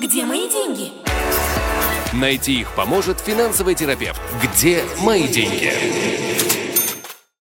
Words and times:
Где 0.00 0.24
мои 0.24 0.48
деньги? 0.48 0.92
Найти 2.14 2.60
их 2.60 2.74
поможет 2.74 3.20
финансовый 3.20 3.74
терапевт. 3.74 4.18
Где 4.42 4.80
мои 5.04 5.28
деньги? 5.28 5.72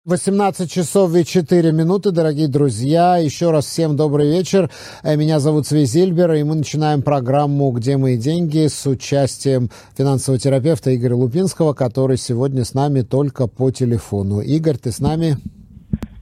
18 0.06 0.72
часов 0.72 1.14
и 1.14 1.24
4 1.24 1.72
минуты, 1.72 2.10
дорогие 2.10 2.48
друзья. 2.48 3.18
Еще 3.18 3.52
раз 3.52 3.68
всем 3.68 3.96
добрый 3.96 4.32
вечер. 4.32 4.72
Э, 5.04 5.16
меня 5.16 5.40
зовут 5.40 5.68
Свей 5.68 5.86
Зильбер, 5.86 6.34
и 6.34 6.42
мы 6.42 6.56
начинаем 6.56 7.04
программу 7.04 7.70
«Где 7.70 7.98
мои 7.98 8.18
деньги» 8.18 8.66
с 8.66 8.88
участием 8.88 9.70
финансового 9.96 10.40
терапевта 10.40 10.96
Игоря 10.96 11.16
Лупинского, 11.16 11.74
который 11.74 12.18
сегодня 12.18 12.66
с 12.66 12.74
нами 12.74 13.02
только 13.02 13.46
по 13.46 13.70
телефону. 13.70 14.40
Игорь, 14.40 14.78
ты 14.78 14.92
с 14.92 14.98
нами? 15.00 15.38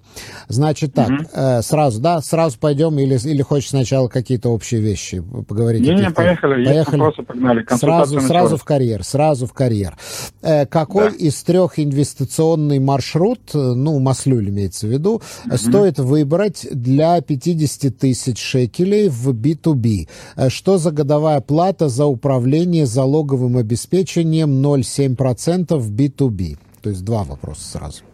Значит 0.49 0.95
так, 0.95 1.11
угу. 1.11 1.25
э, 1.33 1.63
сразу, 1.63 2.01
да, 2.01 2.21
сразу 2.21 2.59
пойдем 2.59 2.99
или, 2.99 3.19
или 3.27 3.43
хочешь 3.43 3.71
сначала 3.71 4.09
какие-то 4.09 4.51
общие 4.51 4.81
вещи 4.81 5.23
поговорить? 5.49 5.83
Не, 5.83 5.95
не, 5.95 6.11
поехали, 6.11 6.65
поехали. 6.65 7.01
Вопросы, 7.01 7.23
погнали. 7.23 7.67
Сразу, 7.69 8.21
сразу 8.21 8.57
в 8.57 8.65
карьер, 8.65 9.05
сразу 9.05 9.47
в 9.47 9.53
карьер. 9.53 9.97
Э, 10.43 10.67
какой 10.67 11.11
да. 11.11 11.17
из 11.17 11.43
трех 11.43 11.79
инвестиционный 11.79 12.79
маршрут, 12.79 13.41
ну, 13.53 13.99
Маслюль 13.99 14.49
имеется 14.51 14.87
в 14.87 14.91
виду, 14.91 15.15
угу. 15.15 15.57
Стоит 15.75 15.99
выбрать 15.99 16.67
для 16.71 17.21
50 17.21 17.97
тысяч 17.99 18.39
шекелей 18.39 19.09
в 19.09 19.31
B2B? 19.33 20.09
Э, 20.37 20.49
что 20.49 20.79
за 20.79 20.93
годовая 20.93 21.41
плата 21.41 21.89
за 21.89 22.07
управление 22.07 22.87
залоговым 22.87 23.57
обеспечением 23.57 24.63
0,7% 24.65 25.69
B2B? 25.69 26.59
То 26.83 26.91
есть 26.91 27.05
два 27.05 27.25
вопроса 27.25 27.79
сразу. 27.79 28.05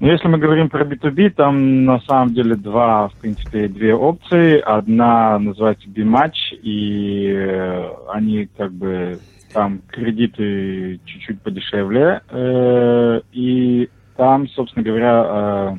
Ну, 0.00 0.08
если 0.08 0.28
мы 0.28 0.38
говорим 0.38 0.68
про 0.68 0.84
B2B, 0.84 1.30
там 1.30 1.84
на 1.84 2.00
самом 2.00 2.32
деле 2.32 2.54
два, 2.54 3.08
в 3.08 3.14
принципе, 3.14 3.68
две 3.68 3.94
опции. 3.94 4.60
Одна 4.60 5.38
называется 5.38 5.88
B-Match, 5.88 6.54
и 6.62 7.32
э, 7.32 7.88
они 8.12 8.48
как 8.56 8.72
бы 8.72 9.18
там 9.52 9.80
кредиты 9.88 11.00
чуть-чуть 11.04 11.40
подешевле. 11.42 12.20
Э, 12.30 13.20
и 13.32 13.88
там, 14.18 14.48
собственно 14.48 14.84
говоря, 14.84 15.24
э, 15.26 15.76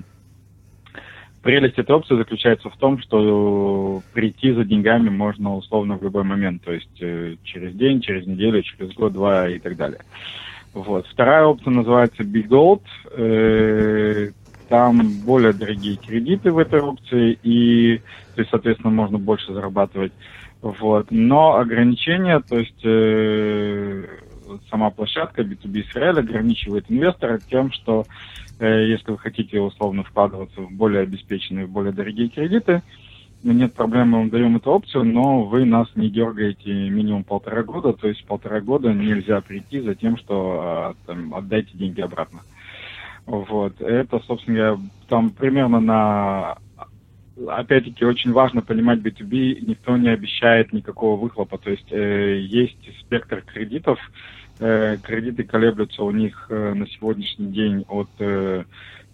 Прелесть 1.42 1.80
этой 1.80 1.95
опции 1.95 2.18
заключается 2.18 2.70
в 2.70 2.76
том, 2.76 3.00
что 3.00 4.02
прийти 4.14 4.52
за 4.52 4.66
деньгами 4.66 5.09
можно 5.09 5.56
условно 5.56 5.98
в 5.98 6.04
любой 6.04 6.23
момент, 6.23 6.64
то 6.64 6.73
есть 6.73 7.02
э, 7.02 7.38
через 7.44 7.73
день, 7.76 8.02
через 8.02 8.28
неделю, 8.28 8.62
через 8.62 8.94
год, 8.94 9.14
два 9.14 9.48
и 9.48 9.58
так 9.58 9.78
далее. 9.78 10.02
Вот. 10.73 11.08
Вторая 11.08 11.45
опция 11.45 11.72
называется 11.72 12.23
Big 12.23 12.50
Gold. 12.50 12.82
Э, 13.12 14.32
там 14.67 14.99
более 15.26 15.54
дорогие 15.54 15.95
кредиты 15.95 16.52
в 16.52 16.58
этой 16.58 16.82
опции, 16.82 17.39
и, 17.42 18.02
то 18.36 18.42
есть, 18.42 18.52
соответственно, 18.52 18.92
можно 18.92 19.17
больше 19.17 19.54
зарабатывать. 19.54 20.11
Вот. 20.61 21.08
Но 21.10 21.55
ограничения, 21.55 22.42
то 22.42 22.60
есть 22.60 22.83
сама 24.70 24.89
площадка 24.89 25.42
B2B 25.42 25.86
Israel 25.86 26.20
ограничивает 26.20 26.86
инвестора 26.89 27.42
тем, 27.49 27.71
что 27.71 28.08
Э, 28.60 28.86
если 28.86 29.11
вы 29.11 29.17
хотите 29.17 29.60
условно 29.60 30.04
вкладываться 30.04 30.61
в 30.61 30.71
более 30.71 31.02
обеспеченные, 31.02 31.65
в 31.65 31.71
более 31.71 31.93
дорогие 31.93 32.27
кредиты, 32.30 32.83
ну, 33.42 33.54
нет 33.54 33.73
проблем, 33.73 34.10
мы 34.10 34.17
вам 34.20 34.30
даем 34.30 34.58
эту 34.58 34.71
опцию, 34.71 35.05
но 35.05 35.43
вы 35.43 35.64
нас 35.64 35.87
не 35.95 36.10
дергаете 36.10 36.89
минимум 36.89 37.23
полтора 37.23 37.64
года, 37.64 37.93
то 37.93 38.10
есть 38.10 38.26
полтора 38.26 38.60
года 38.60 38.93
нельзя 38.93 39.39
прийти 39.39 39.80
за 39.80 39.95
тем, 39.95 40.17
что 40.17 40.60
а, 40.61 40.95
там, 41.05 41.33
отдайте 41.33 41.70
деньги 41.73 42.02
обратно. 42.02 42.42
Вот. 43.26 43.80
Это, 43.80 44.20
собственно 44.27 44.77
там 45.08 45.30
примерно 45.30 45.80
на... 45.80 46.58
Опять-таки, 47.48 48.04
очень 48.04 48.33
важно 48.33 48.61
понимать 48.61 48.99
B2B, 48.99 49.66
никто 49.66 49.95
не 49.95 50.10
обещает 50.10 50.73
никакого 50.73 51.17
выхлопа, 51.17 51.58
то 51.58 51.70
есть 51.70 51.89
э, 51.93 52.42
есть 52.42 52.99
спектр 52.99 53.42
кредитов, 53.42 53.98
Э, 53.99 54.39
кредиты 54.59 55.43
колеблются 55.43 56.03
у 56.03 56.11
них 56.11 56.47
э, 56.49 56.73
на 56.73 56.86
сегодняшний 56.87 57.47
день 57.47 57.86
от 57.87 58.09
э, 58.20 58.65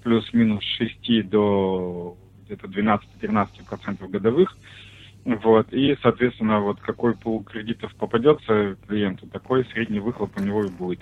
плюс-минус 0.03 0.63
6 0.63 1.29
до 1.29 2.17
где-то 2.45 2.67
12-13% 2.67 4.07
годовых. 4.07 4.57
Вот. 5.25 5.73
И, 5.73 5.97
соответственно, 6.01 6.59
вот 6.59 6.79
какой 6.79 7.15
пул 7.15 7.43
кредитов 7.43 7.93
попадется 7.95 8.77
клиенту, 8.87 9.27
такой 9.27 9.65
средний 9.65 9.99
выхлоп 9.99 10.31
у 10.37 10.41
него 10.41 10.63
и 10.63 10.69
будет. 10.69 11.01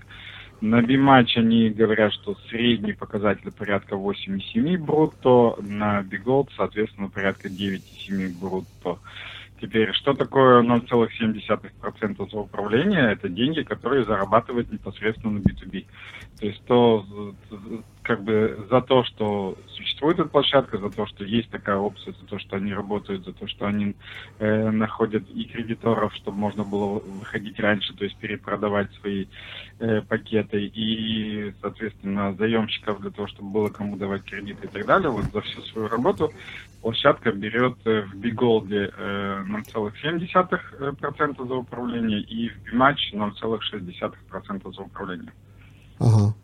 На 0.61 0.81
B-Match 0.81 1.35
они 1.35 1.69
говорят, 1.69 2.13
что 2.13 2.35
средний 2.49 2.93
показатель 2.93 3.51
порядка 3.51 3.95
8,7 3.95 4.77
брутто, 4.77 5.57
на 5.61 6.01
B-Gold, 6.03 6.49
соответственно, 6.55 7.09
порядка 7.09 7.49
9,7 7.49 8.39
брутто. 8.39 8.99
Теперь, 9.63 9.93
что 9.93 10.13
такое 10.13 10.61
0,7% 10.61 12.29
за 12.29 12.37
управление? 12.37 13.13
Это 13.13 13.29
деньги, 13.29 13.61
которые 13.61 14.03
зарабатывают 14.03 14.69
непосредственно 14.69 15.35
на 15.35 15.37
B2B. 15.39 15.85
То 16.37 16.45
есть 16.45 16.61
то, 16.65 17.05
как 18.03 18.23
бы 18.23 18.67
за 18.69 18.81
то, 18.81 19.03
что 19.05 19.57
существует 19.69 20.19
эта 20.19 20.29
площадка, 20.29 20.77
за 20.77 20.89
то, 20.89 21.05
что 21.05 21.23
есть 21.23 21.49
такая 21.49 21.77
опция, 21.77 22.13
за 22.13 22.27
то, 22.27 22.37
что 22.37 22.57
они 22.57 22.73
работают, 22.73 23.25
за 23.25 23.33
то, 23.33 23.47
что 23.47 23.65
они 23.65 23.95
э, 24.39 24.69
находят 24.69 25.23
и 25.29 25.45
кредиторов, 25.45 26.13
чтобы 26.15 26.37
можно 26.37 26.63
было 26.63 26.99
выходить 26.99 27.59
раньше, 27.59 27.93
то 27.93 28.03
есть 28.03 28.17
перепродавать 28.17 28.91
свои 28.99 29.25
э, 29.79 30.01
пакеты, 30.01 30.65
и, 30.65 31.53
соответственно, 31.61 32.35
заемщиков 32.35 33.01
для 33.01 33.11
того, 33.11 33.27
чтобы 33.27 33.51
было 33.51 33.69
кому 33.69 33.95
давать 33.95 34.23
кредиты 34.23 34.67
и 34.67 34.69
так 34.69 34.85
далее. 34.85 35.09
Вот 35.09 35.25
за 35.31 35.41
всю 35.41 35.61
свою 35.61 35.87
работу 35.87 36.31
площадка 36.81 37.31
берет 37.31 37.77
э, 37.85 38.01
в 38.01 38.15
Биголде 38.15 38.91
э, 38.95 39.43
0,7% 39.47 41.47
за 41.47 41.55
управление 41.55 42.19
и 42.19 42.49
в 42.49 42.63
Биматч 42.63 43.13
0,6% 43.13 44.73
за 44.73 44.81
управление. 44.81 45.31
Ага. 46.03 46.35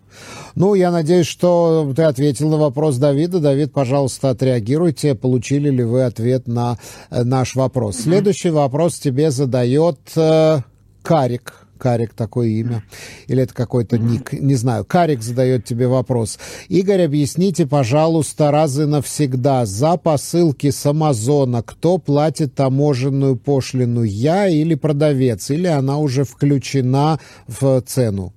Ну, 0.55 0.73
я 0.73 0.91
надеюсь, 0.91 1.27
что 1.27 1.93
ты 1.95 2.03
ответил 2.03 2.49
на 2.49 2.57
вопрос 2.57 2.97
Давида. 2.97 3.39
Давид, 3.39 3.71
пожалуйста, 3.71 4.31
отреагируйте, 4.31 5.15
получили 5.15 5.69
ли 5.69 5.83
вы 5.83 6.03
ответ 6.03 6.47
на 6.47 6.77
э, 7.09 7.23
наш 7.23 7.55
вопрос. 7.55 7.97
Mm-hmm. 7.97 8.03
Следующий 8.03 8.49
вопрос 8.49 8.99
тебе 8.99 9.31
задает 9.31 9.99
э, 10.15 10.59
Карик. 11.03 11.65
Карик 11.77 12.13
такое 12.13 12.47
имя. 12.47 12.83
Или 13.27 13.43
это 13.43 13.53
какой-то 13.53 13.97
ник, 13.97 14.33
не 14.33 14.55
знаю. 14.55 14.83
Карик 14.83 15.21
задает 15.21 15.63
тебе 15.63 15.87
вопрос. 15.87 16.37
Игорь, 16.67 17.03
объясните, 17.03 17.65
пожалуйста, 17.65 18.51
раз 18.51 18.77
и 18.77 18.85
навсегда, 18.85 19.65
за 19.65 19.95
посылки 19.95 20.71
с 20.71 20.85
Амазона 20.85 21.63
кто 21.63 21.97
платит 21.97 22.53
таможенную 22.53 23.37
пошлину, 23.37 24.03
я 24.03 24.47
или 24.47 24.75
продавец, 24.75 25.51
или 25.51 25.67
она 25.67 25.99
уже 25.99 26.25
включена 26.25 27.19
в 27.47 27.81
цену? 27.81 28.33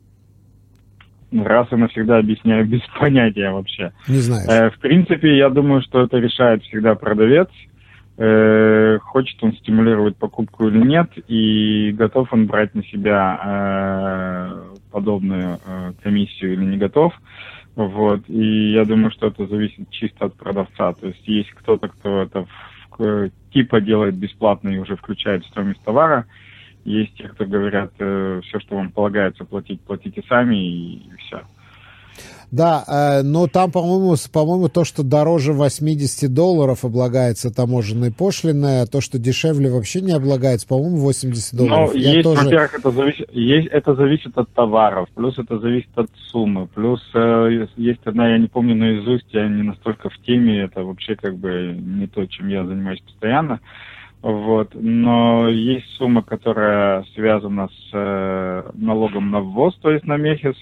Раз 1.32 1.68
и 1.72 1.76
навсегда 1.76 2.18
объясняю 2.18 2.66
без 2.68 2.82
понятия 2.98 3.50
вообще. 3.50 3.92
Не 4.08 4.18
знаю. 4.18 4.48
Э, 4.48 4.70
в 4.70 4.78
принципе, 4.78 5.36
я 5.36 5.48
думаю, 5.48 5.82
что 5.82 6.02
это 6.02 6.18
решает 6.18 6.62
всегда 6.64 6.94
продавец. 6.94 7.48
Э, 8.18 8.98
хочет 9.00 9.42
он 9.42 9.54
стимулировать 9.54 10.16
покупку 10.16 10.68
или 10.68 10.78
нет, 10.78 11.10
и 11.28 11.92
готов 11.92 12.32
он 12.32 12.46
брать 12.46 12.74
на 12.74 12.84
себя 12.84 13.40
э, 13.42 14.74
подобную 14.90 15.58
э, 15.64 15.92
комиссию 16.02 16.52
или 16.52 16.64
не 16.64 16.76
готов. 16.76 17.14
Вот. 17.74 18.20
И 18.28 18.72
я 18.72 18.84
думаю, 18.84 19.10
что 19.12 19.28
это 19.28 19.46
зависит 19.46 19.90
чисто 19.90 20.26
от 20.26 20.34
продавца. 20.34 20.92
То 20.92 21.08
есть 21.08 21.26
есть 21.26 21.50
кто-то, 21.52 21.88
кто 21.88 22.22
это 22.22 22.46
в, 22.98 23.30
типа 23.52 23.80
делает 23.80 24.14
бесплатно 24.14 24.68
и 24.68 24.78
уже 24.78 24.96
включает 24.96 25.44
в 25.44 25.48
стоимость 25.48 25.82
товара. 25.82 26.26
Есть 26.84 27.14
те, 27.14 27.28
кто 27.28 27.44
говорят, 27.46 27.92
э, 27.98 28.40
все, 28.44 28.60
что 28.60 28.76
вам 28.76 28.90
полагается 28.90 29.44
платить, 29.44 29.80
платите 29.82 30.22
сами 30.28 30.56
и, 30.56 30.94
и 30.96 31.16
все. 31.18 31.42
Да, 32.52 32.84
э, 32.86 33.22
но 33.22 33.46
там, 33.46 33.72
по-моему, 33.72 34.14
по-моему, 34.30 34.68
то, 34.68 34.84
что 34.84 35.02
дороже 35.02 35.54
80 35.54 36.32
долларов 36.32 36.84
облагается 36.84 37.50
таможенной 37.50 38.12
пошлиной, 38.12 38.82
а 38.82 38.86
то, 38.86 39.00
что 39.00 39.18
дешевле 39.18 39.70
вообще 39.70 40.02
не 40.02 40.12
облагается, 40.12 40.68
по-моему, 40.68 40.98
80 40.98 41.56
долларов. 41.56 41.94
Ну, 41.94 41.98
есть, 41.98 42.22
тоже... 42.22 42.44
во-первых, 42.44 42.74
это 42.78 42.90
зависит, 42.90 43.26
есть, 43.32 43.68
это 43.68 43.94
зависит 43.94 44.36
от 44.36 44.50
товаров, 44.50 45.08
плюс 45.14 45.38
это 45.38 45.58
зависит 45.60 45.88
от 45.96 46.10
суммы, 46.30 46.66
плюс 46.66 47.00
э, 47.14 47.66
есть 47.76 48.00
одна, 48.04 48.28
я 48.28 48.36
не 48.36 48.48
помню 48.48 48.76
наизусть, 48.76 49.32
я 49.32 49.48
не 49.48 49.62
настолько 49.62 50.10
в 50.10 50.18
теме, 50.18 50.60
это 50.64 50.84
вообще 50.84 51.16
как 51.16 51.38
бы 51.38 51.74
не 51.80 52.06
то, 52.06 52.26
чем 52.26 52.48
я 52.48 52.66
занимаюсь 52.66 53.00
постоянно. 53.00 53.60
Вот. 54.22 54.70
Но 54.74 55.48
есть 55.48 55.88
сумма, 55.96 56.22
которая 56.22 57.02
связана 57.14 57.68
с 57.68 57.90
э, 57.92 58.70
налогом 58.74 59.32
на 59.32 59.40
ввоз, 59.40 59.76
то 59.78 59.90
есть 59.90 60.04
на 60.04 60.16
МЕХИС. 60.16 60.54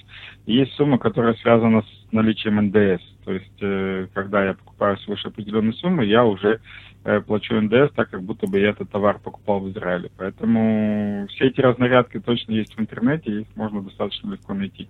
Есть 0.46 0.72
сумма, 0.72 0.98
которая 0.98 1.34
связана 1.34 1.82
с 1.82 2.12
наличием 2.12 2.56
НДС. 2.56 3.02
То 3.26 3.32
есть, 3.32 3.58
э, 3.60 4.06
когда 4.14 4.46
я 4.46 4.54
покупаю 4.54 4.96
свыше 4.98 5.28
определенной 5.28 5.74
суммы, 5.74 6.06
я 6.06 6.24
уже 6.24 6.60
э, 7.04 7.20
плачу 7.20 7.60
НДС, 7.60 7.92
так 7.94 8.08
как 8.08 8.22
будто 8.22 8.46
бы 8.46 8.58
я 8.58 8.70
этот 8.70 8.90
товар 8.90 9.18
покупал 9.18 9.60
в 9.60 9.70
Израиле. 9.70 10.10
Поэтому 10.16 11.26
все 11.28 11.48
эти 11.48 11.60
разнарядки 11.60 12.18
точно 12.18 12.52
есть 12.52 12.74
в 12.74 12.80
интернете, 12.80 13.42
их 13.42 13.46
можно 13.56 13.82
достаточно 13.82 14.30
легко 14.30 14.54
найти. 14.54 14.88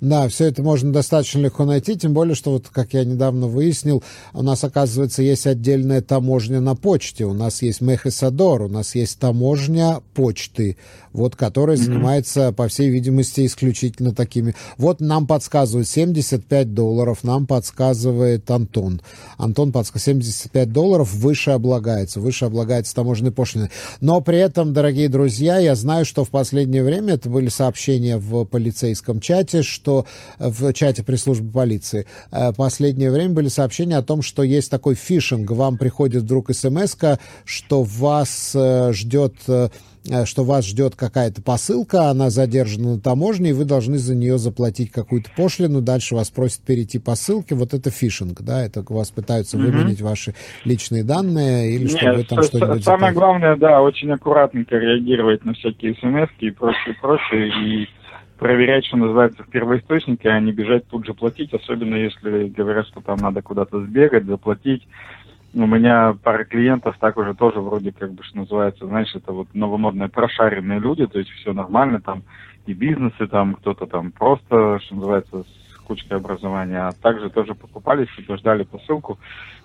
Да, 0.00 0.28
все 0.28 0.46
это 0.46 0.62
можно 0.62 0.92
достаточно 0.92 1.38
легко 1.38 1.64
найти, 1.64 1.96
тем 1.96 2.12
более, 2.12 2.34
что 2.34 2.52
вот, 2.52 2.68
как 2.70 2.92
я 2.92 3.04
недавно 3.04 3.46
выяснил, 3.46 4.04
у 4.34 4.42
нас, 4.42 4.62
оказывается, 4.62 5.22
есть 5.22 5.46
отдельная 5.46 6.02
таможня 6.02 6.60
на 6.60 6.76
почте, 6.76 7.24
у 7.24 7.32
нас 7.32 7.62
есть 7.62 7.80
Мехесадор, 7.80 8.62
у 8.62 8.68
нас 8.68 8.94
есть 8.94 9.18
таможня 9.18 10.00
почты, 10.12 10.76
вот, 11.14 11.34
которая 11.34 11.78
занимается, 11.78 12.52
по 12.52 12.68
всей 12.68 12.90
видимости, 12.90 13.46
исключительно 13.46 14.14
такими. 14.14 14.54
Вот 14.76 15.00
нам 15.00 15.26
подсказывают 15.26 15.88
75 15.88 16.74
долларов, 16.74 17.24
нам 17.24 17.46
подсказывает 17.46 18.50
Антон. 18.50 19.00
Антон 19.38 19.72
подсказывает 19.72 20.24
75 20.26 20.72
долларов 20.72 21.14
выше 21.14 21.52
облагается, 21.52 22.20
выше 22.20 22.44
облагается 22.44 22.94
таможенной 22.94 23.32
пошлиной. 23.32 23.70
Но 24.02 24.20
при 24.20 24.38
этом, 24.38 24.74
дорогие 24.74 25.08
друзья, 25.08 25.56
я 25.56 25.74
знаю, 25.74 26.04
что 26.04 26.24
в 26.24 26.28
последнее 26.28 26.82
время, 26.82 27.14
это 27.14 27.30
были 27.30 27.48
сообщения 27.48 28.18
в 28.18 28.44
полицейском 28.44 29.20
чате, 29.20 29.62
что 29.62 29.85
в 30.38 30.72
чате 30.72 31.02
пресс-службы 31.02 31.50
полиции, 31.50 32.06
э, 32.32 32.52
последнее 32.52 33.10
время 33.10 33.34
были 33.34 33.48
сообщения 33.48 33.96
о 33.96 34.02
том, 34.02 34.22
что 34.22 34.42
есть 34.42 34.70
такой 34.70 34.94
фишинг, 34.94 35.50
вам 35.50 35.78
приходит 35.78 36.22
вдруг 36.22 36.54
смс 36.54 36.96
что 37.44 37.82
вас 37.82 38.52
э, 38.54 38.92
ждет 38.92 39.34
э, 39.48 39.68
Э, 40.08 40.24
что 40.24 40.44
вас 40.44 40.66
ждет 40.66 40.94
какая-то 40.94 41.42
посылка, 41.42 42.10
она 42.10 42.30
задержана 42.30 42.94
на 42.94 43.00
таможне, 43.00 43.50
и 43.50 43.52
вы 43.52 43.64
должны 43.64 43.98
за 43.98 44.14
нее 44.14 44.38
заплатить 44.38 44.90
какую-то 44.90 45.30
пошлину, 45.36 45.80
дальше 45.80 46.14
вас 46.14 46.30
просят 46.30 46.62
перейти 46.62 46.98
по 46.98 47.14
ссылке, 47.14 47.54
вот 47.54 47.74
это 47.74 47.90
фишинг, 47.90 48.42
да, 48.42 48.64
это 48.64 48.84
вас 48.88 49.10
пытаются 49.10 49.56
mm-hmm. 49.56 49.60
выменить 49.60 50.00
ваши 50.00 50.34
личные 50.64 51.02
данные 51.02 51.74
или 51.74 51.84
Нет, 51.84 51.98
чтобы 51.98 52.24
там 52.24 52.42
что-нибудь... 52.42 52.84
Самое 52.84 53.12
заплатить. 53.12 53.18
главное, 53.18 53.56
да, 53.56 53.82
очень 53.82 54.10
аккуратненько 54.12 54.76
реагировать 54.76 55.44
на 55.44 55.54
всякие 55.54 55.94
смс 55.96 56.30
и 56.40 56.50
прочее, 56.50 56.96
прочее, 57.00 57.48
и 57.48 57.88
проверять, 58.38 58.84
что 58.86 58.96
называется, 58.96 59.42
в 59.42 59.48
первоисточнике, 59.48 60.28
а 60.28 60.40
не 60.40 60.52
бежать 60.52 60.86
тут 60.88 61.06
же 61.06 61.14
платить, 61.14 61.52
особенно 61.54 61.94
если 61.94 62.48
говорят, 62.48 62.86
что 62.86 63.00
там 63.00 63.16
надо 63.18 63.42
куда-то 63.42 63.80
сбегать, 63.80 64.24
заплатить, 64.24 64.86
у 65.54 65.66
меня 65.66 66.14
пара 66.22 66.44
клиентов 66.44 66.96
так 67.00 67.16
уже 67.16 67.34
тоже 67.34 67.60
вроде 67.60 67.92
как 67.92 68.12
бы, 68.12 68.22
что 68.22 68.38
называется, 68.38 68.86
знаешь, 68.86 69.14
это 69.14 69.32
вот 69.32 69.48
новомодные 69.54 70.08
прошаренные 70.08 70.78
люди, 70.80 71.06
то 71.06 71.18
есть 71.18 71.30
все 71.30 71.52
нормально, 71.52 72.00
там 72.00 72.24
и 72.66 72.74
бизнесы, 72.74 73.26
там 73.26 73.54
кто-то 73.54 73.86
там 73.86 74.12
просто, 74.12 74.78
что 74.80 74.94
называется, 74.96 75.44
с 75.44 75.76
кучкой 75.86 76.18
образования, 76.18 76.80
а 76.80 76.92
также 76.92 77.30
тоже 77.30 77.54
покупались, 77.54 78.08
ждали 78.28 78.64
посылку, 78.64 79.18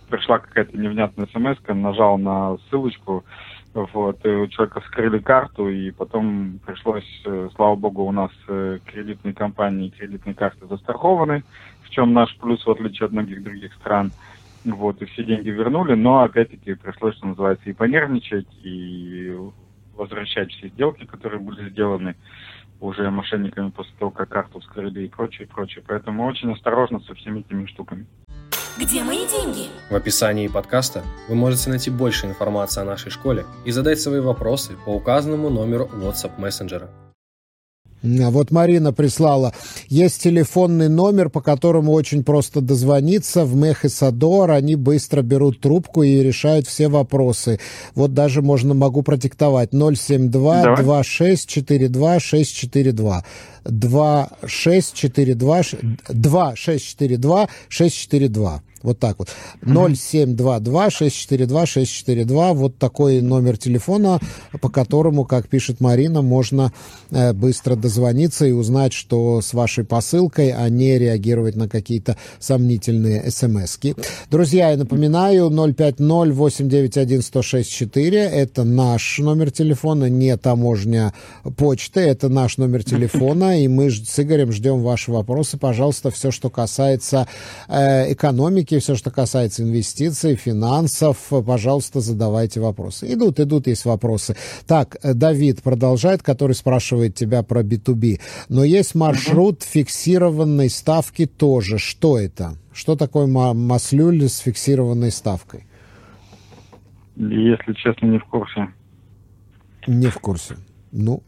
пришла 0.09 0.39
какая-то 0.39 0.77
невнятная 0.77 1.27
смс 1.33 1.57
нажал 1.67 2.17
на 2.17 2.57
ссылочку, 2.69 3.25
вот, 3.73 4.25
и 4.25 4.29
у 4.29 4.47
человека 4.47 4.81
скрыли 4.87 5.19
карту, 5.19 5.69
и 5.69 5.91
потом 5.91 6.59
пришлось, 6.65 7.21
э, 7.25 7.49
слава 7.55 7.75
богу, 7.75 8.03
у 8.03 8.11
нас 8.11 8.31
э, 8.47 8.79
кредитные 8.85 9.33
компании, 9.33 9.89
кредитные 9.89 10.35
карты 10.35 10.67
застрахованы, 10.67 11.43
в 11.83 11.89
чем 11.89 12.13
наш 12.13 12.35
плюс, 12.37 12.65
в 12.65 12.71
отличие 12.71 13.05
от 13.05 13.11
многих 13.11 13.43
других 13.43 13.73
стран– 13.75 14.11
вот, 14.63 15.01
и 15.01 15.05
все 15.05 15.23
деньги 15.23 15.49
вернули, 15.49 15.95
но 15.95 16.21
опять-таки 16.21 16.75
пришлось, 16.75 17.15
что 17.15 17.27
называется, 17.27 17.69
и 17.69 17.73
понервничать, 17.73 18.47
и 18.63 19.35
возвращать 19.95 20.51
все 20.51 20.69
сделки, 20.69 21.05
которые 21.05 21.39
были 21.39 21.69
сделаны 21.69 22.15
уже 22.79 23.09
мошенниками 23.09 23.69
после 23.69 23.93
того, 23.97 24.11
как 24.11 24.29
карту 24.29 24.59
вскрыли 24.59 25.03
и 25.05 25.09
прочее, 25.09 25.47
прочее. 25.47 25.83
Поэтому 25.87 26.25
очень 26.25 26.51
осторожно 26.51 26.99
со 27.01 27.13
всеми 27.15 27.39
этими 27.39 27.65
штуками. 27.65 28.05
Где 28.77 29.03
мои 29.03 29.27
деньги? 29.27 29.67
В 29.89 29.95
описании 29.95 30.47
подкаста 30.47 31.03
вы 31.27 31.35
можете 31.35 31.69
найти 31.69 31.89
больше 31.89 32.25
информации 32.25 32.81
о 32.81 32.85
нашей 32.85 33.11
школе 33.11 33.45
и 33.65 33.71
задать 33.71 33.99
свои 33.99 34.21
вопросы 34.21 34.77
по 34.85 34.91
указанному 34.91 35.49
номеру 35.49 35.89
WhatsApp 35.93 36.39
мессенджера. 36.39 36.89
Вот 38.03 38.51
Марина 38.51 38.93
прислала. 38.93 39.53
Есть 39.87 40.23
телефонный 40.23 40.89
номер, 40.89 41.29
по 41.29 41.41
которому 41.41 41.91
очень 41.91 42.23
просто 42.23 42.61
дозвониться. 42.61 43.45
В 43.45 43.55
Мех 43.55 43.85
и 43.85 43.89
Садор 43.89 44.51
они 44.51 44.75
быстро 44.75 45.21
берут 45.21 45.61
трубку 45.61 46.03
и 46.03 46.23
решают 46.23 46.67
все 46.67 46.87
вопросы. 46.87 47.59
Вот 47.93 48.13
даже 48.13 48.41
можно 48.41 48.73
могу 48.73 49.03
продиктовать. 49.03 49.71
072 49.71 50.75
2642 56.13 57.49
642. 58.81 58.81
2642 58.81 58.81
2642 58.81 58.81
642. 58.81 58.81
Вот 58.83 58.99
так 58.99 59.17
вот. 59.19 59.29
0722-642-642. 59.65 62.53
Вот 62.53 62.77
такой 62.77 63.21
номер 63.21 63.57
телефона, 63.57 64.19
по 64.59 64.67
которому, 64.69 65.25
как 65.25 65.47
пишет 65.47 65.79
Марина, 65.81 66.21
можно 66.21 66.71
э, 67.11 67.33
быстро 67.33 67.75
дозвониться 67.75 68.45
и 68.45 68.51
узнать, 68.51 68.93
что 68.93 69.41
с 69.41 69.53
вашей 69.53 69.83
посылкой, 69.83 70.51
а 70.51 70.69
не 70.69 70.97
реагировать 70.97 71.55
на 71.55 71.67
какие-то 71.67 72.15
сомнительные 72.39 73.29
смс 73.31 73.77
-ки. 73.77 73.95
Друзья, 74.29 74.69
я 74.71 74.77
напоминаю, 74.77 75.49
050-891-1064. 75.49 78.15
Это 78.15 78.63
наш 78.63 79.19
номер 79.19 79.51
телефона, 79.51 80.09
не 80.09 80.35
таможня 80.37 81.13
почты. 81.57 81.99
Это 82.01 82.29
наш 82.29 82.57
номер 82.57 82.83
телефона, 82.83 83.61
и 83.61 83.67
мы 83.67 83.91
с 83.91 84.19
Игорем 84.19 84.51
ждем 84.51 84.81
ваши 84.81 85.11
вопросы. 85.11 85.57
Пожалуйста, 85.57 86.11
все, 86.11 86.31
что 86.31 86.49
касается 86.49 87.27
э, 87.67 88.13
экономики, 88.13 88.70
экономики, 88.71 88.79
все, 88.79 88.95
что 88.95 89.11
касается 89.11 89.63
инвестиций, 89.63 90.35
финансов, 90.35 91.17
пожалуйста, 91.45 91.99
задавайте 91.99 92.59
вопросы. 92.59 93.13
Идут, 93.13 93.39
идут, 93.39 93.67
есть 93.67 93.85
вопросы. 93.85 94.35
Так, 94.67 94.97
э, 95.03 95.13
Давид 95.13 95.61
продолжает, 95.61 96.23
который 96.23 96.53
спрашивает 96.53 97.15
тебя 97.15 97.43
про 97.43 97.61
B2B. 97.61 98.19
Но 98.49 98.63
есть 98.63 98.95
маршрут 98.95 99.63
фиксированной 99.63 100.69
ставки 100.69 101.25
тоже. 101.25 101.77
Что 101.77 102.17
это? 102.17 102.53
Что 102.73 102.95
такое 102.95 103.27
маслюль 103.27 104.23
с 104.23 104.39
фиксированной 104.39 105.11
ставкой? 105.11 105.65
Если 107.15 107.73
честно, 107.73 108.07
не 108.07 108.19
в 108.19 108.25
курсе. 108.25 108.67
Не 109.87 110.07
в 110.07 110.19
курсе. 110.19 110.55
Ну, 110.91 111.23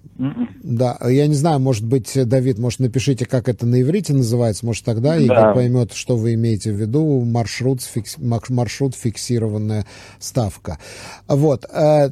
да, 0.61 0.97
я 1.07 1.25
не 1.27 1.35
знаю, 1.35 1.59
может 1.59 1.85
быть, 1.85 2.11
Давид, 2.27 2.59
может, 2.59 2.79
напишите, 2.79 3.25
как 3.25 3.47
это 3.47 3.65
на 3.65 3.81
иврите 3.81 4.13
называется, 4.13 4.65
может, 4.65 4.83
тогда 4.83 5.15
да. 5.15 5.19
Игорь 5.19 5.53
поймет, 5.53 5.93
что 5.93 6.17
вы 6.17 6.33
имеете 6.33 6.71
в 6.73 6.75
виду, 6.75 7.21
маршрут, 7.23 7.81
фикс, 7.81 8.17
маршрут 8.17 8.93
фиксированная 8.95 9.85
ставка. 10.19 10.79
Вот, 11.27 11.65
э, 11.65 12.09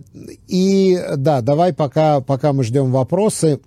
и 0.47 0.97
да, 1.17 1.41
давай 1.41 1.73
пока, 1.73 2.21
пока 2.21 2.53
мы 2.53 2.63
ждем 2.63 2.91
вопросы, 2.91 3.59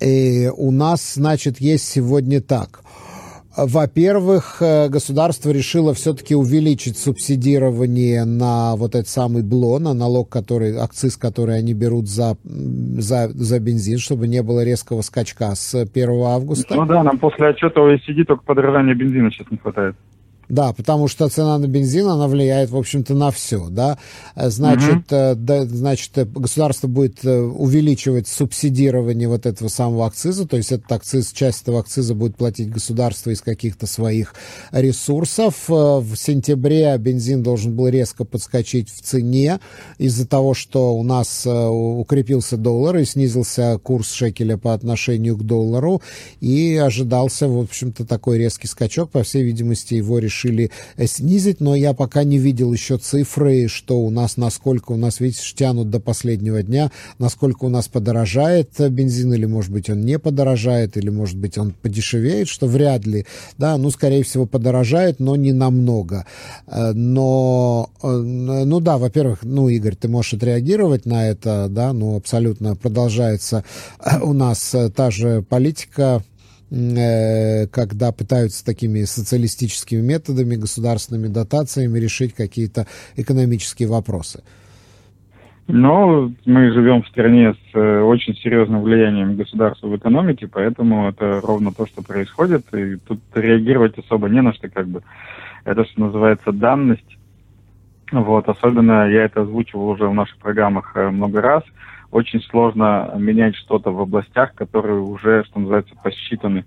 и 0.00 0.50
у 0.56 0.70
нас, 0.70 1.14
значит, 1.14 1.60
есть 1.60 1.86
сегодня 1.86 2.40
так– 2.40 2.82
во-первых, 3.56 4.58
э, 4.60 4.88
государство 4.88 5.50
решило 5.50 5.92
все-таки 5.92 6.34
увеличить 6.34 6.96
субсидирование 6.96 8.24
на 8.24 8.76
вот 8.76 8.94
этот 8.94 9.08
самый 9.08 9.42
БЛО, 9.42 9.80
на 9.80 9.94
налог, 9.94 10.28
который, 10.28 10.76
акциз, 10.76 11.16
который 11.16 11.58
они 11.58 11.74
берут 11.74 12.08
за, 12.08 12.36
за, 12.44 13.28
за 13.28 13.58
бензин, 13.58 13.98
чтобы 13.98 14.28
не 14.28 14.42
было 14.42 14.64
резкого 14.64 15.02
скачка 15.02 15.54
с 15.56 15.74
1 15.74 16.10
августа. 16.22 16.74
Ну 16.74 16.86
да, 16.86 17.02
нам 17.02 17.18
после 17.18 17.48
отчета 17.48 17.80
ОСД 17.80 18.26
только 18.26 18.44
подорожания 18.44 18.94
бензина 18.94 19.32
сейчас 19.32 19.50
не 19.50 19.58
хватает. 19.58 19.96
Да, 20.50 20.72
потому 20.72 21.06
что 21.06 21.28
цена 21.28 21.58
на 21.58 21.66
бензин, 21.66 22.08
она 22.08 22.26
влияет, 22.26 22.70
в 22.70 22.76
общем-то, 22.76 23.14
на 23.14 23.30
все, 23.30 23.68
да. 23.70 23.98
Значит, 24.34 25.12
угу. 25.12 25.34
да, 25.36 25.64
значит, 25.64 26.10
государство 26.32 26.88
будет 26.88 27.24
увеличивать 27.24 28.26
субсидирование 28.26 29.28
вот 29.28 29.46
этого 29.46 29.68
самого 29.68 30.06
акциза, 30.06 30.48
то 30.48 30.56
есть 30.56 30.72
этот 30.72 30.90
акциз, 30.90 31.30
часть 31.32 31.62
этого 31.62 31.78
акциза 31.78 32.16
будет 32.16 32.36
платить 32.36 32.68
государство 32.68 33.30
из 33.30 33.42
каких-то 33.42 33.86
своих 33.86 34.34
ресурсов. 34.72 35.54
В 35.68 36.16
сентябре 36.16 36.96
бензин 36.98 37.44
должен 37.44 37.76
был 37.76 37.86
резко 37.86 38.24
подскочить 38.24 38.90
в 38.90 39.02
цене 39.02 39.60
из-за 39.98 40.26
того, 40.26 40.54
что 40.54 40.94
у 40.96 41.04
нас 41.04 41.46
укрепился 41.46 42.56
доллар 42.56 42.96
и 42.96 43.04
снизился 43.04 43.78
курс 43.80 44.10
шекеля 44.10 44.56
по 44.56 44.74
отношению 44.74 45.36
к 45.36 45.44
доллару, 45.44 46.02
и 46.40 46.74
ожидался, 46.74 47.46
в 47.46 47.58
общем-то, 47.58 48.04
такой 48.04 48.38
резкий 48.38 48.66
скачок. 48.66 49.10
По 49.10 49.22
всей 49.22 49.44
видимости, 49.44 49.94
его 49.94 50.18
решили 50.40 50.70
э, 50.96 51.06
снизить, 51.06 51.60
но 51.60 51.74
я 51.74 51.92
пока 51.92 52.24
не 52.24 52.38
видел 52.38 52.72
еще 52.72 52.98
цифры, 52.98 53.68
что 53.68 54.00
у 54.00 54.10
нас, 54.10 54.36
насколько 54.36 54.92
у 54.92 54.96
нас, 54.96 55.20
видите, 55.20 55.42
тянут 55.54 55.90
до 55.90 56.00
последнего 56.00 56.62
дня, 56.62 56.90
насколько 57.18 57.64
у 57.64 57.68
нас 57.68 57.88
подорожает 57.88 58.70
бензин, 58.78 59.32
или, 59.34 59.46
может 59.46 59.70
быть, 59.70 59.90
он 59.90 60.04
не 60.04 60.18
подорожает, 60.18 60.96
или, 60.96 61.10
может 61.10 61.36
быть, 61.36 61.58
он 61.58 61.72
подешевеет, 61.72 62.48
что 62.48 62.66
вряд 62.66 63.06
ли, 63.06 63.26
да, 63.58 63.76
ну, 63.76 63.90
скорее 63.90 64.22
всего, 64.22 64.46
подорожает, 64.46 65.20
но 65.20 65.36
не 65.36 65.52
намного. 65.52 66.26
Э, 66.66 66.92
но, 66.92 67.90
э, 68.02 68.08
ну 68.08 68.80
да, 68.80 68.98
во-первых, 68.98 69.40
ну, 69.42 69.68
Игорь, 69.68 69.96
ты 69.96 70.08
можешь 70.08 70.34
отреагировать 70.34 71.06
на 71.06 71.28
это, 71.28 71.68
да, 71.68 71.92
ну, 71.92 72.16
абсолютно 72.16 72.76
продолжается 72.76 73.64
у 74.22 74.32
нас 74.32 74.74
та 74.94 75.10
же 75.10 75.42
политика 75.42 76.10
Э, 76.10 76.29
когда 76.70 78.12
пытаются 78.12 78.64
такими 78.64 79.02
социалистическими 79.02 80.00
методами, 80.00 80.54
государственными 80.54 81.26
дотациями 81.26 81.98
решить 81.98 82.32
какие-то 82.34 82.86
экономические 83.16 83.88
вопросы? 83.88 84.42
Ну, 85.66 86.32
мы 86.46 86.72
живем 86.72 87.02
в 87.02 87.08
стране 87.08 87.54
с 87.54 87.76
э, 87.76 88.00
очень 88.00 88.34
серьезным 88.34 88.82
влиянием 88.82 89.36
государства 89.36 89.86
в 89.86 89.96
экономике, 89.96 90.48
поэтому 90.48 91.08
это 91.08 91.40
ровно 91.40 91.72
то, 91.72 91.86
что 91.86 92.02
происходит, 92.02 92.64
и 92.74 92.96
тут 92.96 93.20
реагировать 93.34 93.96
особо 93.96 94.28
не 94.28 94.42
на 94.42 94.52
что, 94.52 94.68
как 94.68 94.88
бы. 94.88 95.02
Это, 95.64 95.84
что 95.84 96.00
называется, 96.00 96.50
данность. 96.50 97.16
Вот, 98.10 98.48
особенно 98.48 99.08
я 99.08 99.24
это 99.26 99.42
озвучивал 99.42 99.90
уже 99.90 100.08
в 100.08 100.14
наших 100.14 100.38
программах 100.38 100.92
э, 100.96 101.08
много 101.10 101.40
раз– 101.40 101.62
очень 102.10 102.42
сложно 102.42 103.12
менять 103.16 103.56
что-то 103.56 103.90
в 103.90 104.00
областях, 104.00 104.54
которые 104.54 105.00
уже, 105.00 105.44
что 105.44 105.60
называется, 105.60 105.94
посчитаны. 106.02 106.64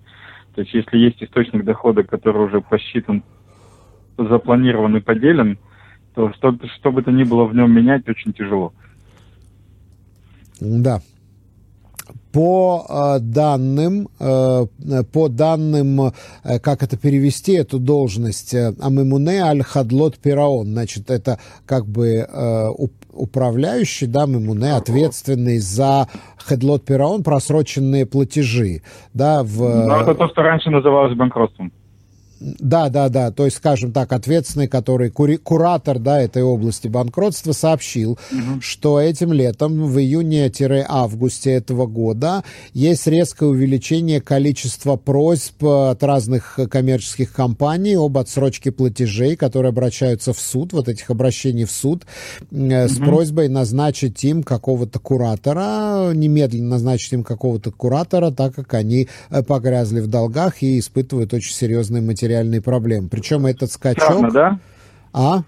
То 0.55 0.61
есть 0.61 0.73
если 0.73 0.97
есть 0.97 1.21
источник 1.21 1.65
дохода, 1.65 2.03
который 2.03 2.45
уже 2.45 2.61
посчитан, 2.61 3.23
запланирован 4.17 4.95
и 4.97 5.01
поделен, 5.01 5.57
то 6.13 6.31
что, 6.33 6.55
что 6.75 6.91
бы 6.91 7.01
то 7.01 7.11
ни 7.11 7.23
было 7.23 7.45
в 7.45 7.55
нем 7.55 7.71
менять 7.71 8.07
очень 8.07 8.33
тяжело. 8.33 8.73
Да, 10.59 11.01
по 12.33 12.85
э, 12.89 13.19
данным, 13.19 14.09
э, 14.19 14.65
по 15.13 15.29
данным, 15.29 16.01
э, 16.01 16.59
как 16.59 16.81
это 16.81 16.97
перевести, 16.97 17.53
эту 17.53 17.77
должность, 17.77 18.55
Амимуне 18.55 19.43
Аль-Хадлот 19.43 20.17
Пираон, 20.17 20.65
значит, 20.65 21.11
это 21.11 21.37
как 21.65 21.85
бы 21.85 22.27
управляющий, 23.13 24.07
да, 24.07 24.25
Мимуне, 24.25 24.73
ответственный 24.73 25.59
за 25.59 26.07
Хедлот 26.47 26.83
Пираон, 26.83 27.23
просроченные 27.23 28.07
платежи, 28.07 28.81
да, 29.13 29.43
в... 29.43 29.59
Ну, 29.59 29.93
это 29.93 30.15
то, 30.15 30.27
что 30.29 30.41
раньше 30.41 30.71
называлось 30.71 31.15
банкротством. 31.15 31.71
Да, 32.43 32.89
да, 32.89 33.07
да. 33.07 33.31
То 33.31 33.45
есть, 33.45 33.57
скажем 33.57 33.93
так, 33.93 34.11
ответственный, 34.11 34.67
который 34.67 35.09
кури, 35.09 35.37
куратор 35.37 35.97
да, 35.97 36.21
этой 36.21 36.43
области 36.43 36.89
банкротства 36.89 37.53
сообщил, 37.53 38.19
угу. 38.31 38.59
что 38.61 38.99
этим 38.99 39.31
летом, 39.31 39.87
в 39.87 39.97
июне-августе 39.97 41.51
этого 41.51 41.87
года, 41.87 42.43
есть 42.73 43.07
резкое 43.07 43.45
увеличение 43.45 44.19
количества 44.19 44.97
просьб 44.97 45.63
от 45.63 46.03
разных 46.03 46.59
коммерческих 46.69 47.31
компаний 47.31 47.95
об 47.95 48.17
отсрочке 48.17 48.73
платежей, 48.73 49.37
которые 49.37 49.69
обращаются 49.69 50.33
в 50.33 50.39
суд, 50.39 50.73
вот 50.73 50.89
этих 50.89 51.09
обращений 51.09 51.63
в 51.63 51.71
суд, 51.71 52.03
э, 52.51 52.89
с 52.89 52.97
угу. 52.97 53.05
просьбой 53.05 53.47
назначить 53.47 54.21
им 54.25 54.43
какого-то 54.43 54.99
куратора, 54.99 56.11
немедленно 56.13 56.71
назначить 56.71 57.13
им 57.13 57.23
какого-то 57.23 57.71
куратора, 57.71 58.31
так 58.31 58.53
как 58.55 58.73
они 58.73 59.07
э, 59.29 59.43
погрязли 59.43 60.01
в 60.01 60.07
долгах 60.07 60.61
и 60.61 60.79
испытывают 60.79 61.33
очень 61.33 61.53
серьезные 61.53 62.01
материалы 62.01 62.32
реальные 62.33 62.61
проблемы. 62.61 63.09
Причем 63.09 63.45
этот 63.45 63.71
скачок... 63.71 64.03
Странно, 64.03 64.31
да? 64.31 64.59
А? 65.13 65.41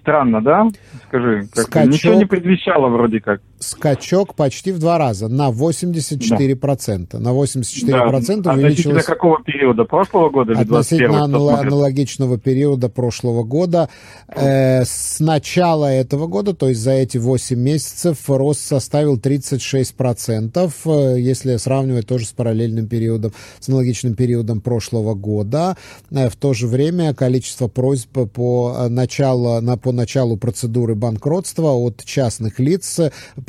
Странно, 0.00 0.42
да? 0.42 0.68
Скажи, 1.06 1.46
как 1.54 1.64
скачок... 1.66 1.92
ничего 1.92 2.14
не 2.14 2.24
предвещало 2.24 2.88
вроде 2.88 3.20
как 3.20 3.40
скачок 3.62 4.34
почти 4.34 4.72
в 4.72 4.78
два 4.78 4.98
раза, 4.98 5.28
на 5.28 5.50
84%. 5.50 7.08
Да. 7.12 7.18
На 7.18 7.28
84% 7.28 8.40
да. 8.42 8.52
увеличилось... 8.52 8.52
Относительно 8.52 9.02
какого 9.02 9.42
периода? 9.42 9.84
Прошлого 9.84 10.30
года 10.30 10.52
или 10.52 10.62
Относительно 10.62 11.24
анал- 11.24 11.50
аналогичного 11.50 12.38
периода 12.38 12.88
прошлого 12.88 13.44
года. 13.44 13.88
Э, 14.28 14.84
с 14.84 15.20
начала 15.20 15.86
этого 15.86 16.26
года, 16.26 16.54
то 16.54 16.68
есть 16.68 16.80
за 16.80 16.92
эти 16.92 17.18
8 17.18 17.58
месяцев, 17.58 18.18
рост 18.28 18.60
составил 18.60 19.16
36%, 19.16 20.72
э, 20.84 21.20
если 21.20 21.56
сравнивать 21.56 22.06
тоже 22.06 22.26
с 22.26 22.32
параллельным 22.32 22.88
периодом, 22.88 23.32
с 23.60 23.68
аналогичным 23.68 24.14
периодом 24.14 24.60
прошлого 24.60 25.14
года. 25.14 25.76
Э, 26.10 26.28
в 26.28 26.36
то 26.36 26.52
же 26.52 26.66
время 26.66 27.14
количество 27.14 27.68
просьб 27.68 28.18
по 28.32 28.74
э, 28.76 28.88
началу, 28.88 29.60
на, 29.60 29.76
по 29.76 29.92
началу 29.92 30.36
процедуры 30.36 30.94
банкротства 30.94 31.72
от 31.72 32.04
частных 32.04 32.58
лиц 32.58 33.00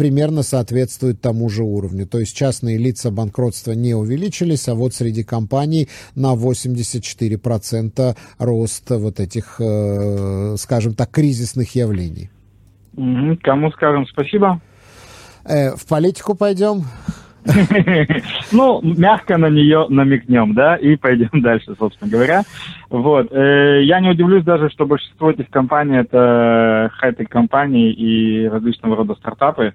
примерно 0.03 0.43
соответствует 0.43 1.21
тому 1.21 1.47
же 1.47 1.63
уровню. 1.63 2.05
То 2.05 2.19
есть 2.19 2.35
частные 2.35 2.77
лица 2.77 3.09
банкротства 3.09 3.71
не 3.71 3.93
увеличились, 3.93 4.67
а 4.67 4.75
вот 4.75 4.93
среди 4.93 5.23
компаний 5.23 5.87
на 6.13 6.33
84% 6.35 8.17
рост 8.37 8.89
вот 8.89 9.21
этих, 9.21 9.61
э, 9.61 10.55
скажем 10.57 10.93
так, 10.93 11.09
кризисных 11.09 11.73
явлений. 11.75 12.29
Кому 13.43 13.71
скажем 13.71 14.05
спасибо? 14.07 14.59
Э, 15.45 15.73
в 15.77 15.87
политику 15.87 16.35
пойдем. 16.35 16.83
Ну, 18.51 18.81
мягко 18.83 19.37
на 19.37 19.49
нее 19.49 19.87
намекнем, 19.89 20.53
да, 20.53 20.75
и 20.75 20.95
пойдем 20.95 21.29
дальше, 21.41 21.75
собственно 21.77 22.09
говоря. 22.09 22.43
Вот. 22.89 23.31
Э, 23.31 23.83
я 23.83 23.99
не 23.99 24.09
удивлюсь 24.09 24.43
даже, 24.43 24.69
что 24.69 24.85
большинство 24.85 25.31
этих 25.31 25.49
компаний 25.49 25.97
это 25.97 26.91
хай-тек 26.95 27.29
компании 27.29 27.91
и 27.91 28.47
различного 28.47 28.95
рода 28.95 29.15
стартапы, 29.15 29.73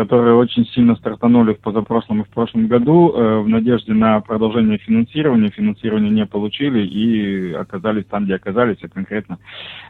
которые 0.00 0.34
очень 0.34 0.64
сильно 0.68 0.96
стартанули 0.96 1.52
в 1.52 1.60
позапрошлом 1.60 2.22
и 2.22 2.24
в 2.24 2.28
прошлом 2.30 2.68
году 2.68 3.12
э, 3.12 3.40
в 3.40 3.48
надежде 3.50 3.92
на 3.92 4.18
продолжение 4.20 4.78
финансирования. 4.78 5.50
Финансирование 5.50 6.10
не 6.10 6.24
получили 6.24 6.80
и 6.86 7.52
оказались 7.52 8.06
там, 8.06 8.24
где 8.24 8.36
оказались, 8.36 8.78
а 8.82 8.88
конкретно 8.88 9.38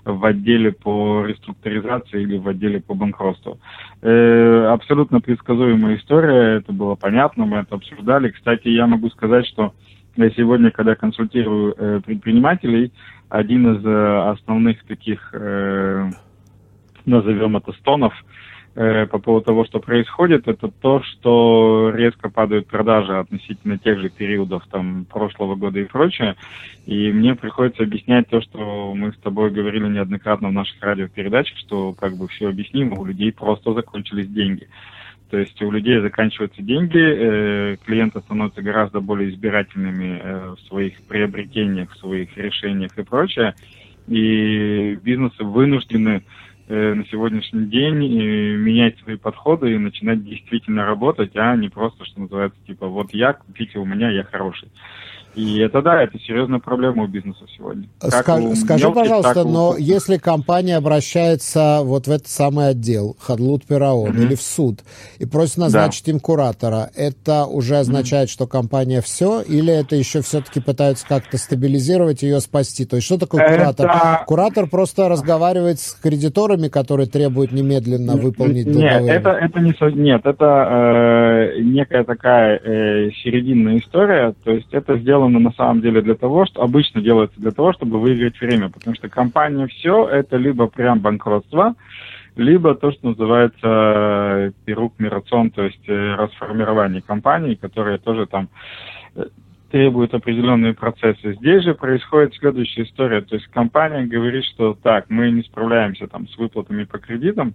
в 0.05 0.25
отделе 0.25 0.73
по 0.73 1.25
реструктуризации 1.25 2.23
или 2.23 2.39
в 2.39 2.49
отделе 2.49 2.81
по 2.81 2.95
банкротству. 2.95 3.61
Э, 4.03 4.73
абсолютно 4.73 5.21
предсказуемая 5.21 5.97
история, 5.97 6.57
это 6.57 6.73
было 6.73 6.97
понятно, 6.97 7.47
мы 7.47 7.59
это 7.59 7.77
обсуждали. 7.77 8.31
Кстати, 8.31 8.67
я 8.67 8.89
могу 8.89 9.11
сказать, 9.11 9.47
что 9.47 9.75
я 10.17 10.29
сегодня, 10.31 10.73
когда 10.73 10.97
консультирую 10.97 11.73
э, 11.79 12.01
предпринимателей, 12.05 12.93
один 13.29 13.77
из 13.77 13.87
основных 13.87 14.83
таких, 14.87 15.33
назовем 17.07 17.57
это, 17.57 17.71
стонов– 17.75 18.13
по 18.75 19.19
поводу 19.19 19.47
того, 19.47 19.65
что 19.65 19.81
происходит, 19.81 20.47
это 20.47 20.69
то, 20.69 21.03
что 21.03 21.91
резко 21.95 22.31
падают 22.31 22.69
продажи 22.69 23.19
относительно 23.19 23.79
тех 23.79 23.99
же 23.99 24.11
периодов 24.11 24.65
там 24.71 25.07
прошлого 25.07 25.57
года 25.57 25.81
и 25.81 25.85
прочее. 25.85 26.37
И 26.87 27.11
мне 27.13 27.35
приходится 27.35 27.83
объяснять 27.83 28.29
то, 28.29 28.41
что 28.41 28.95
мы 28.95 29.13
с 29.13 29.17
тобой 29.17 29.51
говорили 29.51 29.89
неоднократно 29.89 30.49
в 30.49 30.53
наших 30.53 30.81
радиопередачах, 30.83 31.59
что 31.59 31.93
как 31.95 32.17
бы 32.17 32.29
все 32.29 32.49
объяснимо, 32.49 32.97
у 32.97 33.05
людей 33.05 33.33
просто 33.33 33.75
закончились 33.75 34.29
деньги. 34.29 34.69
То 35.31 35.39
есть 35.39 35.61
у 35.63 35.71
людей 35.71 36.01
заканчиваются 36.01 36.63
деньги, 36.63 36.99
э, 36.99 37.77
клиенты 37.85 38.21
становятся 38.21 38.63
гораздо 38.63 39.01
более 39.01 39.31
избирательными 39.31 40.21
э, 40.23 40.55
в 40.57 40.61
своих 40.69 41.01
приобретениях, 41.03 41.93
в 41.93 41.99
своих 41.99 42.37
решениях 42.37 42.97
и 42.99 43.03
прочее. 43.03 43.55
И 44.09 44.99
бизнесы 45.03 45.45
вынуждены 45.45 46.23
Э, 46.23 46.23
на 46.71 47.05
сегодняшний 47.07 47.67
день 47.67 47.97
менять 47.97 48.99
свои 49.01 49.17
подходы 49.17 49.73
и 49.73 49.79
начинать 49.79 50.25
действительно 50.25 50.87
работать, 50.87 51.33
а 51.35 51.57
не 51.57 51.69
просто, 51.69 52.05
что 52.05 52.21
называется, 52.21 52.59
типа, 52.67 52.87
вот 52.87 53.13
я, 53.13 53.33
купите 53.33 53.79
у 53.79 53.85
меня, 53.85 54.11
я 54.11 54.23
хороший. 54.23 54.69
И 55.35 55.59
это 55.61 55.81
да, 55.81 56.03
это 56.03 56.19
серьезная 56.19 56.59
проблема 56.59 57.05
у 57.05 57.07
бизнеса 57.07 57.45
сегодня. 57.57 57.89
Ска- 58.01 58.41
у 58.41 58.55
скажи, 58.57 58.85
мелких, 58.85 59.03
пожалуйста, 59.03 59.45
но 59.45 59.71
у... 59.71 59.77
если 59.77 60.17
компания 60.17 60.77
обращается 60.77 61.81
вот 61.83 62.07
в 62.09 62.11
этот 62.11 62.27
самый 62.27 62.71
отдел, 62.71 63.17
Хадлут 63.21 63.65
Пираон, 63.65 64.11
mm-hmm. 64.11 64.25
или 64.25 64.35
в 64.35 64.43
суд, 64.43 64.81
и 65.19 65.27
просит 65.27 65.59
назначить 65.59 66.07
да. 66.07 66.13
им 66.13 66.21
куратора, 66.21 66.91
это 66.97 67.45
уже 67.47 67.77
означает, 67.77 68.29
mm-hmm. 68.29 68.33
что 68.33 68.47
компания 68.47 69.01
все, 69.01 69.41
или 69.41 69.73
это 69.73 69.95
еще 69.95 70.21
все-таки 70.23 70.61
пытаются 70.61 71.07
как-то 71.07 71.39
стабилизировать 71.39 72.23
ее, 72.23 72.41
спасти? 72.41 72.85
То 72.85 72.97
есть 72.97 73.07
что 73.07 73.19
такое 73.19 73.49
куратор? 73.49 73.89
Это... 73.89 74.25
Куратор 74.27 74.67
просто 74.67 75.09
разговаривает 75.09 75.79
с 75.79 75.93
кредиторами, 75.95 76.69
которые 76.69 77.07
требуют 77.07 77.53
немедленно 77.53 78.17
выполнить. 78.17 78.67
Нет, 78.67 79.03
это, 79.05 79.31
это 79.31 79.61
не... 79.61 79.75
Нет, 79.95 80.27
это 80.27 81.55
э, 81.57 81.61
некая 81.61 82.05
такая 82.05 82.59
э, 82.59 83.11
серединная 83.23 83.79
история, 83.79 84.35
то 84.45 84.51
есть 84.51 84.69
это 84.73 84.99
сделано 84.99 85.20
сделано 85.21 85.39
на 85.39 85.53
самом 85.53 85.81
деле 85.83 86.01
для 86.01 86.15
того, 86.15 86.47
что 86.47 86.63
обычно 86.63 87.03
делается 87.03 87.39
для 87.41 87.51
того, 87.51 87.73
чтобы 87.73 88.01
выиграть 88.01 88.41
время, 88.41 88.71
потому 88.71 88.97
что 88.97 89.09
компания 89.09 89.67
все 89.67 90.09
это 90.09 90.37
либо 90.37 90.67
прям 90.67 91.01
банкротство, 91.01 91.75
либо 92.37 92.75
то, 92.75 92.91
что 92.93 93.09
называется 93.09 93.61
э, 93.63 94.53
пирук 94.65 94.95
мирацион, 94.99 95.51
то 95.51 95.63
есть 95.63 95.89
э, 95.89 96.15
расформирование 96.15 97.03
компании, 97.03 97.55
которые 97.55 97.99
тоже 97.99 98.27
там 98.27 98.49
э, 99.15 99.25
требуют 99.71 100.15
определенные 100.15 100.73
процессы. 100.73 101.35
Здесь 101.35 101.65
же 101.65 101.75
происходит 101.75 102.35
следующая 102.35 102.85
история. 102.85 103.21
То 103.21 103.37
есть 103.37 103.47
компания 103.49 104.07
говорит, 104.07 104.45
что 104.45 104.75
так, 104.75 105.07
мы 105.11 105.31
не 105.31 105.43
справляемся 105.43 106.07
там 106.07 106.29
с 106.29 106.39
выплатами 106.39 106.85
по 106.85 106.99
кредитам, 106.99 107.55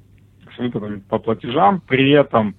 с 0.56 0.60
выплатами 0.60 1.02
по 1.10 1.18
платежам, 1.18 1.82
при 1.88 2.12
этом 2.12 2.56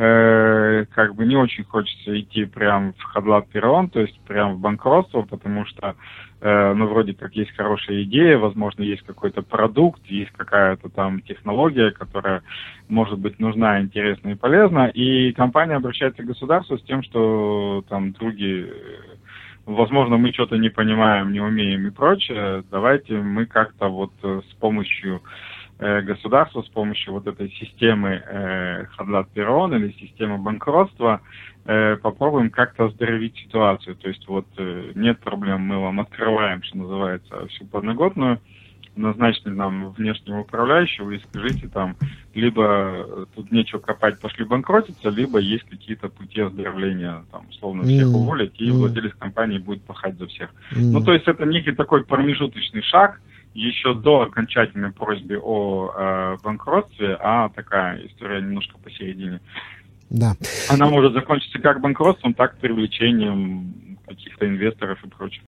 э, 0.00 0.86
как 0.94 1.14
бы 1.14 1.26
не 1.26 1.36
очень 1.36 1.64
хочется 1.64 2.18
идти 2.18 2.46
прям 2.46 2.94
в 2.94 3.02
хадлат 3.02 3.48
перрон, 3.48 3.90
то 3.90 4.00
есть 4.00 4.18
прям 4.20 4.54
в 4.54 4.58
банкротство, 4.58 5.22
потому 5.22 5.66
что, 5.66 5.94
э, 6.40 6.72
ну, 6.72 6.86
вроде 6.86 7.12
как 7.12 7.34
есть 7.34 7.54
хорошая 7.54 8.04
идея, 8.04 8.38
возможно, 8.38 8.82
есть 8.82 9.02
какой-то 9.02 9.42
продукт, 9.42 10.00
есть 10.06 10.30
какая-то 10.30 10.88
там 10.88 11.20
технология, 11.20 11.90
которая 11.90 12.42
может 12.88 13.18
быть 13.18 13.38
нужна, 13.38 13.82
интересна 13.82 14.30
и 14.30 14.36
полезна, 14.36 14.86
и 14.86 15.32
компания 15.32 15.76
обращается 15.76 16.22
к 16.22 16.26
государству 16.26 16.78
с 16.78 16.82
тем, 16.84 17.02
что 17.02 17.84
там 17.88 18.12
другие 18.12 18.72
возможно, 19.66 20.16
мы 20.16 20.32
что-то 20.32 20.56
не 20.56 20.70
понимаем, 20.70 21.30
не 21.30 21.40
умеем 21.40 21.86
и 21.86 21.90
прочее, 21.90 22.64
давайте 22.70 23.18
мы 23.18 23.44
как-то 23.44 23.88
вот 23.88 24.12
э, 24.22 24.40
с 24.50 24.54
помощью 24.54 25.20
Э, 25.20 25.59
государство 25.80 26.62
с 26.62 26.68
помощью 26.68 27.14
вот 27.14 27.26
этой 27.26 27.50
системы 27.52 28.22
э, 28.24 28.84
Хадлат 28.96 29.30
Перрон 29.30 29.74
или 29.74 29.92
системы 29.92 30.36
банкротства 30.36 31.22
э, 31.64 31.96
попробуем 31.96 32.50
как-то 32.50 32.86
оздоровить 32.86 33.36
ситуацию. 33.36 33.96
То 33.96 34.08
есть 34.08 34.26
вот 34.28 34.46
э, 34.58 34.92
нет 34.94 35.20
проблем, 35.20 35.62
мы 35.62 35.80
вам 35.80 36.00
открываем, 36.00 36.62
что 36.62 36.76
называется, 36.76 37.46
всю 37.46 37.64
подноготную, 37.64 38.40
назначили 38.94 39.50
нам 39.50 39.92
внешнего 39.92 40.40
управляющего 40.40 41.12
и 41.12 41.20
скажите 41.20 41.68
там, 41.68 41.96
либо 42.34 43.26
тут 43.34 43.50
нечего 43.50 43.78
копать, 43.78 44.20
пошли 44.20 44.44
банкротиться, 44.44 45.08
либо 45.08 45.38
есть 45.38 45.64
какие-то 45.64 46.08
пути 46.08 46.42
оздоровления, 46.42 47.24
там, 47.30 47.46
условно, 47.48 47.84
всех 47.84 48.08
mm. 48.08 48.14
уволить, 48.14 48.60
и 48.60 48.70
владелец 48.70 49.14
компании 49.14 49.58
будет 49.58 49.82
пахать 49.84 50.18
за 50.18 50.26
всех. 50.26 50.50
Mm. 50.72 50.90
Ну, 50.92 51.02
то 51.02 51.12
есть 51.12 51.26
это 51.26 51.46
некий 51.46 51.72
такой 51.72 52.04
промежуточный 52.04 52.82
шаг, 52.82 53.20
еще 53.54 53.94
до 53.94 54.22
окончательной 54.22 54.92
просьбы 54.92 55.38
о 55.42 55.90
э, 55.92 56.36
банкротстве, 56.42 57.16
а 57.20 57.48
такая 57.50 58.06
история 58.06 58.40
немножко 58.40 58.78
посередине. 58.78 59.40
Да. 60.08 60.34
Она 60.68 60.86
может 60.86 61.12
закончиться 61.12 61.58
как 61.60 61.80
банкротством, 61.80 62.34
так 62.34 62.56
и 62.56 62.60
привлечением 62.60 63.98
каких-то 64.06 64.48
инвесторов 64.48 65.02
и 65.04 65.08
прочего. 65.08 65.44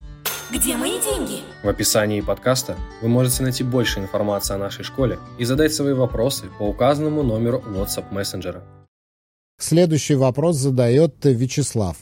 Где 0.52 0.76
мои 0.76 1.00
деньги? 1.00 1.40
В 1.62 1.68
описании 1.68 2.20
подкаста 2.20 2.76
вы 3.00 3.08
можете 3.08 3.42
найти 3.42 3.64
больше 3.64 4.00
информации 4.00 4.54
о 4.54 4.58
нашей 4.58 4.84
школе 4.84 5.18
и 5.38 5.44
задать 5.44 5.72
свои 5.72 5.94
вопросы 5.94 6.50
по 6.58 6.64
указанному 6.64 7.22
номеру 7.22 7.62
WhatsApp 7.66 8.12
мессенджера. 8.12 8.62
Следующий 9.62 10.16
вопрос 10.16 10.56
задает 10.56 11.14
Вячеслав. 11.22 11.96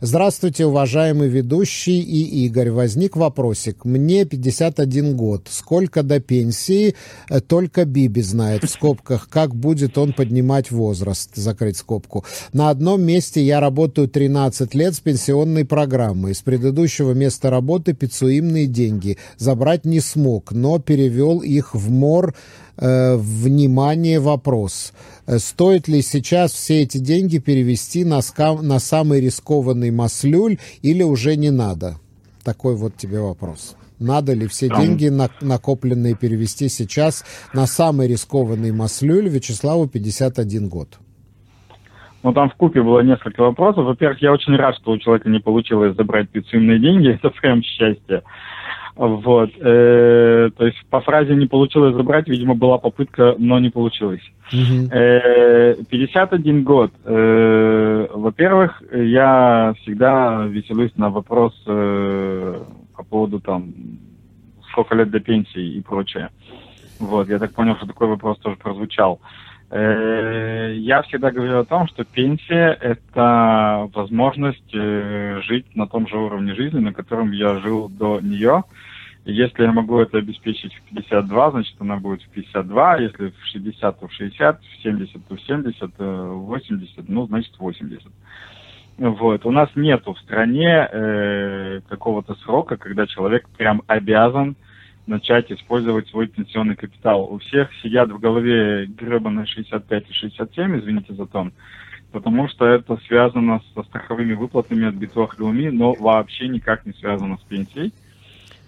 Здравствуйте, 0.00 0.64
уважаемый 0.64 1.28
ведущий 1.28 2.00
и 2.00 2.46
Игорь. 2.46 2.70
Возник 2.70 3.14
вопросик. 3.14 3.84
Мне 3.84 4.24
51 4.24 5.14
год. 5.14 5.48
Сколько 5.50 6.02
до 6.02 6.18
пенсии? 6.20 6.94
Э, 7.28 7.42
только 7.42 7.84
Биби 7.84 8.22
знает 8.22 8.64
в 8.64 8.70
скобках, 8.70 9.28
как 9.28 9.54
будет 9.54 9.98
он 9.98 10.14
поднимать 10.14 10.70
возраст. 10.70 11.36
Закрыть 11.36 11.76
скобку. 11.76 12.24
На 12.54 12.70
одном 12.70 13.02
месте 13.02 13.44
я 13.44 13.60
работаю 13.60 14.08
13 14.08 14.74
лет 14.74 14.94
с 14.94 15.00
пенсионной 15.00 15.66
программой. 15.66 16.34
С 16.34 16.40
предыдущего 16.40 17.12
места 17.12 17.50
работы 17.50 17.92
пиццуимные 17.92 18.66
деньги. 18.66 19.18
Забрать 19.36 19.84
не 19.84 20.00
смог, 20.00 20.52
но 20.52 20.78
перевел 20.78 21.40
их 21.40 21.74
в 21.74 21.90
МОР. 21.90 22.34
Э, 22.76 23.16
внимание, 23.16 24.18
вопрос. 24.18 24.92
Э, 25.26 25.38
стоит 25.38 25.88
ли 25.88 26.02
сейчас 26.02 26.52
все 26.52 26.82
эти 26.82 26.98
деньги 26.98 27.38
перевести 27.38 28.04
на, 28.04 28.20
скам, 28.20 28.66
на 28.66 28.78
самый 28.78 29.20
рискованный 29.20 29.90
маслюль 29.90 30.58
или 30.82 31.02
уже 31.02 31.36
не 31.36 31.50
надо? 31.50 31.96
Такой 32.44 32.76
вот 32.76 32.96
тебе 32.96 33.20
вопрос. 33.20 33.76
Надо 33.98 34.34
ли 34.34 34.46
все 34.48 34.68
деньги, 34.68 35.08
на, 35.08 35.28
накопленные, 35.40 36.14
перевести 36.14 36.68
сейчас 36.68 37.24
на 37.54 37.66
самый 37.66 38.08
рискованный 38.08 38.72
маслюль 38.72 39.28
Вячеславу 39.28 39.88
51 39.88 40.68
год? 40.68 40.98
Ну, 42.22 42.32
там 42.32 42.50
в 42.50 42.54
купе 42.54 42.82
было 42.82 43.00
несколько 43.00 43.42
вопросов. 43.42 43.84
Во-первых, 43.84 44.20
я 44.20 44.32
очень 44.32 44.56
рад, 44.56 44.74
что 44.76 44.92
у 44.92 44.98
человека 44.98 45.28
не 45.28 45.40
получилось 45.40 45.94
забрать 45.94 46.28
пиццинные 46.30 46.78
деньги. 46.78 47.08
Это 47.14 47.30
прям 47.30 47.62
счастье. 47.62 48.22
Вот. 48.96 49.50
Э, 49.60 50.50
то 50.56 50.66
есть 50.66 50.78
по 50.88 51.00
фразе 51.00 51.34
не 51.34 51.46
получилось 51.46 51.94
забрать, 51.94 52.28
видимо, 52.28 52.54
была 52.54 52.78
попытка, 52.78 53.34
но 53.38 53.58
не 53.58 53.70
получилось. 53.70 54.22
Mm-hmm. 54.52 54.92
Э, 54.92 55.74
51 55.90 56.62
год. 56.62 56.92
Э, 57.04 58.06
во-первых, 58.12 58.82
я 58.92 59.74
всегда 59.80 60.46
веселюсь 60.46 60.92
на 60.96 61.10
вопрос 61.10 61.54
э, 61.66 62.62
по 62.96 63.04
поводу 63.04 63.40
там 63.40 63.72
сколько 64.70 64.94
лет 64.94 65.10
до 65.10 65.20
пенсии 65.20 65.74
и 65.74 65.80
прочее. 65.80 66.30
Вот, 67.00 67.28
я 67.28 67.38
так 67.38 67.52
понял, 67.52 67.76
что 67.76 67.86
такой 67.86 68.06
вопрос 68.08 68.38
тоже 68.38 68.56
прозвучал. 68.56 69.20
Э, 69.20 69.53
я 69.70 71.02
всегда 71.02 71.30
говорю 71.30 71.58
о 71.58 71.64
том, 71.64 71.88
что 71.88 72.04
пенсия– 72.04 72.76
это 72.80 73.88
возможность 73.94 74.74
э, 74.74 75.40
жить 75.42 75.74
на 75.74 75.86
том 75.86 76.06
же 76.06 76.16
уровне 76.18 76.54
жизни, 76.54 76.78
на 76.78 76.92
котором 76.92 77.32
я 77.32 77.56
жил 77.56 77.88
до 77.88 78.20
нее. 78.20 78.64
Если 79.24 79.62
я 79.62 79.72
могу 79.72 79.98
это 79.98 80.18
обеспечить 80.18 80.74
в 80.74 80.94
52, 80.94 81.50
значит, 81.52 81.74
она 81.78 81.96
будет 81.96 82.22
в 82.22 82.28
52. 82.28 82.96
Если 82.98 83.28
в 83.28 83.46
60, 83.46 84.00
то 84.00 84.06
в 84.06 84.12
60, 84.12 84.60
в 84.60 84.82
70, 84.82 85.26
то 85.26 85.34
в 85.34 85.40
70, 85.40 85.98
в 85.98 86.46
80, 86.46 87.08
ну, 87.08 87.26
значит, 87.26 87.58
80. 87.58 88.02
Вот. 88.98 89.46
У 89.46 89.50
нас 89.50 89.70
нету 89.74 90.12
в 90.12 90.18
стране 90.20 90.88
э, 90.90 91.80
какого-то 91.88 92.34
срока, 92.36 92.76
когда 92.76 93.06
человек 93.06 93.48
прям 93.56 93.82
обязан 93.86 94.56
начать 95.06 95.50
использовать 95.52 96.08
свой 96.08 96.28
пенсионный 96.28 96.76
капитал. 96.76 97.24
У 97.30 97.38
всех 97.38 97.70
сидят 97.82 98.10
в 98.10 98.18
голове 98.18 98.86
гребаные 98.86 99.46
65 99.46 100.10
и 100.10 100.12
67, 100.12 100.78
извините 100.78 101.14
за 101.14 101.26
тон, 101.26 101.52
потому 102.12 102.48
что 102.48 102.66
это 102.66 102.96
связано 103.06 103.60
со 103.74 103.82
страховыми 103.82 104.34
выплатами 104.34 104.86
от 104.86 104.94
битвах 104.94 105.38
Люми, 105.38 105.68
но 105.68 105.94
вообще 105.94 106.48
никак 106.48 106.86
не 106.86 106.92
связано 106.92 107.38
с 107.38 107.42
пенсией. 107.42 107.92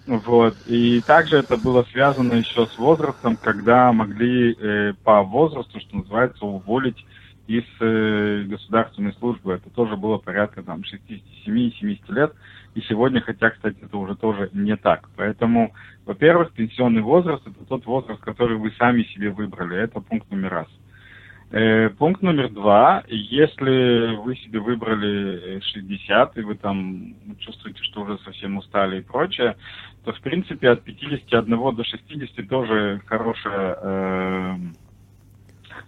Вот. 0.07 0.55
И 0.67 1.01
также 1.01 1.37
это 1.37 1.57
было 1.57 1.83
связано 1.91 2.33
еще 2.33 2.65
с 2.65 2.77
возрастом, 2.77 3.35
когда 3.35 3.91
могли 3.91 4.53
э, 4.53 4.93
по 5.03 5.21
возрасту, 5.21 5.81
что 5.81 5.97
называется, 5.97 6.45
уволить 6.45 7.05
из 7.47 7.63
э, 7.81 8.43
государственной 8.47 9.13
службы. 9.13 9.53
Это 9.53 9.69
тоже 9.69 9.97
было 9.97 10.17
порядка 10.17 10.63
там 10.63 10.81
67-70 10.81 11.99
лет. 12.13 12.33
И 12.77 12.81
сегодня, 12.81 13.21
хотя, 13.21 13.49
кстати, 13.49 13.77
это 13.81 13.97
уже 13.97 14.15
тоже 14.15 14.51
не 14.53 14.77
так. 14.77 15.09
Поэтому, 15.15 15.73
во-первых, 16.05 16.51
пенсионный 16.51 17.01
возраст– 17.01 17.41
это 17.47 17.65
тот 17.65 17.87
возраст, 17.87 18.21
который 18.21 18.57
вы 18.57 18.69
сами 18.77 19.01
себе 19.01 19.31
выбрали. 19.31 19.79
Это 19.79 19.99
пункт 19.99 20.29
номер 20.29 20.51
раз. 20.51 20.67
Э, 21.49 21.89
пункт 21.89 22.21
номер 22.21 22.49
два. 22.49 23.03
Если 23.07 24.15
вы 24.17 24.35
себе 24.35 24.59
выбрали 24.59 25.59
60, 25.59 26.37
и 26.37 26.41
вы 26.41 26.53
там 26.53 27.15
чувствуете, 27.39 27.81
что 27.81 28.01
уже 28.01 28.19
совсем 28.19 28.57
устали 28.57 28.99
и 28.99 29.03
прочее, 29.03 29.57
то, 30.05 30.13
в 30.13 30.21
принципе, 30.21 30.69
от 30.69 30.83
51 30.83 31.75
до 31.75 31.83
60 31.83 32.47
тоже 32.47 33.01
хорошее, 33.07 33.75
э, 33.81 34.55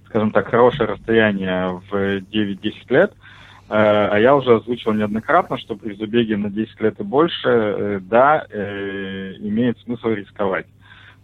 скажем 0.08 0.32
так, 0.32 0.47
хорошее 0.49 0.89
расстояние 0.89 1.80
в 1.91 1.93
9-10 1.93 2.73
лет– 2.89 3.13
Э, 3.23 3.28
а 3.71 4.17
я 4.17 4.36
уже 4.36 4.55
озвучил 4.55 4.93
неоднократно, 4.93 5.58
что 5.60 5.75
при 5.75 5.93
забеге 5.93 6.38
на 6.38 6.49
10 6.49 6.82
лет 6.82 6.99
и 6.99 7.03
больше, 7.03 7.49
э, 7.49 7.99
да, 8.01 8.45
э, 8.49 9.36
имеет 9.39 9.77
смысл 9.79 10.10
рисковать. 10.10 10.65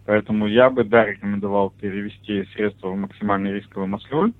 Поэтому 0.06 0.46
я 0.46 0.70
бы, 0.70 0.84
да, 0.84 1.04
рекомендовал 1.04 1.70
перевести 1.70 2.44
средства 2.54 2.90
в 2.90 2.96
максимальный 2.96 3.54
рисковый 3.54 3.88
маслюль. 3.88 4.32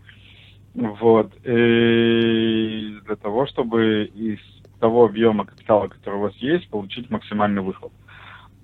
Вот. 0.75 1.33
И 1.45 2.97
для 3.05 3.17
того, 3.17 3.47
чтобы 3.47 4.11
того 4.79 5.07
объема 5.07 5.45
капитала, 5.45 5.89
который 5.89 6.17
у 6.17 6.23
вас 6.23 6.37
есть, 6.37 6.69
получить 6.69 7.11
максимальный 7.11 7.63
выхлоп. 7.63 7.93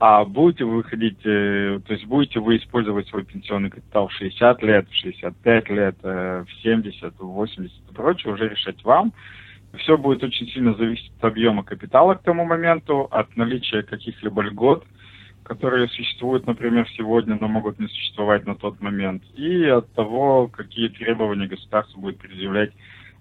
А 0.05 0.25
будете 0.25 0.65
вы 0.65 0.79
выходить, 0.79 1.21
э, 1.25 1.79
то 1.87 1.93
есть 1.93 2.07
будете 2.07 2.41
вы 2.41 2.57
использовать 2.57 3.07
свой 3.07 3.25
пенсионный 3.25 3.71
капитал 3.71 4.09
в 4.09 4.13
60 4.13 4.61
лет, 4.65 4.89
в 4.91 4.95
65 4.97 5.71
лет, 5.71 5.97
э, 6.03 6.45
в 6.45 6.53
70, 6.61 7.15
в 7.21 7.25
80 7.25 7.73
и 7.89 7.95
прочее, 7.95 8.33
уже 8.33 8.49
решать 8.49 8.83
вам. 8.83 9.13
Все 9.79 9.97
будет 9.97 10.25
очень 10.25 10.49
сильно 10.49 10.75
зависеть 10.75 11.13
от 11.21 11.27
объема 11.27 11.63
капитала 11.63 12.15
к 12.15 12.23
тому 12.25 12.45
моменту, 12.45 13.07
от 13.13 13.37
наличия 13.37 13.85
каких-либо 13.85 14.43
льгот, 14.43 14.85
которые 15.45 15.87
существуют, 15.87 16.49
например, 16.49 16.89
сегодня, 16.97 17.39
но 17.41 17.47
могут 17.47 17.79
не 17.79 17.87
существовать 17.87 18.45
на 18.45 18.57
тот 18.57 18.81
момент, 18.81 19.23
и 19.37 19.67
от 19.67 19.89
того, 19.93 20.49
какие 20.49 20.89
требования 20.89 21.47
государство 21.47 22.01
будет 22.01 22.19
предъявлять, 22.19 22.73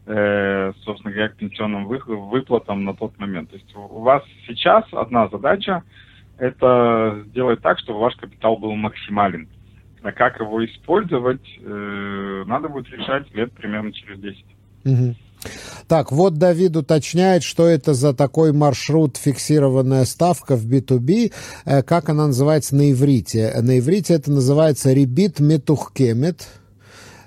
э, 0.07 0.73
собственно 0.83 1.13
говоря, 1.13 1.29
к 1.29 1.35
пенсионным 1.37 1.85
выплатам 1.85 2.85
на 2.85 2.95
тот 2.95 3.19
момент. 3.19 3.51
То 3.51 3.57
есть 3.57 3.71
у 3.75 3.99
вас 3.99 4.23
сейчас 4.47 4.83
одна 4.91 5.27
задача– 5.27 5.83
это 6.41 7.23
сделать 7.27 7.61
так, 7.61 7.77
чтобы 7.79 7.99
ваш 7.99 8.15
капитал 8.15 8.57
был 8.57 8.73
максимален. 8.73 9.47
А 10.01 10.11
как 10.11 10.39
его 10.39 10.65
использовать, 10.65 11.45
э, 11.59 12.43
надо 12.47 12.67
будет 12.67 12.89
решать 12.89 13.31
лет 13.35 13.51
примерно 13.53 13.93
через 13.93 14.19
10. 14.19 14.45
Угу. 14.85 15.15
Так, 15.87 16.11
вот 16.11 16.39
Давид 16.39 16.75
уточняет, 16.75 17.43
что 17.43 17.67
это 17.67 17.93
за 17.93 18.15
такой 18.15 18.53
маршрут 18.53 19.17
фиксированная 19.17 20.05
ставка 20.05 20.55
в 20.55 20.65
B2B, 20.65 21.31
э, 21.65 21.83
как 21.83 22.09
она 22.09 22.27
называется 22.27 22.75
на 22.75 22.91
иврите. 22.91 23.53
На 23.61 23.77
иврите 23.77 24.15
это 24.15 24.31
называется 24.31 24.93
ребит 24.93 25.39
метухкемет. 25.39 26.47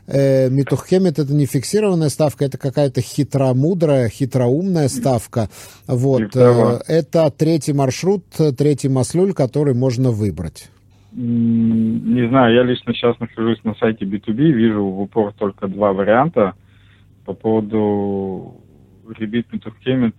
Э, 0.06 0.48
это 0.48 1.32
не 1.32 1.46
фиксированная 1.46 2.08
ставка, 2.08 2.44
это 2.44 2.58
какая-то 2.58 3.00
хитромудрая, 3.00 4.08
хитроумная 4.08 4.88
ставка. 4.88 5.48
Вот. 5.86 6.36
Э, 6.36 6.80
это 6.86 7.30
третий 7.30 7.72
маршрут, 7.72 8.24
третий 8.58 8.88
маслюль, 8.88 9.32
который 9.32 9.74
можно 9.74 10.10
выбрать. 10.10 10.70
Не 11.12 12.28
знаю, 12.28 12.54
я 12.54 12.64
лично 12.64 12.92
сейчас 12.92 13.18
нахожусь 13.20 13.62
на 13.62 13.74
сайте 13.76 14.04
B2B, 14.04 14.50
вижу 14.50 14.84
в 14.84 15.00
упор 15.00 15.32
только 15.32 15.68
два 15.68 15.92
варианта 15.92 16.54
по 17.24 17.34
поводу 17.34 18.60
ребит 19.18 19.46
метухкемит. 19.52 20.16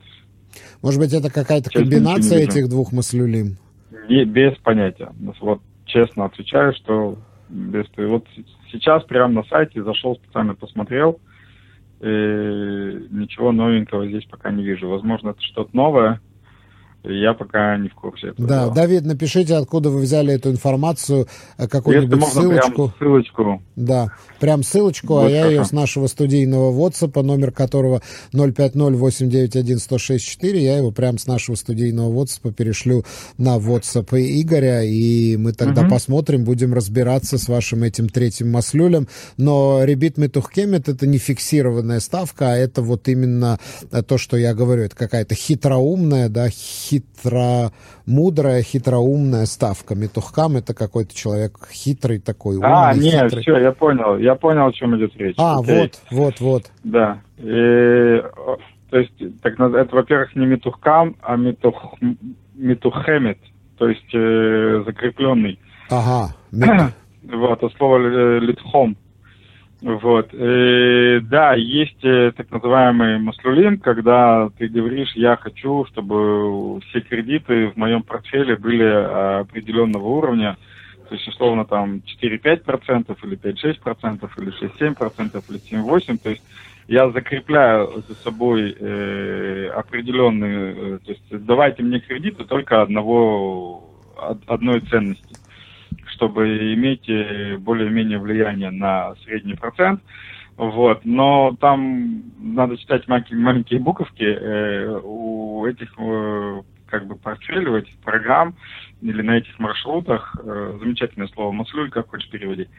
Может 0.81 0.99
быть, 1.01 1.13
это 1.13 1.29
какая-то 1.29 1.69
комбинация 1.69 2.39
этих 2.39 2.69
двух 2.69 2.93
маслюлим? 2.93 3.57
Без 4.07 4.55
понятия. 4.59 5.09
Вот 5.41 5.61
честно 5.85 6.25
отвечаю, 6.25 6.73
что 6.73 7.17
без... 7.55 7.85
Вот 7.97 8.27
сейчас 8.71 9.03
прямо 9.03 9.33
на 9.33 9.43
сайте 9.43 9.83
зашел, 9.83 10.15
специально 10.17 10.55
посмотрел, 10.55 11.19
и 12.01 12.05
ничего 12.05 13.51
новенького 13.51 14.07
здесь 14.07 14.25
пока 14.25 14.51
не 14.51 14.63
вижу. 14.63 14.89
Возможно, 14.89 15.29
это 15.29 15.41
что-то 15.41 15.75
новое, 15.75 16.21
я 17.07 17.33
пока 17.33 17.77
не 17.77 17.87
в 17.89 17.95
курсе. 17.95 18.27
Этого 18.29 18.47
да, 18.47 18.63
дела. 18.63 18.75
Давид, 18.75 19.05
напишите, 19.05 19.55
откуда 19.55 19.89
вы 19.89 19.99
взяли 20.01 20.33
эту 20.33 20.51
информацию, 20.51 21.27
э, 21.57 21.67
какую-нибудь 21.67 22.23
ссылочку. 22.25 22.93
Прям 22.97 22.99
ссылочку. 22.99 23.61
Да, 23.75 24.11
прям 24.39 24.63
ссылочку, 24.63 25.13
вот 25.13 25.27
а 25.27 25.29
я 25.29 25.45
ее 25.47 25.65
с 25.65 25.71
нашего 25.71 26.07
студийного 26.07 26.71
WhatsApp, 26.71 27.21
номер 27.21 27.51
которого 27.51 28.01
050-891-1064, 28.33 30.57
я 30.57 30.77
его 30.77 30.91
прям 30.91 31.17
с 31.17 31.27
нашего 31.27 31.55
студийного 31.55 32.11
WhatsApp 32.11 32.53
перешлю 32.53 33.03
на 33.37 33.57
WhatsApp 33.57 34.07
Игоря, 34.11 34.83
и 34.83 35.37
мы 35.37 35.53
тогда 35.53 35.81
угу. 35.81 35.91
посмотрим, 35.91 36.43
будем 36.43 36.73
разбираться 36.73 37.37
с 37.37 37.47
вашим 37.47 37.83
этим 37.83 38.09
третьим 38.09 38.51
маслюлем. 38.51 39.07
Но 39.37 39.83
ребит 39.83 40.17
метухкемет 40.17 40.89
это 40.89 41.07
не 41.07 41.17
фиксированная 41.17 41.99
ставка, 41.99 42.51
а 42.51 42.55
это 42.55 42.81
вот 42.81 43.07
именно 43.07 43.59
то, 44.07 44.17
что 44.17 44.37
я 44.37 44.53
говорю, 44.53 44.83
это 44.83 44.95
какая-то 44.95 45.35
хитроумная, 45.35 46.29
да, 46.29 46.49
хитроумная 46.49 46.94
хитромудрая, 46.99 48.61
хитроумная 48.61 49.45
ставка. 49.45 49.95
Метухкам 49.95 50.57
это 50.57 50.73
какой-то 50.73 51.15
человек 51.15 51.57
хитрый 51.71 52.19
такой, 52.19 52.57
умный, 52.57 52.69
А, 52.71 52.93
нет, 52.93 53.25
хитрый. 53.25 53.41
все, 53.41 53.57
я 53.57 53.71
понял. 53.71 54.17
Я 54.17 54.35
понял, 54.35 54.67
о 54.67 54.71
чем 54.73 54.95
идет 54.97 55.15
речь. 55.17 55.35
А, 55.37 55.59
Окей. 55.59 55.81
вот, 55.81 56.01
вот, 56.11 56.39
вот. 56.39 56.63
Да. 56.83 57.19
И, 57.37 58.21
то 58.89 58.97
есть, 58.97 59.13
так, 59.41 59.59
это, 59.59 59.95
во-первых, 59.95 60.35
не 60.35 60.45
метухкам, 60.45 61.15
а 61.21 61.35
метух, 61.35 61.95
метухемет, 62.53 63.39
то 63.77 63.89
есть 63.89 64.13
э, 64.13 64.83
закрепленный. 64.85 65.59
Ага. 65.89 66.33
вот, 67.23 67.63
а 67.63 67.69
слово 67.77 67.97
э, 67.99 68.39
литхом. 68.39 68.97
Вот. 69.85 70.33
И, 70.33 71.19
да, 71.25 71.53
есть 71.53 72.03
э, 72.03 72.31
так 72.35 72.49
называемый 72.49 73.19
маслулин, 73.19 73.77
когда 73.77 74.49
ты 74.57 74.67
говоришь, 74.67 75.11
я 75.13 75.35
хочу, 75.35 75.85
чтобы 75.85 76.81
все 76.89 77.01
кредиты 77.01 77.67
в 77.67 77.77
моем 77.77 78.01
портфеле 78.01 78.55
были 78.55 78.83
определенного 79.41 80.07
уровня, 80.07 80.57
то 81.07 81.13
есть, 81.13 81.27
условно, 81.27 81.65
там 81.65 82.01
4-5% 82.19 83.15
или 83.25 83.37
5-6% 83.37 84.27
или 84.37 84.59
6-7% 84.59 85.43
или 85.49 85.83
7-8%, 85.85 86.17
то 86.17 86.29
есть 86.31 86.43
я 86.87 87.11
закрепляю 87.11 88.03
за 88.07 88.15
собой 88.15 88.75
э, 88.79 89.67
определенные, 89.67 90.95
э, 90.95 90.99
то 91.05 91.11
есть 91.11 91.45
давайте 91.45 91.83
мне 91.83 91.99
кредиты 91.99 92.43
только 92.45 92.81
одного, 92.81 93.87
одной 94.47 94.79
ценности 94.79 95.44
чтобы 96.15 96.73
иметь 96.73 97.07
э, 97.09 97.57
более-менее 97.57 98.19
влияние 98.19 98.71
на 98.71 99.15
средний 99.23 99.55
процент. 99.55 100.01
Вот, 100.57 101.03
но 101.03 101.55
там 101.59 102.23
надо 102.39 102.77
читать 102.77 103.07
маленькие, 103.07 103.39
маленькие 103.39 103.79
буковки. 103.79 104.23
Э, 104.23 104.99
у 105.03 105.65
этих 105.65 105.93
э, 105.97 106.61
как 106.87 107.07
бы 107.07 107.15
портфелей, 107.15 107.67
у 107.67 107.77
этих 107.77 107.97
программ 107.97 108.55
или 109.01 109.21
на 109.21 109.37
этих 109.37 109.59
маршрутах, 109.59 110.35
э, 110.41 110.77
замечательное 110.79 111.27
слово 111.27 111.51
«маслюль», 111.51 111.89
как 111.89 112.09
хочешь 112.09 112.29
переводи, 112.29 112.69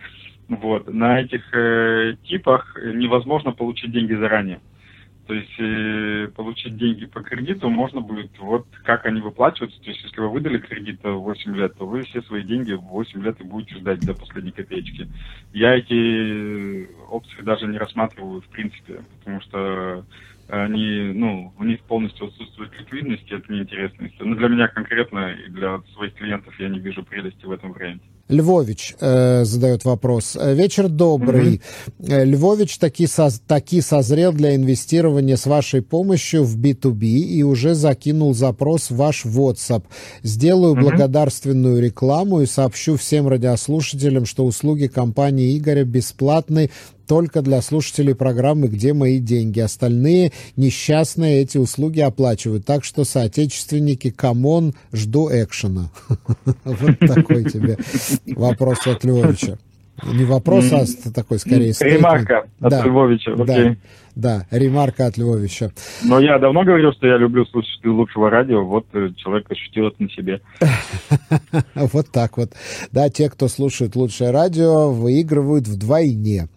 вот, 0.49 0.92
на 0.92 1.20
этих 1.20 1.42
э, 1.53 2.16
типах 2.25 2.77
невозможно 2.83 3.53
получить 3.53 3.92
деньги 3.92 4.14
заранее. 4.14 4.61
То 5.27 5.35
есть 5.35 5.59
э, 5.59 6.29
получить 6.37 6.77
деньги 6.77 7.07
по 7.07 7.21
кредиту 7.21 7.69
можно 7.69 8.01
будет, 8.01 8.31
вот 8.39 8.67
как 8.85 9.07
они 9.07 9.21
выплачиваются. 9.21 9.81
То 9.81 9.91
есть 9.91 10.05
если 10.05 10.21
вы 10.21 10.29
выдали 10.29 10.59
кредит 10.59 11.01
8 11.03 11.57
лет, 11.57 11.77
то 11.77 11.87
вы 11.87 12.03
все 12.03 12.23
свои 12.23 12.45
деньги 12.45 12.73
в 12.75 12.83
8 12.83 13.23
лет 13.25 13.41
и 13.41 13.45
будете 13.45 13.77
ждать 13.77 14.01
до 14.07 14.15
последней 14.15 14.53
копеечки. 14.53 15.09
Я 15.53 15.75
эти 15.75 16.89
опции 17.11 17.43
даже 17.43 17.67
не 17.67 17.79
рассматриваю 17.79 18.41
в 18.41 18.49
принципе, 18.49 19.03
потому 19.19 19.41
что 19.41 20.05
они, 20.49 21.12
ну, 21.12 21.53
у 21.59 21.65
них 21.65 21.81
полностью 21.83 22.27
отсутствует 22.27 22.71
ликвидность, 22.79 23.31
это 23.31 23.53
неинтересно. 23.53 24.09
Но 24.21 24.37
для 24.37 24.49
меня 24.49 24.69
конкретно 24.69 25.33
и 25.33 25.51
для 25.51 25.81
своих 25.95 26.15
клиентов 26.15 26.59
я 26.61 26.69
не 26.69 26.79
вижу 26.79 27.03
прелести 27.03 27.45
в 27.45 27.51
этом 27.51 27.73
варианте. 27.73 28.05
Львович 28.29 28.97
э, 29.01 29.45
задает 29.45 29.85
вопрос. 29.85 30.37
Э, 30.39 30.55
вечер 30.55 30.89
добрый. 30.89 31.61
Mm-hmm. 31.99 32.25
Львович 32.25 32.79
таки, 32.79 33.07
со, 33.07 33.31
таки 33.47 33.81
созрел 33.81 34.33
для 34.33 34.57
инвестирования 34.57 35.37
с 35.37 35.47
вашей 35.47 35.81
помощью 35.83 36.45
в 36.45 36.59
B2B 36.59 37.05
и 37.05 37.43
уже 37.43 37.75
закинул 37.75 38.35
запрос 38.35 38.91
в 38.91 38.97
ваш 38.97 39.25
WhatsApp. 39.25 39.85
Сделаю 40.23 40.75
mm-hmm. 40.75 40.81
благодарственную 40.81 41.81
рекламу 41.81 42.41
и 42.41 42.47
сообщу 42.47 42.97
всем 42.97 43.29
радиослушателям, 43.29 44.27
что 44.27 44.45
услуги 44.45 44.89
компании 44.89 45.57
Игоря 45.57 45.85
бесплатны 45.85 46.71
только 47.07 47.43
для 47.43 47.62
слушателей 47.62 48.15
программы 48.15 48.69
«Где 48.69 48.93
мои 48.93 49.19
деньги?». 49.19 49.61
Остальные 49.61 50.33
несчастные 50.57 51.43
эти 51.43 51.59
услуги 51.59 52.01
оплачивают. 52.01 52.67
Так 52.67 52.85
что, 52.85 53.05
соотечественники, 53.05 54.11
come 54.11 54.47
on, 54.47 54.75
жду 54.93 55.29
экшена. 55.31 55.91
Вот 56.65 56.99
такой 56.99 57.45
тебе 57.45 57.79
вопрос 58.27 58.87
от 58.87 59.05
Львовича. 59.05 59.59
Не 60.05 60.25
вопрос, 60.25 60.71
а 60.73 61.11
такой 61.11 61.39
скорее 61.39 61.73
Ремарка 61.81 62.47
от 62.61 62.71
да, 62.71 62.85
Львовича, 62.85 63.33
окей. 63.33 63.77
Да, 64.15 64.47
да, 64.51 64.59
ремарка 64.59 65.07
от 65.07 65.17
Львовича. 65.17 65.73
Но 66.05 66.21
я 66.21 66.39
давно 66.39 66.65
говорил, 66.65 66.93
что 66.93 67.07
я 67.07 67.17
люблю 67.17 67.47
слушать 67.47 67.85
лучшего 67.85 68.29
радио, 68.31 68.65
вот 68.65 68.87
э, 68.93 69.11
человек 69.17 69.51
ощутил 69.51 69.89
это 69.89 70.03
на 70.03 70.11
себе. 70.11 70.41
Вот 71.75 72.11
так 72.11 72.37
вот. 72.37 72.53
Да, 72.93 73.09
те, 73.09 73.31
кто 73.31 73.49
слушает 73.49 73.97
лучшее 73.97 74.31
радио, 74.31 74.91
выигрывают 74.91 75.67
вдвойне. 75.67 76.49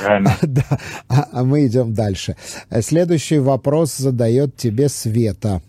Правильно. 0.00 0.36
Да, 0.42 0.78
а, 1.08 1.28
а 1.32 1.44
мы 1.44 1.66
идем 1.66 1.94
дальше. 1.94 2.36
Следующий 2.80 3.38
вопрос 3.38 3.96
задает 3.96 4.56
тебе 4.56 4.88
Света. 4.88 5.62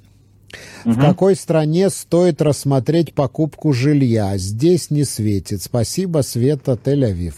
В 0.85 0.99
какой 0.99 1.35
стране 1.35 1.89
стоит 1.89 2.41
рассмотреть 2.41 3.13
покупку 3.13 3.73
жилья? 3.73 4.37
Здесь 4.37 4.91
не 4.91 5.03
светит. 5.03 5.61
Спасибо, 5.61 6.19
Света, 6.19 6.77
Тель-Авив. 6.83 7.35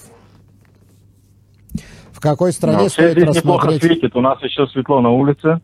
В 2.11 2.19
какой 2.19 2.53
стране 2.53 2.89
стоит 2.89 3.11
здесь 3.11 3.23
рассмотреть... 3.25 3.43
неплохо 3.43 3.71
светит. 3.79 4.15
У 4.15 4.21
нас 4.21 4.41
еще 4.41 4.67
светло 4.67 5.01
на 5.01 5.11
улице. 5.11 5.59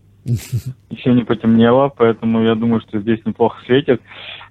Еще 0.89 1.13
не 1.13 1.23
потемнело, 1.23 1.91
поэтому 1.95 2.43
я 2.43 2.55
думаю, 2.55 2.81
что 2.81 2.99
здесь 2.99 3.19
неплохо 3.25 3.57
светит. 3.65 4.01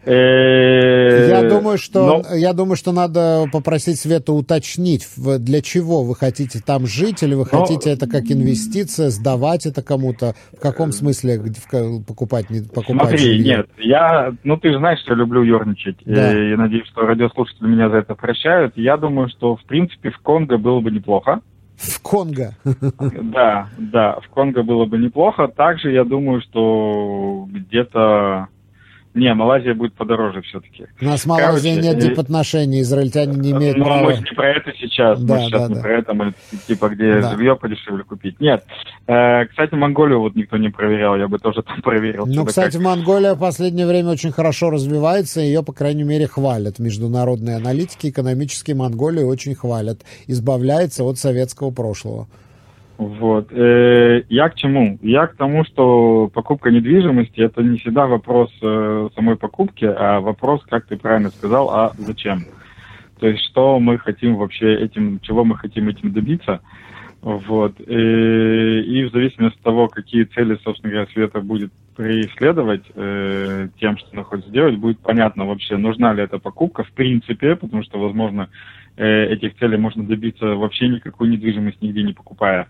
Я 0.07 1.49
думаю, 1.49 1.77
что 1.77 2.23
Но... 2.23 2.37
я 2.37 2.53
думаю, 2.53 2.77
что 2.77 2.93
надо 2.93 3.47
попросить 3.53 3.99
Свету 3.99 4.35
уточнить, 4.35 5.07
для 5.17 5.61
чего 5.61 6.03
вы 6.03 6.15
хотите 6.15 6.61
там 6.65 6.87
жить, 6.87 7.23
или 7.23 7.35
вы 7.35 7.45
Но... 7.51 7.61
хотите 7.61 7.91
это 7.91 8.09
как 8.09 8.31
инвестиция, 8.31 9.11
сдавать 9.11 9.67
это 9.67 9.83
кому-то, 9.83 10.35
в 10.57 10.61
каком 10.61 10.93
смысле 10.93 11.41
покупать, 12.07 12.49
не 12.49 12.63
покупать 12.63 13.09
Смотри, 13.09 13.19
жилье? 13.19 13.45
нет, 13.45 13.67
я, 13.79 14.33
ну 14.45 14.57
ты 14.57 14.71
же 14.73 14.79
знаешь, 14.79 15.01
что 15.01 15.13
я 15.13 15.17
люблю 15.19 15.43
ерничать, 15.43 15.97
да. 16.05 16.33
и 16.33 16.57
надеюсь, 16.57 16.87
что 16.87 17.03
радиослушатели 17.03 17.67
меня 17.67 17.91
за 17.91 17.97
это 17.97 18.15
прощают. 18.15 18.75
Я 18.77 18.97
думаю, 18.97 19.29
что 19.29 19.57
в 19.57 19.65
принципе 19.65 20.11
в 20.11 20.19
Конго 20.21 20.59
было 20.59 20.81
бы 20.81 20.91
неплохо. 20.91 21.41
В 21.79 22.03
Конго. 22.03 22.55
Да, 22.65 23.69
да, 23.79 24.19
в 24.21 24.29
Конго 24.31 24.63
было 24.63 24.85
бы 24.85 24.99
неплохо. 24.99 25.49
Также 25.49 25.93
я 25.93 26.05
думаю, 26.05 26.41
что 26.41 27.47
где-то 27.49 28.49
не, 29.19 29.35
Малайзия 29.35 29.75
будет 29.75 29.95
подороже 29.95 30.43
все-таки. 30.43 30.87
У 31.01 31.05
нас 31.05 31.23
с 31.23 31.27
Малайзией 31.27 31.77
Короче, 31.77 31.89
нет 31.89 31.99
дипотношений, 31.99 32.81
израильтяне 32.81 33.35
не 33.35 33.51
имеют 33.51 33.77
ну, 33.77 33.85
права. 33.85 34.05
мы 34.05 34.15
не 34.15 34.35
про 34.35 34.51
это 34.51 34.73
сейчас, 34.79 35.21
да, 35.23 35.35
мы 35.35 35.41
сейчас 35.43 35.63
да, 35.63 35.69
не 35.69 35.75
да. 35.75 35.81
про 35.81 35.99
это, 35.99 36.15
мы 36.15 36.33
типа 36.67 36.89
где 36.91 37.21
да. 37.21 37.31
жилье 37.31 37.57
подешевле 37.57 38.05
купить. 38.05 38.41
Нет. 38.41 38.65
Э, 39.07 39.47
кстати, 39.47 39.75
Монголию 39.75 40.21
вот 40.21 40.37
никто 40.37 40.57
не 40.57 40.69
проверял, 40.69 41.17
я 41.17 41.29
бы 41.29 41.39
тоже 41.39 41.63
там 41.67 41.83
проверил. 41.83 42.27
Ну, 42.27 42.45
кстати, 42.45 42.77
как... 42.77 42.83
Монголия 42.83 43.35
в 43.35 43.41
последнее 43.41 43.87
время 43.87 44.11
очень 44.11 44.33
хорошо 44.33 44.71
развивается, 44.71 45.41
ее, 45.41 45.63
по 45.63 45.73
крайней 45.73 46.05
мере, 46.05 46.27
хвалят. 46.27 46.79
Международные 46.79 47.57
аналитики 47.57 48.09
экономические 48.09 48.77
Монголию 48.77 49.27
очень 49.27 49.55
хвалят. 49.55 50.03
Избавляется 50.27 51.05
от 51.05 51.19
советского 51.19 51.71
прошлого. 51.71 52.29
Вот. 52.99 53.53
Э, 53.53 54.25
я 54.29 54.49
к 54.49 54.57
чему? 54.57 54.99
Я 55.03 55.29
к 55.29 55.37
тому, 55.37 55.65
что 55.65 56.29
покупка 56.35 56.71
недвижимости 56.71 57.41
это 57.41 57.63
не 57.63 57.79
всегда 57.79 58.09
вопрос 58.09 58.51
э, 58.61 59.09
самой 59.15 59.37
покупки, 59.37 59.85
а 59.85 60.19
вопрос, 60.21 60.65
как 60.69 60.87
ты 60.87 60.97
правильно 60.97 61.31
сказал, 61.31 61.71
а 61.71 61.93
зачем? 61.97 62.41
То 63.21 63.29
есть, 63.29 63.45
что 63.45 63.79
мы 63.79 63.99
хотим 63.99 64.35
вообще 64.35 64.75
этим, 64.75 65.21
чего 65.21 65.45
мы 65.45 65.57
хотим 65.57 65.89
этим 65.89 66.13
добиться. 66.13 66.61
Вот. 67.23 67.79
И, 67.81 67.85
э, 67.87 68.81
и 68.81 69.05
в 69.05 69.13
зависимости 69.13 69.57
от 69.59 69.63
того, 69.63 69.87
какие 69.87 70.25
цели, 70.25 70.59
собственно 70.65 70.93
говоря, 70.93 71.11
Света 71.13 71.41
будет 71.41 71.73
преследовать 71.95 72.85
э, 72.97 73.69
тем, 73.79 73.97
что 73.97 74.09
она 74.13 74.25
хочет 74.25 74.47
сделать, 74.47 74.77
будет 74.77 74.99
понятно 74.99 75.47
вообще, 75.47 75.77
нужна 75.77 76.13
ли 76.13 76.23
эта 76.23 76.39
покупка 76.39 76.83
в 76.83 76.91
принципе, 76.91 77.55
потому 77.55 77.85
что, 77.85 78.01
возможно, 78.01 78.49
этих 79.03 79.57
целей 79.59 79.77
можно 79.77 80.05
добиться 80.05 80.47
вообще 80.47 80.89
никакую 80.89 81.31
недвижимость 81.31 81.81
нигде 81.81 82.03
не 82.03 82.13
покупая. 82.13 82.69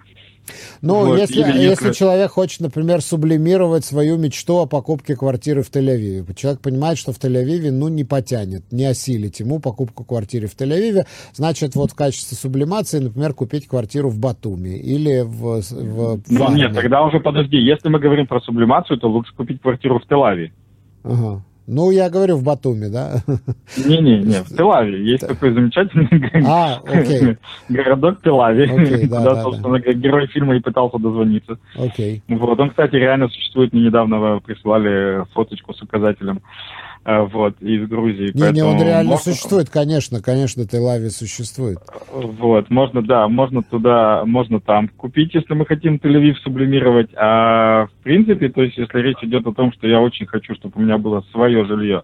Ну, 0.80 1.06
вот, 1.06 1.18
если, 1.18 1.38
если, 1.38 1.60
если 1.60 1.92
человек 1.92 2.30
хочет, 2.30 2.60
например, 2.60 3.00
сублимировать 3.00 3.84
свою 3.84 4.16
мечту 4.16 4.58
о 4.58 4.66
покупке 4.66 5.16
квартиры 5.16 5.62
в 5.62 5.70
Тель-Авиве, 5.70 6.34
человек 6.34 6.60
понимает, 6.60 6.98
что 6.98 7.12
в 7.12 7.18
Тель-Авиве, 7.18 7.70
ну, 7.70 7.88
не 7.88 8.04
потянет, 8.04 8.70
не 8.70 8.84
осилить 8.86 9.40
ему 9.40 9.60
покупку 9.60 10.04
квартиры 10.04 10.46
в 10.46 10.56
Тель-Авиве, 10.56 11.06
значит, 11.32 11.74
вот 11.74 11.92
в 11.92 11.94
качестве 11.94 12.36
сублимации, 12.36 12.98
например, 12.98 13.34
купить 13.34 13.66
квартиру 13.66 14.08
в 14.08 14.18
Батуми 14.18 14.78
или 14.78 15.22
в, 15.22 15.60
в, 15.60 16.16
в 16.16 16.30
ну, 16.30 16.54
Нет, 16.54 16.74
тогда 16.74 17.02
уже 17.02 17.20
подожди, 17.20 17.58
если 17.58 17.88
мы 17.88 17.98
говорим 17.98 18.26
про 18.26 18.40
сублимацию, 18.40 18.98
то 18.98 19.08
лучше 19.08 19.34
купить 19.34 19.60
квартиру 19.60 20.00
в 20.00 20.10
Тель-Авиве. 20.10 20.50
Ага. 21.04 21.44
Ну, 21.70 21.90
я 21.90 22.08
говорю 22.08 22.36
в 22.36 22.42
Батуме, 22.42 22.88
да? 22.88 23.16
Не-не-не, 23.76 24.42
в 24.42 24.48
Телаве. 24.56 25.04
Есть 25.04 25.28
такой 25.28 25.52
замечательный 25.52 26.08
а, 26.46 26.80
окей. 26.82 27.36
городок 27.68 28.22
Телави, 28.22 28.64
окей, 28.64 29.06
да, 29.06 29.18
куда, 29.18 29.34
да, 29.34 29.42
собственно, 29.42 29.78
да. 29.78 29.92
герой 29.92 30.28
фильма 30.28 30.56
и 30.56 30.60
пытался 30.60 30.98
дозвониться. 30.98 31.58
Окей. 31.76 32.22
Вот, 32.26 32.58
он, 32.58 32.70
кстати, 32.70 32.94
реально 32.94 33.28
существует. 33.28 33.74
Мне 33.74 33.82
недавно 33.82 34.40
прислали 34.40 35.26
фоточку 35.34 35.74
с 35.74 35.82
указателем. 35.82 36.40
Э, 37.08 37.22
вот, 37.22 37.54
из 37.62 37.88
Грузии. 37.88 38.32
Не, 38.34 38.52
не, 38.52 38.62
он 38.62 38.82
реально 38.82 39.12
можно... 39.12 39.32
существует, 39.32 39.70
конечно, 39.70 40.20
конечно, 40.20 40.60
Тель-Авив 40.60 41.08
существует. 41.08 41.78
Вот, 42.12 42.68
можно, 42.68 43.00
да, 43.00 43.26
можно 43.28 43.62
туда, 43.62 44.26
можно 44.26 44.60
там 44.60 44.88
купить, 44.88 45.32
если 45.32 45.54
мы 45.54 45.64
хотим 45.64 45.94
Тель-Авив 45.96 46.34
сублимировать, 46.42 47.08
а 47.16 47.86
в 47.86 48.02
принципе, 48.02 48.50
то 48.50 48.62
есть, 48.62 48.76
если 48.76 48.98
речь 48.98 49.16
идет 49.22 49.46
о 49.46 49.54
том, 49.54 49.72
что 49.72 49.88
я 49.88 50.02
очень 50.02 50.26
хочу, 50.26 50.54
чтобы 50.54 50.74
у 50.76 50.82
меня 50.82 50.98
было 50.98 51.24
свое 51.32 51.64
жилье, 51.64 52.02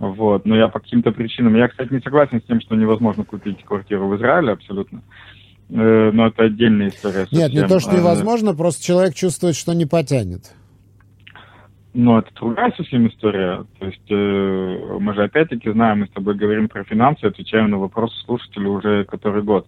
вот, 0.00 0.44
но 0.44 0.54
я 0.54 0.68
по 0.68 0.80
каким-то 0.80 1.12
причинам, 1.12 1.56
я, 1.56 1.68
кстати, 1.68 1.94
не 1.94 2.00
согласен 2.00 2.42
с 2.42 2.44
тем, 2.44 2.60
что 2.60 2.74
невозможно 2.74 3.24
купить 3.24 3.64
квартиру 3.64 4.06
в 4.06 4.16
Израиле, 4.18 4.52
абсолютно, 4.52 5.00
э, 5.70 6.10
но 6.12 6.26
это 6.26 6.42
отдельная 6.42 6.88
история. 6.88 7.20
Совсем. 7.20 7.38
Нет, 7.38 7.54
не 7.54 7.66
то, 7.66 7.80
что 7.80 7.92
э, 7.92 8.00
невозможно, 8.00 8.54
просто 8.54 8.84
человек 8.84 9.14
чувствует, 9.14 9.56
что 9.56 9.72
не 9.72 9.86
потянет. 9.86 10.52
Но 11.98 12.18
это 12.18 12.28
другая 12.34 12.70
совсем 12.76 13.08
история. 13.08 13.64
То 13.78 13.86
есть 13.86 14.10
э, 14.10 14.98
мы 15.00 15.14
же 15.14 15.22
опять-таки 15.22 15.70
знаем, 15.70 16.00
мы 16.00 16.06
с 16.06 16.10
тобой 16.10 16.34
говорим 16.34 16.68
про 16.68 16.84
финансы, 16.84 17.24
отвечаем 17.24 17.70
на 17.70 17.78
вопросы 17.78 18.14
слушателей 18.26 18.68
уже 18.68 19.04
который 19.04 19.42
год. 19.42 19.66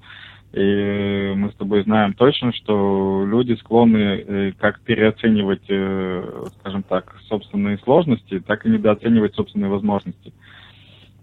И 0.53 1.33
мы 1.35 1.51
с 1.51 1.55
тобой 1.55 1.85
знаем 1.85 2.13
точно, 2.13 2.53
что 2.53 3.25
люди 3.27 3.55
склонны 3.55 3.97
э, 3.97 4.53
как 4.59 4.79
переоценивать, 4.81 5.65
э, 5.71 6.45
скажем 6.61 6.83
так, 6.83 7.17
собственные 7.29 7.79
сложности, 7.79 8.41
так 8.41 8.67
и 8.67 8.69
недооценивать 8.69 9.35
собственные 9.35 9.71
возможности. 9.71 10.35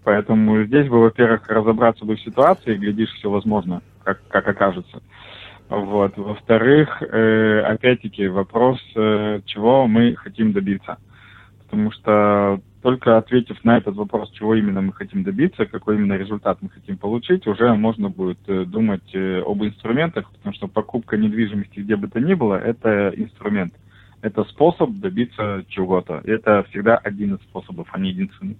Поэтому 0.02 0.64
здесь 0.64 0.88
бы, 0.88 1.00
во-первых, 1.00 1.46
разобраться 1.46 2.04
бы 2.04 2.16
в 2.16 2.20
ситуации, 2.20 2.74
глядишь, 2.74 3.12
все 3.12 3.30
возможно, 3.30 3.80
как, 4.02 4.26
как 4.26 4.48
окажется. 4.48 5.00
Вот. 5.68 6.16
Во-вторых, 6.16 7.02
э, 7.02 7.60
опять-таки 7.60 8.28
вопрос, 8.28 8.78
э, 8.94 9.40
чего 9.46 9.86
мы 9.86 10.14
хотим 10.14 10.52
добиться. 10.52 10.98
Потому 11.64 11.90
что 11.90 12.60
только 12.82 13.16
ответив 13.16 13.64
на 13.64 13.78
этот 13.78 13.96
вопрос, 13.96 14.30
чего 14.30 14.54
именно 14.54 14.80
мы 14.80 14.92
хотим 14.92 15.24
добиться, 15.24 15.66
какой 15.66 15.96
именно 15.96 16.12
результат 16.12 16.58
мы 16.60 16.68
хотим 16.68 16.98
получить, 16.98 17.44
уже 17.48 17.74
можно 17.74 18.10
будет 18.10 18.38
э, 18.46 18.64
думать 18.64 19.12
э, 19.12 19.42
об 19.44 19.64
инструментах, 19.64 20.30
потому 20.30 20.54
что 20.54 20.68
покупка 20.68 21.16
недвижимости 21.16 21.80
где 21.80 21.96
бы 21.96 22.06
то 22.06 22.20
ни 22.20 22.34
было, 22.34 22.54
это 22.54 23.12
инструмент. 23.16 23.74
Это 24.22 24.44
способ 24.44 24.90
добиться 25.00 25.64
чего-то. 25.68 26.20
Это 26.24 26.64
всегда 26.70 26.96
один 26.96 27.34
из 27.34 27.40
способов, 27.42 27.88
а 27.90 27.98
не 27.98 28.10
единственный. 28.10 28.56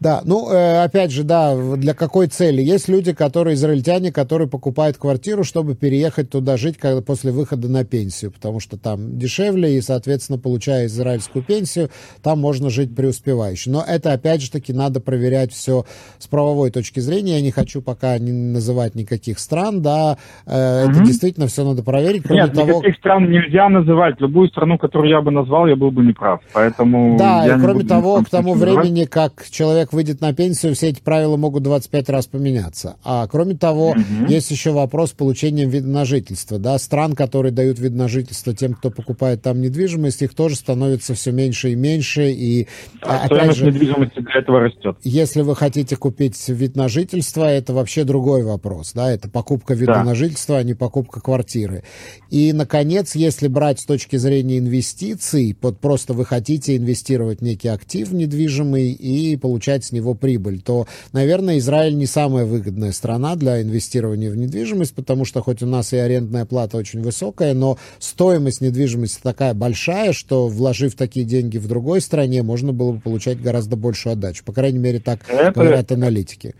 Да, 0.00 0.22
ну, 0.24 0.50
э, 0.50 0.82
опять 0.82 1.10
же, 1.10 1.24
да, 1.24 1.54
для 1.76 1.94
какой 1.94 2.28
цели? 2.28 2.62
Есть 2.62 2.88
люди, 2.88 3.12
которые, 3.12 3.54
израильтяне, 3.54 4.12
которые 4.12 4.48
покупают 4.48 4.96
квартиру, 4.96 5.44
чтобы 5.44 5.74
переехать 5.74 6.30
туда 6.30 6.56
жить 6.56 6.78
когда, 6.78 7.02
после 7.02 7.32
выхода 7.32 7.68
на 7.68 7.84
пенсию, 7.84 8.30
потому 8.30 8.60
что 8.60 8.76
там 8.76 9.18
дешевле, 9.18 9.76
и, 9.76 9.80
соответственно, 9.80 10.38
получая 10.38 10.86
израильскую 10.86 11.42
пенсию, 11.44 11.90
там 12.22 12.40
можно 12.40 12.70
жить 12.70 12.94
преуспевающе. 12.94 13.70
Но 13.70 13.84
это, 13.86 14.12
опять 14.12 14.42
же 14.42 14.50
таки, 14.50 14.72
надо 14.72 15.00
проверять 15.00 15.52
все 15.52 15.84
с 16.18 16.26
правовой 16.26 16.70
точки 16.70 17.00
зрения. 17.00 17.36
Я 17.36 17.42
не 17.42 17.50
хочу 17.50 17.82
пока 17.82 18.18
не 18.18 18.32
называть 18.32 18.94
никаких 18.94 19.38
стран, 19.38 19.82
да, 19.82 20.18
э, 20.46 20.86
это 20.88 21.04
действительно 21.04 21.46
все 21.46 21.64
надо 21.64 21.82
проверить. 21.82 22.22
Кроме 22.24 22.42
Нет, 22.42 22.52
того... 22.52 22.78
никаких 22.78 22.96
стран 22.96 23.30
нельзя 23.30 23.68
называть. 23.68 24.20
Любую 24.20 24.48
страну, 24.48 24.78
которую 24.78 25.10
я 25.10 25.20
бы 25.20 25.30
назвал, 25.30 25.66
я 25.66 25.76
был 25.76 25.90
бы 25.90 26.04
неправ. 26.04 26.40
Поэтому 26.52 27.16
да, 27.18 27.46
и 27.46 27.60
кроме 27.60 27.84
того, 27.84 28.22
к 28.22 28.30
тому 28.30 28.54
времени, 28.54 29.04
как 29.04 29.44
человек 29.58 29.92
выйдет 29.92 30.20
на 30.20 30.32
пенсию, 30.32 30.76
все 30.76 30.90
эти 30.90 31.00
правила 31.00 31.36
могут 31.36 31.64
25 31.64 32.10
раз 32.10 32.28
поменяться. 32.28 32.96
А 33.02 33.26
кроме 33.26 33.56
того, 33.56 33.88
угу. 33.88 34.26
есть 34.28 34.52
еще 34.52 34.70
вопрос 34.70 35.10
получения 35.10 35.64
вида 35.64 35.88
на 35.88 36.04
жительство. 36.04 36.60
Да? 36.60 36.78
Стран, 36.78 37.14
которые 37.14 37.50
дают 37.50 37.80
вид 37.80 37.92
на 37.92 38.06
жительство 38.06 38.54
тем, 38.54 38.74
кто 38.74 38.90
покупает 38.90 39.42
там 39.42 39.60
недвижимость, 39.60 40.22
их 40.22 40.34
тоже 40.34 40.54
становится 40.54 41.14
все 41.14 41.32
меньше 41.32 41.72
и 41.72 41.74
меньше. 41.74 42.30
И, 42.30 42.68
а, 43.02 43.24
опять 43.24 43.56
же, 43.56 43.66
недвижимости 43.66 44.20
для 44.20 44.38
этого 44.38 44.60
растет. 44.60 44.96
Если 45.02 45.42
вы 45.42 45.56
хотите 45.56 45.96
купить 45.96 46.48
вид 46.48 46.76
на 46.76 46.88
жительство, 46.88 47.42
это 47.42 47.74
вообще 47.74 48.04
другой 48.04 48.44
вопрос. 48.44 48.92
Да? 48.92 49.10
Это 49.10 49.28
покупка 49.28 49.74
вида 49.74 49.94
да. 49.94 50.04
на 50.04 50.14
жительство, 50.14 50.58
а 50.58 50.62
не 50.62 50.74
покупка 50.74 51.20
квартиры. 51.20 51.82
И, 52.30 52.52
наконец, 52.52 53.16
если 53.16 53.48
брать 53.48 53.80
с 53.80 53.86
точки 53.86 54.14
зрения 54.18 54.58
инвестиций, 54.58 55.56
вот 55.60 55.80
просто 55.80 56.12
вы 56.12 56.24
хотите 56.24 56.76
инвестировать 56.76 57.40
в 57.40 57.42
некий 57.42 57.68
актив 57.68 58.12
недвижимый 58.12 58.92
и 58.92 59.36
получать 59.36 59.47
с 59.56 59.92
него 59.92 60.14
прибыль, 60.14 60.60
то, 60.60 60.86
наверное, 61.12 61.58
Израиль 61.58 61.96
не 61.96 62.06
самая 62.06 62.44
выгодная 62.44 62.92
страна 62.92 63.36
для 63.36 63.62
инвестирования 63.62 64.30
в 64.30 64.36
недвижимость, 64.36 64.94
потому 64.94 65.24
что 65.24 65.40
хоть 65.40 65.62
у 65.62 65.66
нас 65.66 65.92
и 65.92 65.96
арендная 65.96 66.44
плата 66.44 66.76
очень 66.76 67.02
высокая, 67.02 67.54
но 67.54 67.76
стоимость 67.98 68.60
недвижимости 68.60 69.22
такая 69.22 69.54
большая, 69.54 70.12
что, 70.12 70.48
вложив 70.48 70.94
такие 70.94 71.24
деньги 71.24 71.58
в 71.58 71.68
другой 71.68 72.00
стране, 72.00 72.42
можно 72.42 72.72
было 72.72 72.92
бы 72.92 73.00
получать 73.00 73.40
гораздо 73.40 73.76
большую 73.76 74.14
отдачу. 74.14 74.44
По 74.44 74.52
крайней 74.52 74.78
мере, 74.78 74.98
так 74.98 75.20
Это... 75.28 75.52
говорят 75.52 75.92
аналитики. 75.92 76.54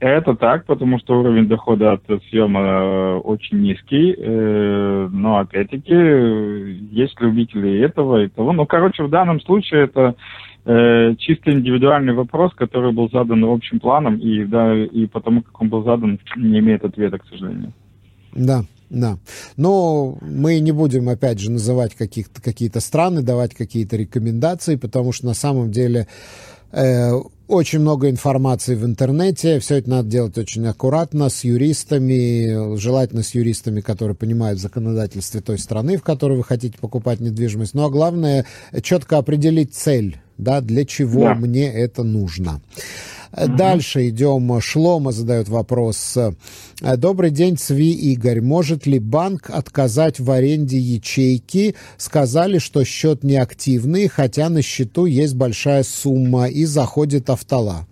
Это 0.00 0.34
так, 0.34 0.64
потому 0.64 0.98
что 0.98 1.20
уровень 1.20 1.46
дохода 1.46 1.92
от 1.92 2.02
съема 2.30 2.60
э, 2.60 3.16
очень 3.18 3.60
низкий, 3.60 4.14
э, 4.16 5.08
но 5.12 5.40
опять-таки 5.40 5.92
есть 6.90 7.20
любители 7.20 7.80
этого 7.80 8.24
и 8.24 8.28
того. 8.28 8.52
Ну, 8.52 8.64
короче, 8.64 9.02
в 9.02 9.10
данном 9.10 9.42
случае 9.42 9.84
это 9.84 10.14
э, 10.64 11.14
чисто 11.18 11.52
индивидуальный 11.52 12.12
вопрос, 12.12 12.52
который 12.54 12.92
был 12.92 13.10
задан 13.10 13.44
общим 13.44 13.80
планом, 13.80 14.16
и, 14.16 14.44
да, 14.44 14.76
и 14.76 15.06
потому 15.06 15.42
как 15.42 15.60
он 15.60 15.68
был 15.68 15.84
задан, 15.84 16.18
не 16.36 16.58
имеет 16.58 16.84
ответа, 16.84 17.18
к 17.18 17.26
сожалению. 17.26 17.72
Да. 18.34 18.64
Да. 18.90 19.18
Но 19.56 20.18
мы 20.20 20.58
не 20.58 20.72
будем, 20.72 21.08
опять 21.08 21.38
же, 21.38 21.52
называть 21.52 21.94
какие-то 21.94 22.80
страны, 22.80 23.22
давать 23.22 23.54
какие-то 23.54 23.96
рекомендации, 23.96 24.74
потому 24.74 25.12
что 25.12 25.26
на 25.26 25.34
самом 25.34 25.70
деле 25.70 26.08
э, 26.72 27.12
очень 27.50 27.80
много 27.80 28.08
информации 28.08 28.74
в 28.74 28.84
интернете. 28.84 29.58
Все 29.60 29.76
это 29.76 29.90
надо 29.90 30.08
делать 30.08 30.38
очень 30.38 30.66
аккуратно, 30.66 31.28
с 31.28 31.44
юристами, 31.44 32.76
желательно 32.76 33.22
с 33.22 33.34
юристами, 33.34 33.80
которые 33.80 34.16
понимают 34.16 34.58
в 34.58 34.62
законодательстве 34.62 35.40
той 35.40 35.58
страны, 35.58 35.96
в 35.96 36.02
которой 36.02 36.36
вы 36.36 36.44
хотите 36.44 36.78
покупать 36.78 37.20
недвижимость. 37.20 37.74
Ну 37.74 37.84
а 37.84 37.90
главное, 37.90 38.46
четко 38.82 39.18
определить 39.18 39.74
цель, 39.74 40.18
да, 40.42 40.60
для 40.60 40.84
чего 40.84 41.24
да. 41.24 41.34
мне 41.34 41.66
это 41.66 42.02
нужно. 42.02 42.60
Угу. 43.32 43.56
Дальше 43.56 44.08
идем. 44.08 44.60
Шлома 44.60 45.12
задает 45.12 45.48
вопрос. 45.48 46.18
Добрый 46.80 47.30
день, 47.30 47.56
Цви 47.56 47.92
Игорь. 47.92 48.40
Может 48.40 48.86
ли 48.86 48.98
банк 48.98 49.50
отказать 49.50 50.18
в 50.18 50.30
аренде 50.30 50.78
ячейки? 50.78 51.74
Сказали, 51.96 52.58
что 52.58 52.84
счет 52.84 53.22
неактивный, 53.22 54.08
хотя 54.08 54.48
на 54.48 54.62
счету 54.62 55.06
есть 55.06 55.34
большая 55.34 55.84
сумма 55.84 56.46
и 56.46 56.64
заходит 56.64 57.30
автола. 57.30 57.86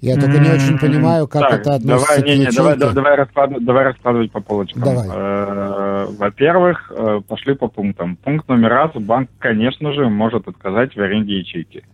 Я 0.00 0.16
только 0.16 0.38
не 0.38 0.50
очень 0.50 0.78
понимаю, 0.78 1.28
как 1.28 1.42
так, 1.42 1.60
это 1.60 1.74
относится 1.74 2.16
давай, 2.16 2.22
к 2.22 2.26
не, 2.26 2.38
не, 2.38 2.50
давай, 2.50 2.76
давай, 2.76 3.16
раскладывать, 3.16 3.64
давай 3.64 3.84
раскладывать 3.84 4.32
по 4.32 4.40
полочкам. 4.40 4.82
Давай. 4.82 5.08
Э, 5.12 6.06
во-первых, 6.18 6.90
э, 6.96 7.20
пошли 7.28 7.54
по 7.54 7.68
пунктам. 7.68 8.16
Пункт 8.16 8.48
номер 8.48 8.70
раз. 8.70 8.90
Банк, 8.94 9.28
конечно 9.38 9.92
же, 9.92 10.08
может 10.08 10.48
отказать 10.48 10.96
в 10.96 11.00
аренде 11.00 11.38
ячейки. 11.38 11.84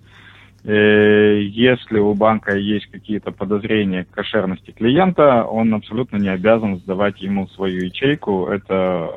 Э, 0.68 1.40
если 1.42 2.00
у 2.00 2.12
банка 2.14 2.56
есть 2.56 2.86
какие-то 2.86 3.30
подозрения 3.30 4.04
к 4.04 4.10
кошерности 4.10 4.72
клиента, 4.72 5.44
он 5.44 5.72
абсолютно 5.72 6.16
не 6.16 6.28
обязан 6.28 6.78
сдавать 6.78 7.20
ему 7.22 7.46
свою 7.48 7.84
ячейку. 7.84 8.48
Это 8.48 9.08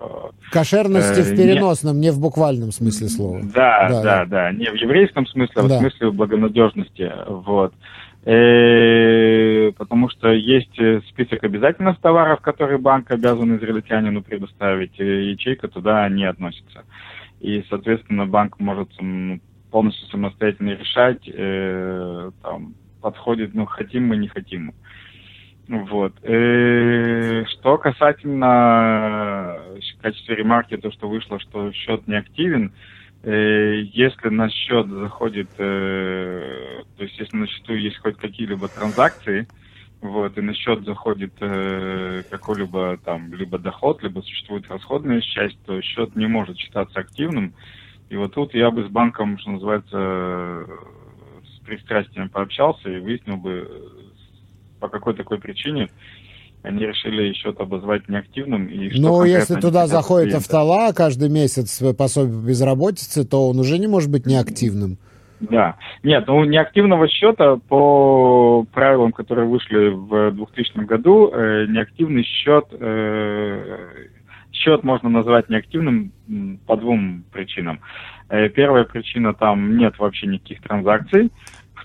кошерности 0.52 1.22
э, 1.22 1.24
в 1.24 1.36
переносном, 1.36 1.96
не... 1.96 2.08
не 2.08 2.12
в 2.12 2.20
буквальном 2.20 2.72
смысле 2.72 3.08
слова. 3.08 3.40
Да, 3.42 3.90
да, 3.90 4.04
да, 4.04 4.26
да, 4.26 4.52
не 4.52 4.70
в 4.70 4.76
еврейском 4.76 5.26
смысле, 5.26 5.56
а 5.56 5.68
да. 5.68 5.78
в 5.78 5.80
смысле 5.80 6.12
благонадежности. 6.12 7.12
Вот. 7.28 7.74
Э, 8.32 9.72
потому 9.72 10.08
что 10.10 10.32
есть 10.32 10.80
э, 10.80 11.02
список 11.10 11.44
обязательных 11.44 12.00
товаров, 12.00 12.42
которые 12.42 12.78
банк 12.78 13.10
обязан 13.10 13.58
израильтянину 13.58 14.22
предоставить, 14.22 15.00
и 15.00 15.32
ячейка 15.32 15.68
туда 15.68 16.08
не 16.10 16.26
относится. 16.26 16.84
И, 17.40 17.66
соответственно, 17.70 18.28
банк 18.28 18.60
может 18.60 18.90
полностью 19.72 20.08
самостоятельно 20.10 20.76
решать, 20.76 21.28
э, 21.28 22.30
там, 22.44 22.76
подходит, 23.02 23.56
ну, 23.56 23.66
хотим 23.66 24.10
мы, 24.10 24.18
не 24.18 24.28
хотим. 24.28 24.76
Вот. 25.68 26.14
Э, 26.22 27.46
что 27.46 27.80
касательно 27.80 29.58
в 29.98 30.02
качестве 30.04 30.36
ремарки, 30.36 30.78
то, 30.78 30.92
что 30.92 31.10
вышло, 31.10 31.40
что 31.40 31.72
счет 31.72 32.08
не 32.08 32.18
активен, 32.18 32.74
если 33.24 34.30
на 34.30 34.50
счет 34.50 34.88
заходит, 34.88 35.50
э, 35.58 36.84
то 36.98 37.04
есть 37.04 37.20
если 37.20 37.36
на 37.36 37.48
счету 37.48 37.74
есть 37.74 37.98
хоть 37.98 38.18
какие-либо 38.18 38.70
транзакции, 38.70 39.48
вот, 40.02 40.38
и 40.38 40.42
на 40.42 40.54
счет 40.54 40.86
заходит 40.86 41.34
э, 41.42 42.24
какой-либо 42.30 42.98
там, 43.04 43.34
либо 43.34 43.60
доход, 43.60 44.02
либо 44.02 44.22
существует 44.22 44.70
расходная 44.70 45.20
часть, 45.20 45.62
то 45.66 45.82
счет 45.82 46.16
не 46.16 46.28
может 46.28 46.58
считаться 46.58 47.02
активным. 47.02 47.54
И 48.10 48.16
вот 48.16 48.34
тут 48.34 48.54
я 48.54 48.72
бы 48.72 48.86
с 48.86 48.88
банком, 48.88 49.38
что 49.38 49.52
называется, 49.52 50.66
с 51.44 51.66
пристрастием 51.66 52.30
пообщался 52.30 52.90
и 52.90 53.00
выяснил 53.00 53.36
бы, 53.36 53.68
по 54.80 54.88
какой 54.88 55.14
такой 55.14 55.40
причине 55.40 55.90
они 56.64 56.86
решили 56.86 57.34
счет 57.34 57.60
обозвать 57.60 58.10
неактивным. 58.10 58.68
И 58.68 58.90
что 58.90 59.02
ну, 59.02 59.24
если 59.24 59.56
туда 59.56 59.88
заходит 59.88 60.36
автола 60.36 60.92
каждый 60.94 61.30
месяц 61.30 61.82
пособие 61.98 62.42
безработицы, 62.42 63.26
то 63.26 63.50
он 63.50 63.60
уже 63.60 63.78
не 63.78 63.88
может 63.88 64.12
быть 64.12 64.26
неактивным. 64.26 64.98
Да. 65.40 65.78
Нет, 66.04 66.26
ну 66.28 66.44
неактивного 66.44 67.08
счета 67.08 67.58
по 67.70 68.66
правилам, 68.74 69.14
которые 69.14 69.48
вышли 69.48 69.90
в 69.90 70.32
2000 70.32 70.86
году, 70.86 71.32
э, 71.32 71.66
неактивный 71.70 72.24
счет, 72.24 72.66
э, 72.72 73.88
счет 74.52 74.84
можно 74.84 75.10
назвать 75.10 75.50
неактивным 75.50 76.12
по 76.68 76.76
двум 76.76 77.24
причинам. 77.32 77.80
Э, 78.28 78.50
первая 78.50 78.84
причина, 78.84 79.34
там 79.34 79.78
нет 79.78 79.98
вообще 79.98 80.28
никаких 80.28 80.62
транзакций. 80.62 81.32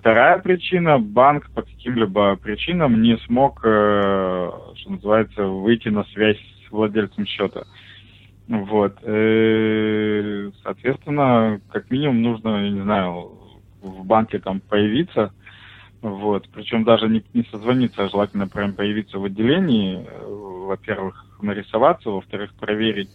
Вторая 0.04 0.38
причина, 0.38 0.98
банк 0.98 1.48
по 1.54 1.62
каким-либо 1.62 2.36
причинам 2.36 3.00
не 3.00 3.16
смог, 3.24 3.60
э, 3.64 4.50
что 4.74 4.90
называется, 4.90 5.46
выйти 5.46 5.88
на 5.88 6.04
связь 6.12 6.36
с 6.36 6.70
владельцем 6.70 7.24
счета. 7.24 7.64
Вот. 8.46 8.98
Э, 9.02 10.50
соответственно, 10.62 11.58
как 11.72 11.90
минимум 11.90 12.20
нужно, 12.20 12.64
я 12.64 12.70
не 12.70 12.82
знаю, 12.82 13.32
в 13.80 14.04
банке 14.04 14.40
там 14.40 14.60
появиться, 14.60 15.32
вот, 16.02 16.50
причем 16.52 16.84
даже 16.84 17.08
не, 17.08 17.24
не 17.32 17.44
созвониться, 17.44 18.04
а 18.04 18.10
желательно 18.10 18.46
прям 18.46 18.74
появиться 18.74 19.18
в 19.18 19.24
отделении, 19.24 20.06
э, 20.06 20.26
во-первых, 20.66 21.24
нарисоваться, 21.40 22.10
во-вторых, 22.10 22.52
проверить, 22.60 23.14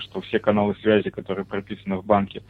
что 0.00 0.20
все 0.20 0.38
каналы 0.38 0.76
связи, 0.76 1.10
которые 1.10 1.44
прописаны 1.44 1.96
в 1.96 2.06
банке, 2.06 2.42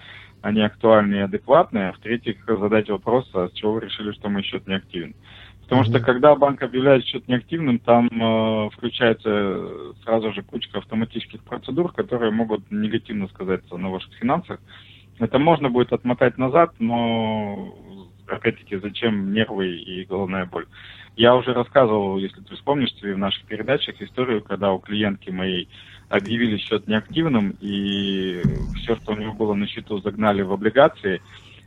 они 0.45 0.61
актуальны 0.61 1.15
и 1.15 1.21
адекватны, 1.21 1.89
а 1.89 1.93
в-третьих, 1.93 2.37
задать 2.47 2.91
вопрос, 2.91 3.29
а 3.33 3.49
с 3.49 3.53
чего 3.53 3.73
вы 3.73 3.81
решили, 3.81 4.13
что 4.13 4.29
мой 4.29 4.43
счет 4.43 4.67
не 4.67 4.75
активен. 4.75 5.15
Потому 5.63 5.81
mm-hmm. 5.81 5.85
что 5.87 6.01
когда 6.01 6.37
банк 6.37 6.63
объявляет 6.63 7.07
счет 7.07 7.27
неактивным, 7.27 7.79
там 7.79 8.09
э, 8.09 8.71
включается 8.75 9.95
сразу 10.05 10.35
же 10.35 10.43
кучка 10.43 10.79
автоматических 10.79 11.43
процедур, 11.45 11.95
которые 11.95 12.31
могут 12.31 12.71
негативно 12.71 13.27
сказаться 13.29 13.79
на 13.79 13.89
ваших 13.89 14.13
финансах. 14.17 14.61
Это 15.19 15.39
можно 15.39 15.71
будет 15.71 15.95
отмотать 15.95 16.37
назад, 16.37 16.75
но 16.79 17.75
опять-таки 18.27 18.77
зачем 18.77 19.33
нервы 19.33 19.69
и 19.69 20.05
головная 20.05 20.45
боль. 20.45 20.67
Я 21.17 21.37
уже 21.37 21.55
рассказывал, 21.55 22.19
если 22.19 22.43
ты 22.43 22.55
вспомнишь, 22.55 22.93
в 23.01 23.17
наших 23.17 23.47
передачах 23.47 24.03
историю, 24.03 24.43
когда 24.43 24.73
у 24.73 24.79
клиентки 24.79 25.31
моей 25.31 25.71
объявили 26.09 26.57
счет 26.59 26.87
неактивным, 26.87 27.57
и 27.61 28.43
все, 28.77 28.97
что 28.97 29.13
у 29.13 29.17
него 29.17 29.33
было 29.33 29.55
на 29.55 29.67
счету, 29.67 29.99
загнали 30.01 30.43
в 30.43 30.53
облигации. 30.53 31.21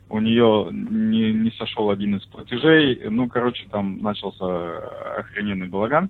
У 0.09 0.19
нее 0.19 0.69
не, 0.71 1.33
не 1.33 1.51
сошел 1.51 1.89
один 1.89 2.15
из 2.15 2.25
платежей. 2.25 3.01
Ну, 3.09 3.27
короче, 3.27 3.67
там 3.69 3.99
начался 3.99 4.77
охрененный 5.17 5.67
балаган. 5.67 6.09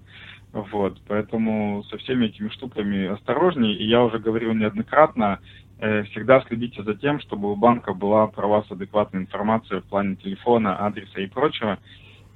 Вот, 0.54 1.00
поэтому 1.08 1.84
со 1.90 1.98
всеми 1.98 2.28
этими 2.28 2.50
штуками 2.50 3.08
осторожней. 3.08 3.74
И 3.74 3.88
я 3.88 4.04
уже 4.04 4.20
говорил 4.20 4.54
неоднократно, 4.54 5.40
э, 5.80 6.04
всегда 6.04 6.42
следите 6.42 6.84
за 6.84 6.96
тем, 6.96 7.20
чтобы 7.20 7.52
у 7.52 7.56
банка 7.56 7.94
была 7.94 8.28
про 8.28 8.48
вас 8.48 8.66
адекватная 8.70 9.22
информация 9.22 9.82
в 9.82 9.86
плане 9.86 10.16
телефона, 10.16 10.78
адреса 10.78 11.22
и 11.22 11.28
прочего. 11.28 11.80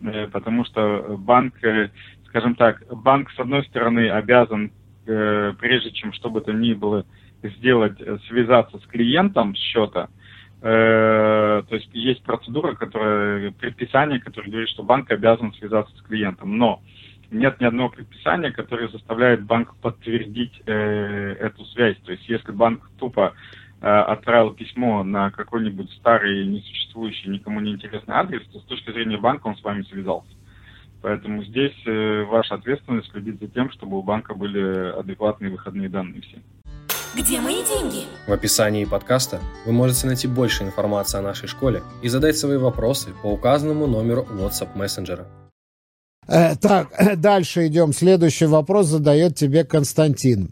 Э, 0.02 0.28
потому 0.28 0.66
что 0.66 1.16
банк, 1.18 1.64
э, 1.64 1.90
скажем 2.28 2.56
так, 2.56 2.84
банк 2.92 3.32
с 3.32 3.40
одной 3.40 3.64
стороны 3.66 4.10
обязан 4.10 4.72
э, 5.12 5.54
прежде 5.60 5.92
чем 5.92 6.14
что 6.14 6.30
бы 6.30 6.42
то 6.42 6.52
ни 6.54 6.74
было 6.74 7.06
сделать, 7.44 8.00
э, 8.00 8.18
связаться 8.28 8.78
с 8.80 8.86
клиентом 8.88 9.56
счета, 9.56 10.10
э, 10.62 11.64
то 11.68 11.76
есть 11.76 11.90
есть 11.94 12.24
процедура, 12.24 12.76
которая, 12.76 13.52
предписание, 13.52 14.20
которое 14.20 14.50
говорит, 14.50 14.70
что 14.70 14.84
банк 14.84 15.12
обязан 15.12 15.54
связаться 15.54 15.96
с 15.98 16.02
клиентом, 16.02 16.58
но 16.58 16.82
нет 17.30 17.60
ни 17.62 17.66
одного 17.66 17.90
предписания, 17.90 18.52
которое 18.52 18.90
заставляет 18.90 19.44
банк 19.44 19.76
подтвердить 19.78 20.60
эту 20.66 21.64
связь. 21.68 21.96
То 22.04 22.12
есть 22.12 22.28
если 22.28 22.52
банк 22.52 22.90
тупо 23.00 23.34
отправил 23.80 24.54
письмо 24.54 25.06
на 25.06 25.32
какой-нибудь 25.32 25.90
старый, 25.94 26.46
несуществующий, 26.46 27.30
никому 27.30 27.62
не 27.62 27.72
интересный 27.72 28.16
адрес, 28.16 28.46
то 28.52 28.60
с 28.60 28.64
точки 28.64 28.92
зрения 28.92 29.18
банка 29.18 29.48
он 29.48 29.56
с 29.56 29.64
вами 29.64 29.84
связался. 29.84 30.30
Поэтому 31.02 31.44
здесь 31.44 31.76
э, 31.88 32.24
ваша 32.26 32.56
ответственность 32.56 33.12
следить 33.12 33.40
за 33.40 33.48
тем, 33.48 33.72
чтобы 33.72 33.98
у 33.98 34.04
банка 34.04 34.36
были 34.36 34.92
адекватные 35.00 35.52
выходные 35.52 35.90
данные 35.90 36.22
все. 36.22 36.38
Где 37.18 37.42
мои 37.42 37.64
деньги? 37.66 38.06
В 38.28 38.32
описании 38.32 38.86
подкаста 38.86 39.42
вы 39.66 39.74
можете 39.74 40.08
найти 40.08 40.28
больше 40.28 40.64
информации 40.64 41.18
о 41.18 41.22
нашей 41.22 41.48
школе 41.48 41.82
и 42.02 42.08
задать 42.08 42.38
свои 42.38 42.58
вопросы 42.58 43.10
по 43.22 43.28
указанному 43.28 43.88
номеру 43.88 44.26
WhatsApp 44.32 44.78
мессенджера. 44.78 45.28
Э, 46.28 46.56
так, 46.56 46.90
дальше 47.20 47.68
идем. 47.68 47.94
Следующий 47.94 48.46
вопрос 48.46 48.88
задает 48.88 49.36
тебе 49.36 49.66
Константин. 49.66 50.52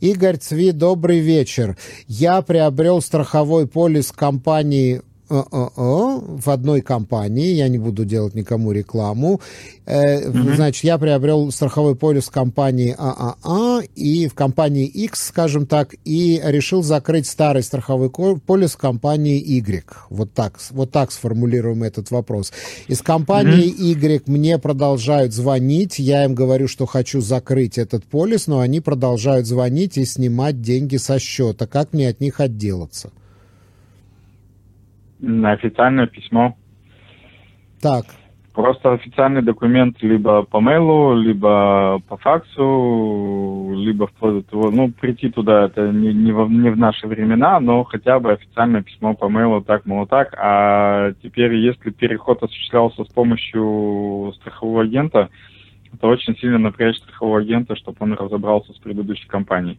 Игорь 0.00 0.36
Цви, 0.36 0.72
добрый 0.72 1.18
вечер. 1.18 1.76
Я 2.06 2.40
приобрел 2.42 3.02
страховой 3.02 3.66
полис 3.66 4.12
компании 4.12 5.02
в 5.30 6.50
одной 6.50 6.80
компании, 6.80 7.54
я 7.54 7.68
не 7.68 7.78
буду 7.78 8.04
делать 8.04 8.34
никому 8.34 8.72
рекламу, 8.72 9.40
mm-hmm. 9.86 10.56
значит, 10.56 10.84
я 10.84 10.98
приобрел 10.98 11.50
страховой 11.52 11.94
полис 11.94 12.24
в 12.24 12.30
компании 12.30 12.94
ААА 12.98 13.82
и 13.94 14.26
в 14.26 14.34
компании 14.34 14.86
X, 14.86 15.28
скажем 15.28 15.66
так, 15.66 15.94
и 16.04 16.40
решил 16.44 16.82
закрыть 16.82 17.26
старый 17.26 17.62
страховой 17.62 18.10
полис 18.10 18.72
в 18.72 18.76
компании 18.76 19.38
Y. 19.38 19.84
Вот 20.10 20.32
так, 20.34 20.58
вот 20.70 20.90
так 20.90 21.12
сформулируем 21.12 21.84
этот 21.84 22.10
вопрос. 22.10 22.52
Из 22.88 23.00
компании 23.00 23.68
mm-hmm. 23.68 24.20
Y 24.20 24.22
мне 24.26 24.58
продолжают 24.58 25.32
звонить, 25.32 26.00
я 26.00 26.24
им 26.24 26.34
говорю, 26.34 26.66
что 26.66 26.86
хочу 26.86 27.20
закрыть 27.20 27.78
этот 27.78 28.04
полис, 28.04 28.48
но 28.48 28.58
они 28.58 28.80
продолжают 28.80 29.46
звонить 29.46 29.96
и 29.96 30.04
снимать 30.04 30.60
деньги 30.60 30.96
со 30.96 31.20
счета. 31.20 31.68
Как 31.68 31.92
мне 31.92 32.08
от 32.08 32.20
них 32.20 32.40
отделаться? 32.40 33.10
На 35.20 35.52
официальное 35.52 36.06
письмо. 36.06 36.56
Так. 37.80 38.04
Просто 38.52 38.92
официальный 38.92 39.42
документ 39.42 40.02
либо 40.02 40.42
по 40.42 40.60
мейлу, 40.60 41.14
либо 41.14 42.00
по 42.08 42.16
факсу, 42.16 43.72
либо 43.76 44.08
вплоть 44.08 44.34
до 44.34 44.50
того, 44.50 44.70
ну, 44.72 44.90
прийти 44.90 45.30
туда, 45.30 45.66
это 45.66 45.88
не, 45.92 46.12
не, 46.12 46.32
в, 46.32 46.50
не 46.50 46.68
в 46.68 46.76
наши 46.76 47.06
времена, 47.06 47.60
но 47.60 47.84
хотя 47.84 48.18
бы 48.18 48.32
официальное 48.32 48.82
письмо 48.82 49.14
по 49.14 49.28
мейлу, 49.28 49.62
так, 49.62 49.86
мол, 49.86 50.06
так. 50.06 50.34
А 50.36 51.12
теперь, 51.22 51.54
если 51.54 51.90
переход 51.90 52.42
осуществлялся 52.42 53.04
с 53.04 53.08
помощью 53.08 54.32
страхового 54.40 54.82
агента, 54.82 55.28
это 55.92 56.06
очень 56.08 56.36
сильно 56.36 56.58
напрячь 56.58 56.98
страхового 56.98 57.38
агента, 57.40 57.76
чтобы 57.76 57.98
он 58.00 58.14
разобрался 58.14 58.72
с 58.72 58.78
предыдущей 58.78 59.28
компанией. 59.28 59.78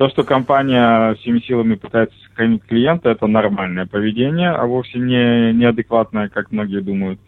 То, 0.00 0.08
что 0.08 0.24
компания 0.24 1.14
всеми 1.16 1.40
силами 1.40 1.74
пытается 1.74 2.16
сохранить 2.26 2.64
клиента, 2.64 3.10
это 3.10 3.26
нормальное 3.26 3.84
поведение, 3.84 4.48
а 4.48 4.64
вовсе 4.64 4.98
не 4.98 5.52
неадекватное, 5.52 6.30
как 6.30 6.50
многие 6.52 6.80
думают. 6.80 7.20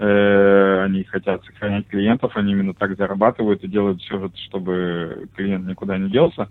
Э, 0.00 0.82
они 0.86 1.04
хотят 1.04 1.44
сохранять 1.44 1.86
клиентов, 1.86 2.32
они 2.36 2.50
именно 2.50 2.74
так 2.74 2.96
зарабатывают 2.96 3.62
и 3.62 3.68
делают 3.68 4.02
все, 4.02 4.28
чтобы 4.48 5.28
клиент 5.36 5.68
никуда 5.68 5.98
не 5.98 6.10
делся. 6.10 6.48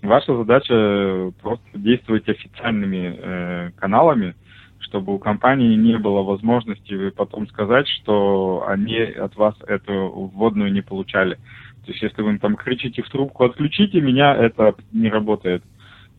Ваша 0.00 0.34
задача 0.34 1.32
просто 1.42 1.68
действовать 1.74 2.26
официальными 2.26 3.18
э, 3.18 3.70
каналами, 3.76 4.34
чтобы 4.78 5.14
у 5.14 5.18
компании 5.18 5.76
не 5.76 5.98
было 5.98 6.22
возможности 6.22 7.10
потом 7.10 7.46
сказать, 7.48 7.86
что 7.88 8.64
они 8.66 8.96
от 8.96 9.36
вас 9.36 9.54
эту 9.66 10.30
вводную 10.32 10.72
не 10.72 10.80
получали. 10.80 11.36
То 11.84 11.92
есть 11.92 12.02
если 12.02 12.22
вы 12.22 12.38
там 12.38 12.56
кричите 12.56 13.02
в 13.02 13.08
трубку 13.08 13.44
«отключите 13.44 14.00
меня», 14.00 14.34
это 14.34 14.74
не 14.92 15.08
работает. 15.08 15.62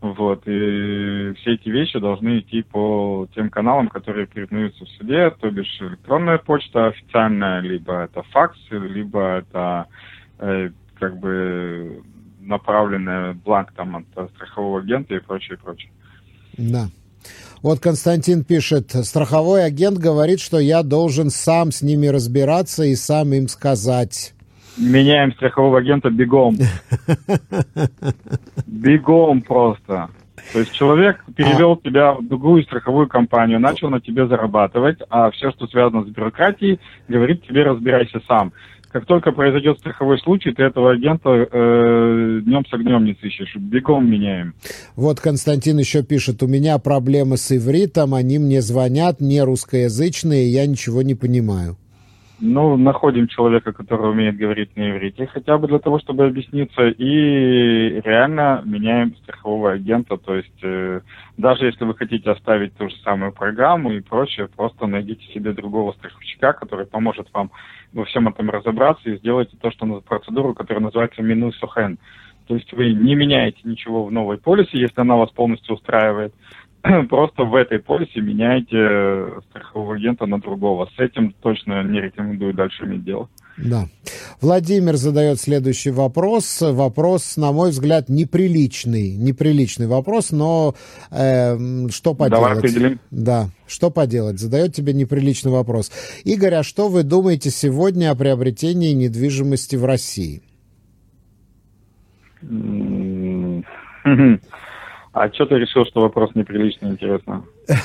Вот, 0.01 0.47
и 0.47 1.33
все 1.37 1.53
эти 1.53 1.69
вещи 1.69 1.99
должны 1.99 2.39
идти 2.39 2.63
по 2.63 3.27
тем 3.35 3.51
каналам, 3.51 3.87
которые 3.87 4.25
признаются 4.25 4.83
в 4.83 4.89
суде, 4.89 5.29
то 5.39 5.51
бишь 5.51 5.79
электронная 5.79 6.39
почта 6.39 6.87
официальная, 6.87 7.59
либо 7.59 8.05
это 8.05 8.23
факс, 8.31 8.57
либо 8.71 9.37
это 9.37 9.85
э, 10.39 10.71
как 10.99 11.19
бы 11.19 12.01
направленный 12.39 13.35
бланк 13.35 13.73
там 13.73 13.95
от 13.95 14.31
страхового 14.31 14.79
агента 14.79 15.13
и 15.13 15.19
прочее, 15.19 15.59
прочее. 15.59 15.91
Да. 16.57 16.87
Вот 17.61 17.79
Константин 17.79 18.43
пишет, 18.43 18.91
страховой 19.05 19.63
агент 19.63 19.99
говорит, 19.99 20.39
что 20.39 20.57
я 20.57 20.81
должен 20.81 21.29
сам 21.29 21.71
с 21.71 21.83
ними 21.83 22.07
разбираться 22.07 22.83
и 22.83 22.95
сам 22.95 23.33
им 23.33 23.47
сказать. 23.47 24.33
Меняем 24.77 25.33
страхового 25.33 25.79
агента 25.79 26.09
бегом. 26.09 26.55
Бегом 28.65 29.41
просто. 29.41 30.09
То 30.53 30.59
есть 30.59 30.71
человек 30.73 31.23
перевел 31.35 31.73
а... 31.73 31.77
тебя 31.77 32.13
в 32.13 32.27
другую 32.27 32.63
страховую 32.63 33.07
компанию, 33.07 33.59
начал 33.59 33.89
на 33.89 34.01
тебе 34.01 34.27
зарабатывать, 34.27 34.97
а 35.09 35.29
все, 35.31 35.51
что 35.51 35.67
связано 35.67 36.03
с 36.03 36.07
бюрократией, 36.07 36.79
говорит 37.07 37.45
тебе 37.47 37.63
разбирайся 37.63 38.19
сам. 38.27 38.53
Как 38.91 39.05
только 39.05 39.31
произойдет 39.31 39.79
страховой 39.79 40.19
случай, 40.19 40.51
ты 40.51 40.63
этого 40.63 40.91
агента 40.91 41.29
э, 41.29 42.41
днем 42.43 42.65
с 42.65 42.73
огнем 42.73 43.05
не 43.05 43.15
сыщешь. 43.21 43.55
Бегом 43.55 44.11
меняем. 44.11 44.53
Вот 44.97 45.21
Константин 45.21 45.77
еще 45.77 46.03
пишет, 46.03 46.43
у 46.43 46.47
меня 46.47 46.77
проблемы 46.77 47.37
с 47.37 47.55
ивритом, 47.55 48.13
они 48.13 48.37
мне 48.37 48.61
звонят, 48.61 49.21
не 49.21 49.41
русскоязычные, 49.41 50.51
я 50.51 50.65
ничего 50.65 51.03
не 51.03 51.15
понимаю. 51.15 51.77
Ну, 52.43 52.75
находим 52.75 53.27
человека, 53.27 53.71
который 53.71 54.09
умеет 54.09 54.35
говорить 54.35 54.75
на 54.75 54.89
иврите, 54.89 55.27
хотя 55.27 55.59
бы 55.59 55.67
для 55.67 55.77
того, 55.77 55.99
чтобы 55.99 56.25
объясниться, 56.25 56.87
и 56.87 58.01
реально 58.01 58.63
меняем 58.65 59.15
страхового 59.17 59.73
агента. 59.73 60.17
То 60.17 60.37
есть, 60.37 60.63
э, 60.63 61.01
даже 61.37 61.67
если 61.67 61.85
вы 61.85 61.93
хотите 61.93 62.31
оставить 62.31 62.75
ту 62.75 62.89
же 62.89 62.95
самую 63.03 63.31
программу 63.31 63.91
и 63.91 64.01
прочее, 64.01 64.49
просто 64.55 64.87
найдите 64.87 65.23
себе 65.31 65.53
другого 65.53 65.91
страховщика, 65.91 66.53
который 66.53 66.87
поможет 66.87 67.27
вам 67.31 67.51
во 67.93 68.05
всем 68.05 68.27
этом 68.27 68.49
разобраться 68.49 69.07
и 69.07 69.17
сделайте 69.17 69.55
то, 69.61 69.69
что 69.69 70.01
процедуру, 70.01 70.55
которая 70.55 70.83
называется 70.83 71.21
минус 71.21 71.55
сухен. 71.57 71.99
То 72.47 72.55
есть 72.55 72.73
вы 72.73 72.91
не 72.91 73.13
меняете 73.13 73.59
ничего 73.63 74.03
в 74.03 74.11
новой 74.11 74.37
полисе, 74.37 74.79
если 74.79 74.99
она 74.99 75.15
вас 75.15 75.29
полностью 75.29 75.75
устраивает, 75.75 76.33
просто 77.09 77.43
в 77.43 77.55
этой 77.55 77.79
полисе 77.79 78.21
меняете 78.21 78.77
э, 78.77 79.39
страхового 79.49 79.95
агента 79.95 80.25
на 80.25 80.39
другого. 80.39 80.89
С 80.95 80.99
этим 80.99 81.33
точно 81.41 81.83
не 81.83 82.01
рекомендую 82.01 82.53
дальше 82.53 82.85
иметь 82.85 83.03
дело. 83.03 83.29
Да. 83.57 83.87
Владимир 84.39 84.95
задает 84.95 85.39
следующий 85.39 85.91
вопрос. 85.91 86.61
Вопрос, 86.61 87.37
на 87.37 87.51
мой 87.51 87.69
взгляд, 87.69 88.09
неприличный. 88.09 89.15
Неприличный 89.15 89.87
вопрос, 89.87 90.31
но 90.31 90.73
э, 91.11 91.87
что 91.89 92.15
поделать? 92.15 92.41
Давай 92.41 92.57
определим. 92.57 92.99
Да, 93.11 93.49
что 93.67 93.91
поделать? 93.91 94.39
Задает 94.39 94.73
тебе 94.73 94.93
неприличный 94.93 95.51
вопрос. 95.51 95.91
Игорь, 96.23 96.55
а 96.55 96.63
что 96.63 96.87
вы 96.87 97.03
думаете 97.03 97.51
сегодня 97.51 98.09
о 98.09 98.15
приобретении 98.15 98.93
недвижимости 98.93 99.75
в 99.75 99.85
России? 99.85 100.41
А 105.13 105.31
что 105.31 105.45
ты 105.45 105.55
решил, 105.55 105.85
что 105.85 106.01
вопрос 106.01 106.31
неприличный, 106.35 106.89
интересно? 106.89 107.43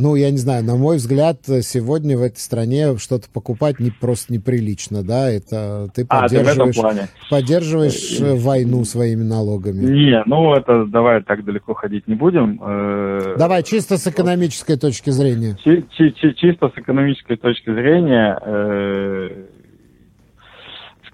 Ну, 0.00 0.14
я 0.14 0.30
не 0.30 0.36
знаю, 0.36 0.64
на 0.64 0.76
мой 0.76 0.98
взгляд, 0.98 1.38
сегодня 1.62 2.16
в 2.16 2.22
этой 2.22 2.38
стране 2.38 2.96
что-то 2.98 3.28
покупать 3.32 3.80
не 3.80 3.90
просто 3.90 4.32
неприлично, 4.32 5.02
да, 5.02 5.28
это 5.28 5.88
ты 5.92 6.06
поддерживаешь, 6.06 6.78
а, 6.78 6.94
ты 6.94 7.08
поддерживаешь 7.28 8.20
э, 8.20 8.34
войну 8.36 8.84
своими 8.84 9.24
налогами. 9.24 9.84
Не, 9.84 10.22
ну 10.26 10.54
это 10.54 10.84
давай 10.84 11.20
так 11.22 11.44
далеко 11.44 11.74
ходить 11.74 12.06
не 12.06 12.14
будем. 12.14 12.60
Э, 12.62 13.34
давай, 13.36 13.64
чисто 13.64 13.96
с 13.98 14.06
экономической 14.06 14.76
точки 14.78 15.10
зрения. 15.10 15.56
Чисто 15.64 16.68
с 16.68 16.78
экономической 16.78 17.36
точки 17.36 17.74
зрения 17.74 18.38
э, 18.40 19.30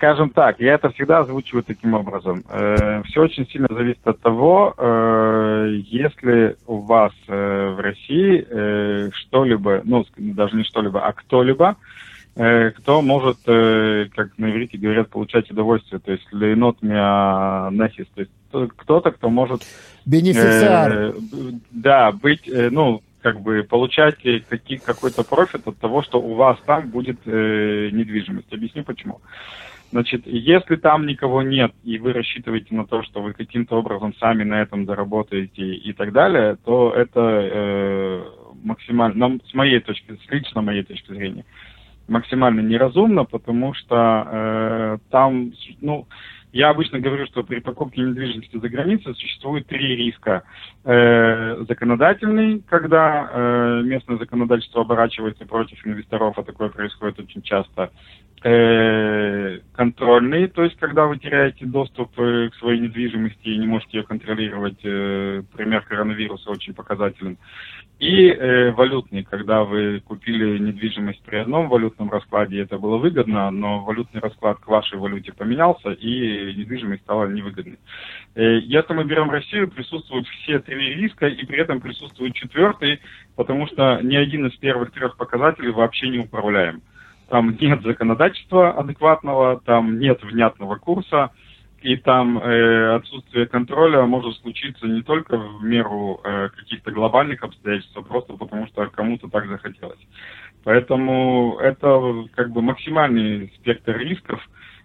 Скажем 0.05 0.29
так, 0.29 0.61
я 0.61 0.75
это 0.75 0.91
всегда 0.91 1.21
озвучиваю 1.21 1.65
таким 1.65 1.95
образом. 1.95 2.45
Э, 2.51 3.03
все 3.05 3.23
очень 3.23 3.49
сильно 3.49 3.69
зависит 3.71 4.07
от 4.07 4.21
того, 4.21 4.75
э, 4.77 5.79
если 5.87 6.59
у 6.67 6.81
вас 6.81 7.13
э, 7.27 7.75
в 7.75 7.81
России 7.81 9.11
что-либо, 9.15 9.81
ну, 9.83 10.05
даже 10.19 10.57
не 10.57 10.65
что-либо, 10.65 11.01
а 11.01 11.15
кто-либо, 11.15 11.77
кто 12.35 13.01
может, 13.01 13.39
как 13.45 14.37
на 14.37 14.51
иврите 14.51 14.77
говорят, 14.77 15.09
получать 15.09 15.51
удовольствие, 15.51 16.01
то 16.01 16.13
есть 16.13 16.31
лейнот 16.33 16.83
миа 16.83 17.71
нехис, 17.73 18.07
то 18.15 18.21
есть 18.21 18.33
кто-то, 18.77 19.11
кто 19.11 19.31
может... 19.31 19.63
Бенефициар. 20.05 20.93
Э, 20.93 21.13
да, 21.71 22.13
быть, 22.13 22.43
ну, 22.47 23.03
как 23.23 23.41
бы 23.41 23.63
получать 23.63 24.17
какие, 24.17 24.77
какой-то 24.77 25.25
профит 25.25 25.67
от 25.67 25.79
того, 25.79 26.03
что 26.03 26.21
у 26.21 26.35
вас 26.35 26.59
там 26.67 26.91
будет 26.91 27.21
э, 27.25 27.89
недвижимость. 27.91 28.53
Объясню 28.53 28.85
почему. 28.85 29.23
Значит, 29.91 30.27
если 30.27 30.77
там 30.77 31.07
никого 31.07 31.43
нет, 31.43 31.73
и 31.85 31.99
вы 31.99 32.13
рассчитываете 32.13 32.75
на 32.75 32.85
то, 32.87 33.03
что 33.05 33.23
вы 33.23 33.33
каким-то 33.33 33.77
образом 33.77 34.15
сами 34.17 34.43
на 34.43 34.63
этом 34.63 34.87
заработаете 34.87 35.75
и 35.75 35.93
так 35.93 36.13
далее, 36.13 36.57
то 36.65 36.93
это 36.93 37.21
э, 37.21 38.25
максимально, 38.65 39.39
с 39.49 39.55
моей 39.55 39.81
точки, 39.81 40.19
с 40.27 40.31
лично 40.31 40.63
моей 40.63 40.83
точки 40.83 41.13
зрения, 41.13 41.45
максимально 42.09 42.61
неразумно, 42.61 43.25
потому 43.25 43.75
что 43.75 44.27
э, 44.27 44.99
там, 45.11 45.53
ну, 45.81 46.09
я 46.55 46.71
обычно 46.71 47.01
говорю, 47.01 47.27
что 47.27 47.43
при 47.43 47.59
покупке 47.59 48.01
недвижимости 48.01 48.57
за 48.57 48.69
границей 48.69 49.13
существует 49.17 49.67
три 49.67 49.97
риска. 49.97 50.45
Э, 50.85 51.65
законодательный, 51.69 52.61
когда 52.61 53.29
э, 53.29 53.83
местное 53.83 54.19
законодательство 54.19 54.83
оборачивается 54.83 55.47
против 55.47 55.85
инвесторов, 55.85 56.39
а 56.39 56.45
такое 56.45 56.69
происходит 56.69 57.19
очень 57.19 57.43
часто 57.43 57.91
э, 58.45 59.59
контрольный, 59.73 60.49
то 60.49 60.63
есть 60.63 60.77
когда 60.77 61.07
вы 61.07 61.19
теряете 61.19 61.65
доступ 61.65 62.11
э, 62.19 62.51
к 62.51 62.55
своей 62.57 62.81
недвижимости 62.81 63.49
и 63.49 63.59
не 63.59 63.67
можете 63.67 63.99
ее 63.99 64.05
контролировать, 64.05 64.79
э, 64.85 65.43
пример 65.57 65.83
коронавируса 65.83 66.51
очень 66.51 66.75
показателен, 66.75 67.39
и 67.99 68.29
э, 68.29 68.73
валютный, 68.73 69.25
когда 69.25 69.65
вы 69.65 70.01
купили 70.01 70.59
недвижимость 70.59 71.23
при 71.23 71.37
одном 71.37 71.69
валютном 71.69 72.11
раскладе, 72.11 72.61
это 72.61 72.79
было 72.79 72.99
выгодно, 72.99 73.51
но 73.51 73.83
валютный 73.83 74.21
расклад 74.21 74.59
к 74.59 74.69
вашей 74.69 74.99
валюте 74.99 75.33
поменялся, 75.33 75.93
и 75.93 76.55
недвижимость 76.55 77.03
стала 77.03 77.27
невыгодной. 77.29 77.79
Э, 78.35 78.59
если 78.59 78.93
мы 78.93 79.05
берем 79.05 79.31
Россию, 79.31 79.71
присутствуют 79.71 80.27
все 80.29 80.59
три 80.59 80.95
риска, 80.95 81.29
и 81.29 81.47
при 81.47 81.59
этом 81.59 81.81
присутствует 81.81 82.35
четвертый, 82.35 83.01
потому 83.37 83.67
что 83.69 84.01
ни 84.03 84.17
один 84.17 84.49
из 84.49 84.57
первых 84.59 84.91
трех 84.91 85.17
показателей 85.17 85.71
вообще 85.71 86.09
не 86.11 86.19
управляем 86.19 86.83
там 87.35 87.57
нет 87.61 87.83
законодательства 87.83 88.71
адекватного, 88.71 89.61
там 89.65 89.99
нет 89.99 90.23
внятного 90.23 90.77
курса, 90.77 91.33
и 91.83 91.97
там 91.97 92.39
э, 92.39 92.95
отсутствие 92.95 93.47
контроля 93.47 94.03
может 94.03 94.37
случиться 94.37 94.87
не 94.87 95.03
только 95.03 95.37
в 95.37 95.65
меру 95.65 96.21
э, 96.23 96.51
каких-то 96.51 96.93
глобальных 96.93 97.43
обстоятельств, 97.43 97.97
а 97.97 98.03
просто 98.03 98.35
потому 98.35 98.69
что 98.69 98.87
кому-то 98.87 99.29
так 99.29 99.49
захотелось. 99.49 99.99
Поэтому 100.63 101.59
это 101.61 102.25
как 102.37 102.53
бы 102.53 102.63
максимальный 102.63 103.53
спектр 103.57 103.99
рисков 103.99 104.41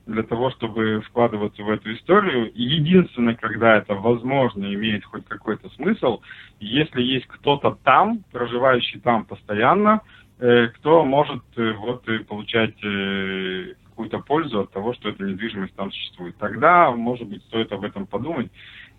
для 0.07 0.23
того, 0.23 0.49
чтобы 0.49 1.01
вкладываться 1.01 1.61
в 1.61 1.69
эту 1.69 1.93
историю. 1.93 2.51
И 2.51 2.63
единственное, 2.63 3.35
когда 3.35 3.77
это 3.77 3.93
возможно, 3.93 4.65
имеет 4.73 5.05
хоть 5.05 5.27
какой-то 5.27 5.69
смысл, 5.75 6.21
если 6.59 7.03
есть 7.03 7.27
кто-то 7.27 7.77
там, 7.83 8.23
проживающий 8.31 8.99
там 9.01 9.25
постоянно, 9.25 10.01
кто 10.39 11.03
может 11.03 11.43
э, 11.57 11.73
вот 11.73 12.05
получать 12.27 12.75
э, 12.83 13.73
какую-то 13.89 14.19
пользу 14.19 14.61
от 14.61 14.71
того, 14.71 14.93
что 14.93 15.09
эта 15.09 15.21
недвижимость 15.23 15.75
там 15.75 15.91
существует. 15.91 16.37
Тогда, 16.37 16.91
может 16.91 17.27
быть, 17.27 17.43
стоит 17.43 17.69
об 17.73 17.83
этом 17.83 18.07
подумать. 18.07 18.49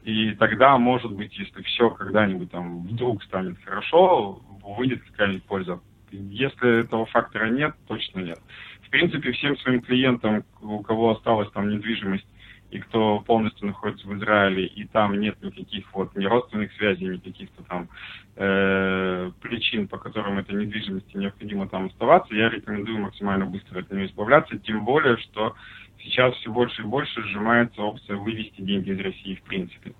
И 0.04 0.32
тогда, 0.32 0.76
может 0.76 1.12
быть, 1.12 1.36
если 1.38 1.62
все 1.62 1.88
когда-нибудь 1.88 2.50
там 2.50 2.82
вдруг 2.82 3.22
станет 3.24 3.56
хорошо, 3.64 4.42
выйдет 4.62 5.02
какая-нибудь 5.02 5.44
польза. 5.44 5.80
Если 6.10 6.80
этого 6.80 7.06
фактора 7.06 7.48
нет, 7.48 7.74
точно 7.88 8.20
нет. 8.20 8.38
В 8.82 8.90
принципе, 8.90 9.32
всем 9.32 9.56
своим 9.58 9.80
клиентам, 9.80 10.44
у 10.60 10.80
кого 10.80 11.12
осталась 11.12 11.50
там 11.52 11.70
недвижимость 11.70 12.26
и 12.70 12.78
кто 12.78 13.20
полностью 13.20 13.66
находится 13.66 14.06
в 14.06 14.16
Израиле, 14.16 14.66
и 14.66 14.84
там 14.84 15.18
нет 15.20 15.42
никаких 15.42 15.92
вот 15.92 16.14
ни 16.16 16.24
родственных 16.24 16.72
связей, 16.74 17.06
ни 17.06 17.16
каких-то 17.16 17.62
там 17.64 17.88
э, 18.36 19.30
причин, 19.40 19.88
по 19.88 19.98
которым 19.98 20.38
этой 20.38 20.54
недвижимости 20.54 21.16
необходимо 21.16 21.68
там 21.68 21.86
оставаться, 21.86 22.34
я 22.34 22.48
рекомендую 22.48 22.98
максимально 22.98 23.46
быстро 23.46 23.80
от 23.80 23.90
нее 23.90 24.06
избавляться, 24.06 24.58
тем 24.58 24.84
более, 24.84 25.16
что 25.18 25.54
сейчас 25.98 26.34
все 26.36 26.50
больше 26.50 26.82
и 26.82 26.86
больше 26.86 27.22
сжимается 27.22 27.82
опция 27.82 28.16
вывести 28.16 28.60
деньги 28.60 28.90
из 28.90 29.00
России 29.00 29.34
в 29.34 29.42
принципе. 29.42 29.92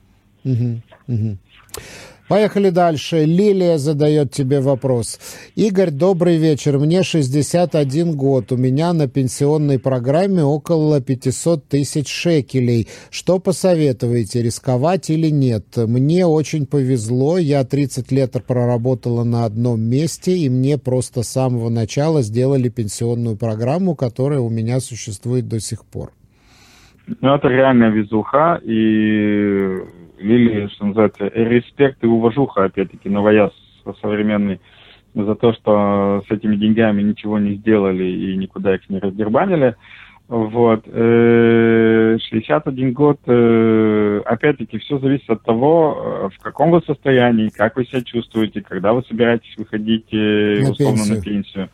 Угу, 0.45 0.81
угу. 1.09 1.39
Поехали 2.31 2.71
дальше. 2.71 3.25
Лилия 3.25 3.77
задает 3.77 4.31
тебе 4.31 4.61
вопрос. 4.61 5.19
Игорь, 5.57 5.91
добрый 5.91 6.37
вечер. 6.37 6.79
Мне 6.79 7.03
61 7.03 8.15
год. 8.17 8.53
У 8.53 8.57
меня 8.57 8.93
на 8.93 9.09
пенсионной 9.09 9.81
программе 9.81 10.45
около 10.45 11.01
500 11.01 11.67
тысяч 11.67 12.07
шекелей. 12.07 12.87
Что 13.11 13.41
посоветуете, 13.41 14.45
рисковать 14.45 15.11
или 15.11 15.27
нет? 15.27 15.77
Мне 15.77 16.25
очень 16.25 16.67
повезло. 16.67 17.37
Я 17.37 17.65
30 17.65 18.13
лет 18.13 18.37
проработала 18.47 19.25
на 19.25 19.45
одном 19.45 19.81
месте, 19.81 20.37
и 20.37 20.49
мне 20.49 20.79
просто 20.79 21.25
с 21.25 21.31
самого 21.31 21.69
начала 21.69 22.23
сделали 22.23 22.69
пенсионную 22.69 23.37
программу, 23.37 23.97
которая 23.97 24.39
у 24.39 24.51
меня 24.51 24.79
существует 24.79 25.49
до 25.49 25.59
сих 25.59 25.85
пор. 25.85 26.13
Ну, 27.21 27.35
это 27.35 27.49
реальная 27.49 27.91
везуха, 27.91 28.61
и 28.63 29.79
Лили, 30.21 30.69
что 30.69 30.87
называется, 30.87 31.31
респект 31.35 32.03
и 32.05 32.07
уважуха, 32.07 32.65
опять-таки, 32.65 33.09
новояз 33.09 33.53
современный 34.01 34.61
за 35.15 35.35
то, 35.35 35.53
что 35.53 36.23
с 36.29 36.31
этими 36.31 36.57
деньгами 36.57 37.03
ничего 37.03 37.39
не 37.39 37.55
сделали 37.55 38.05
и 38.05 38.37
никуда 38.37 38.75
их 38.75 38.89
не 38.89 38.99
раздербанили. 38.99 39.77
Вот. 40.29 40.85
61 40.85 42.21
э, 42.89 42.91
год, 42.93 43.19
э, 43.27 44.21
опять-таки, 44.25 44.79
все 44.79 44.99
зависит 45.01 45.29
от 45.29 45.43
того, 45.43 46.29
э, 46.31 46.37
в 46.37 46.39
каком 46.41 46.71
вы 46.71 46.83
состоянии, 46.83 47.49
как 47.49 47.75
вы 47.75 47.85
себя 47.85 48.03
чувствуете, 48.03 48.61
когда 48.61 48.93
вы 48.93 49.03
собираетесь 49.03 49.53
выходить 49.57 50.13
на 50.13 50.71
условно 50.71 50.99
пенсию. 50.99 51.17
на 51.17 51.23
пенсию. 51.23 51.69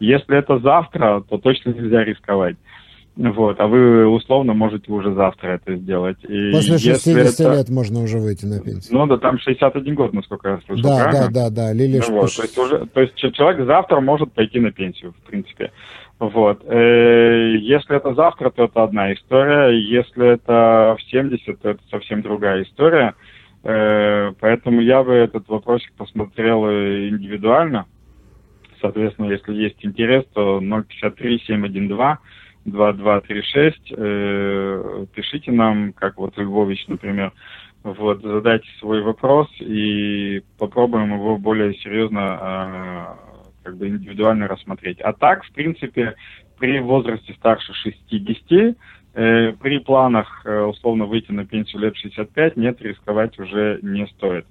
Если 0.00 0.36
это 0.36 0.58
завтра, 0.58 1.22
то 1.28 1.38
точно 1.38 1.70
нельзя 1.70 2.02
рисковать. 2.02 2.56
Вот, 3.16 3.60
а 3.60 3.66
вы 3.66 4.06
условно 4.06 4.54
можете 4.54 4.90
уже 4.92 5.12
завтра 5.12 5.60
это 5.62 5.76
сделать. 5.76 6.16
И 6.24 6.52
После 6.52 6.78
60 6.78 7.16
это... 7.16 7.54
лет 7.54 7.68
можно 7.68 8.02
уже 8.02 8.18
выйти 8.18 8.46
на 8.46 8.60
пенсию. 8.60 8.96
Ну 8.96 9.06
да, 9.06 9.18
там 9.18 9.38
61 9.38 9.94
год, 9.94 10.12
насколько 10.14 10.48
я 10.48 10.60
слышал. 10.66 10.88
Да, 10.88 11.04
правильно? 11.04 11.28
да, 11.30 11.50
да, 11.50 11.50
да. 11.50 11.72
Лили 11.72 12.00
ну, 12.08 12.20
вот, 12.20 12.34
то, 12.34 12.42
есть 12.42 12.56
уже, 12.56 12.86
то 12.86 13.00
есть 13.00 13.16
человек 13.16 13.66
завтра 13.66 14.00
может 14.00 14.32
пойти 14.32 14.60
на 14.60 14.70
пенсию, 14.70 15.12
в 15.12 15.28
принципе. 15.28 15.72
Вот. 16.20 16.62
Э, 16.66 17.56
если 17.58 17.96
это 17.96 18.14
завтра, 18.14 18.50
то 18.50 18.64
это 18.64 18.84
одна 18.84 19.12
история. 19.12 19.70
Если 19.76 20.34
это 20.34 20.96
в 20.98 21.02
70, 21.10 21.60
то 21.60 21.70
это 21.70 21.80
совсем 21.90 22.22
другая 22.22 22.62
история. 22.62 23.14
Э, 23.64 24.32
поэтому 24.38 24.80
я 24.80 25.02
бы 25.02 25.12
этот 25.12 25.48
вопросик 25.48 25.92
посмотрел 25.94 26.64
индивидуально. 26.64 27.86
Соответственно, 28.80 29.30
если 29.30 29.52
есть 29.52 29.84
интерес, 29.84 30.24
то 30.32 30.60
053 30.60 31.42
712 31.46 32.18
2236. 32.64 33.92
Э, 33.96 35.06
пишите 35.14 35.52
нам, 35.52 35.92
как 35.92 36.18
вот 36.18 36.36
Львович, 36.36 36.86
например, 36.88 37.32
вот, 37.82 38.20
задайте 38.22 38.68
свой 38.78 39.02
вопрос 39.02 39.48
и 39.60 40.42
попробуем 40.58 41.14
его 41.14 41.38
более 41.38 41.74
серьезно, 41.74 43.16
э, 43.22 43.30
как 43.64 43.76
бы 43.76 43.88
индивидуально 43.88 44.48
рассмотреть. 44.48 45.00
А 45.00 45.12
так, 45.12 45.44
в 45.44 45.52
принципе, 45.52 46.14
при 46.58 46.78
возрасте 46.80 47.32
старше 47.34 47.72
60, 47.72 48.76
э, 49.14 49.52
при 49.52 49.78
планах 49.78 50.42
э, 50.44 50.60
условно 50.60 51.06
выйти 51.06 51.32
на 51.32 51.46
пенсию 51.46 51.82
лет 51.82 51.96
65, 51.96 52.56
нет, 52.56 52.80
рисковать 52.82 53.38
уже 53.38 53.78
не 53.82 54.06
стоит. 54.08 54.46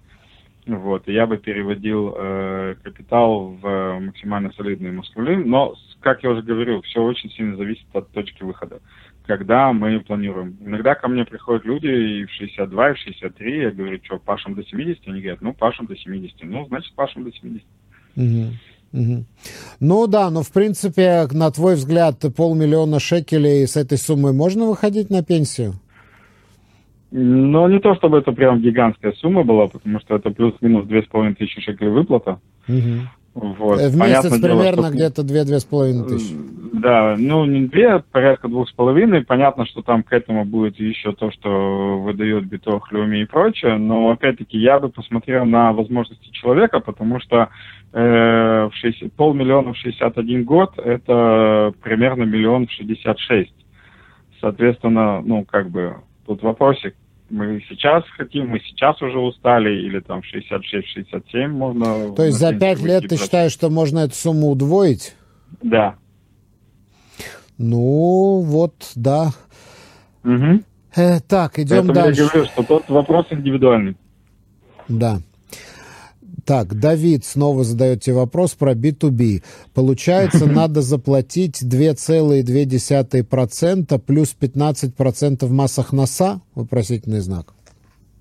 Вот, 0.66 1.07
я 1.07 1.26
бы 1.26 1.38
переводил 1.38 2.14
э, 2.18 2.76
капитал 2.84 3.57
в 3.62 3.99
максимально 3.99 4.51
солидные 4.53 4.91
мускулы, 4.91 5.38
но 5.38 5.76
как 6.02 6.24
я 6.24 6.32
уже 6.32 6.41
говорил, 6.41 6.82
все 6.82 7.02
очень 7.02 7.30
сильно 7.32 7.56
зависит 7.58 7.86
от 7.93 8.10
точки 8.12 8.43
выхода. 8.43 8.80
Когда 9.26 9.72
мы 9.74 10.00
планируем. 10.00 10.58
Иногда 10.62 10.95
ко 10.95 11.08
мне 11.08 11.24
приходят 11.24 11.66
люди 11.66 11.88
и 11.88 12.26
в 12.26 12.32
62, 12.32 12.89
и 12.89 12.93
в 12.93 12.97
63, 12.97 13.62
я 13.62 13.72
говорю, 13.72 14.00
что, 14.04 14.18
пашем 14.18 14.56
до 14.56 14.64
70? 14.64 15.08
Они 15.08 15.22
говорят, 15.22 15.41
ну, 15.41 15.54
пашем 15.54 15.86
до 15.86 15.95
70. 15.95 16.36
Ну, 16.43 16.66
значит, 16.68 16.93
пашем 16.95 17.24
до 17.24 17.32
70. 17.32 17.64
Угу. 18.16 18.54
Угу. 18.91 19.26
Ну 19.82 20.08
да, 20.08 20.32
но 20.32 20.41
в 20.41 20.52
принципе, 20.52 21.28
на 21.32 21.52
твой 21.52 21.76
взгляд, 21.76 22.24
полмиллиона 22.36 23.00
шекелей 23.00 23.68
с 23.68 23.78
этой 23.78 23.97
суммой 23.97 24.34
можно 24.34 24.66
выходить 24.66 25.12
на 25.12 25.24
пенсию? 25.24 25.74
Ну, 27.12 27.68
не 27.68 27.80
то 27.80 27.95
чтобы 27.95 28.20
это 28.20 28.32
прям 28.32 28.62
гигантская 28.62 29.14
сумма 29.14 29.43
была, 29.43 29.68
потому 29.68 30.00
что 30.00 30.16
это 30.16 30.30
плюс-минус 30.30 30.88
две 30.88 31.02
с 31.02 31.08
половиной 31.08 31.36
тысячи 31.36 31.62
шекелей 31.62 31.91
выплата. 31.91 32.39
Угу. 32.68 33.19
Вот. 33.34 33.80
Э, 33.80 33.90
в 33.90 33.96
месяц 33.96 34.30
Понятное 34.30 34.42
примерно 34.42 34.82
дело, 34.84 34.92
где-то 34.92 35.24
две-две 35.24 35.60
с 35.60 35.66
половиной 35.66 36.08
тысячи. 36.08 36.36
Да, 36.74 37.16
ну 37.18 37.46
не 37.46 37.68
две, 37.68 38.00
порядка 38.00 38.48
двух 38.48 38.70
с 38.70 38.72
половиной. 38.72 39.24
Понятно, 39.26 39.66
что 39.66 39.82
там 39.82 40.04
к 40.04 40.14
этому 40.14 40.46
будет 40.46 40.80
еще 40.80 41.14
то, 41.14 41.32
что 41.32 42.00
выдает 42.00 42.46
биток, 42.46 42.92
люми 42.92 43.22
и 43.22 43.26
прочее, 43.26 43.78
но 43.78 44.10
опять-таки 44.10 44.58
я 44.58 44.80
бы 44.80 44.90
посмотрел 44.90 45.46
на 45.46 45.74
возможности 45.74 46.30
человека, 46.32 46.80
потому 46.80 47.20
что 47.20 47.50
э, 47.94 48.70
в 48.72 48.72
60, 48.74 49.14
полмиллиона 49.14 49.74
в 49.74 49.78
61 49.78 50.44
год 50.44 50.78
это 50.78 51.74
примерно 51.82 52.24
миллион 52.24 52.68
в 52.68 52.72
66. 52.72 53.54
Соответственно, 54.40 55.22
ну 55.22 55.44
как 55.44 55.70
бы 55.70 55.98
тут 56.26 56.42
вопросик, 56.44 56.96
мы 57.30 57.64
сейчас 57.70 58.04
хотим, 58.18 58.50
мы 58.50 58.60
сейчас 58.60 59.02
уже 59.02 59.20
устали, 59.20 59.70
или 59.70 60.00
там 60.00 60.22
66-67 60.22 61.48
можно... 61.48 62.14
То 62.16 62.24
есть 62.24 62.38
за 62.38 62.54
5 62.54 62.82
лет 62.82 63.08
ты 63.08 63.18
считаешь, 63.18 63.52
что 63.52 63.70
можно 63.70 64.00
эту 64.00 64.16
сумму 64.16 64.52
удвоить? 64.52 65.16
Да. 65.62 65.96
Ну, 67.58 68.42
вот, 68.42 68.74
да. 68.96 69.32
Угу. 70.24 70.62
Э, 70.96 71.20
так, 71.20 71.60
идем 71.60 71.88
Поэтому 71.88 71.94
дальше. 71.94 72.22
я 72.22 72.28
говорю, 72.30 72.46
что 72.46 72.64
тот 72.64 72.90
вопрос 72.90 73.28
индивидуальный. 73.30 73.98
Да. 74.88 75.20
Так, 76.50 76.74
Давид 76.74 77.24
снова 77.26 77.64
задает 77.64 78.02
тебе 78.02 78.16
вопрос 78.16 78.56
про 78.56 78.74
B2B. 78.74 79.43
Получается, 79.76 80.52
надо 80.52 80.82
заплатить 80.82 81.62
2,2% 81.62 84.00
плюс 84.00 84.36
15% 84.41 85.45
в 85.45 85.52
массах 85.52 85.93
носа? 85.93 86.41
Вопросительный 86.56 87.20
знак. 87.20 87.54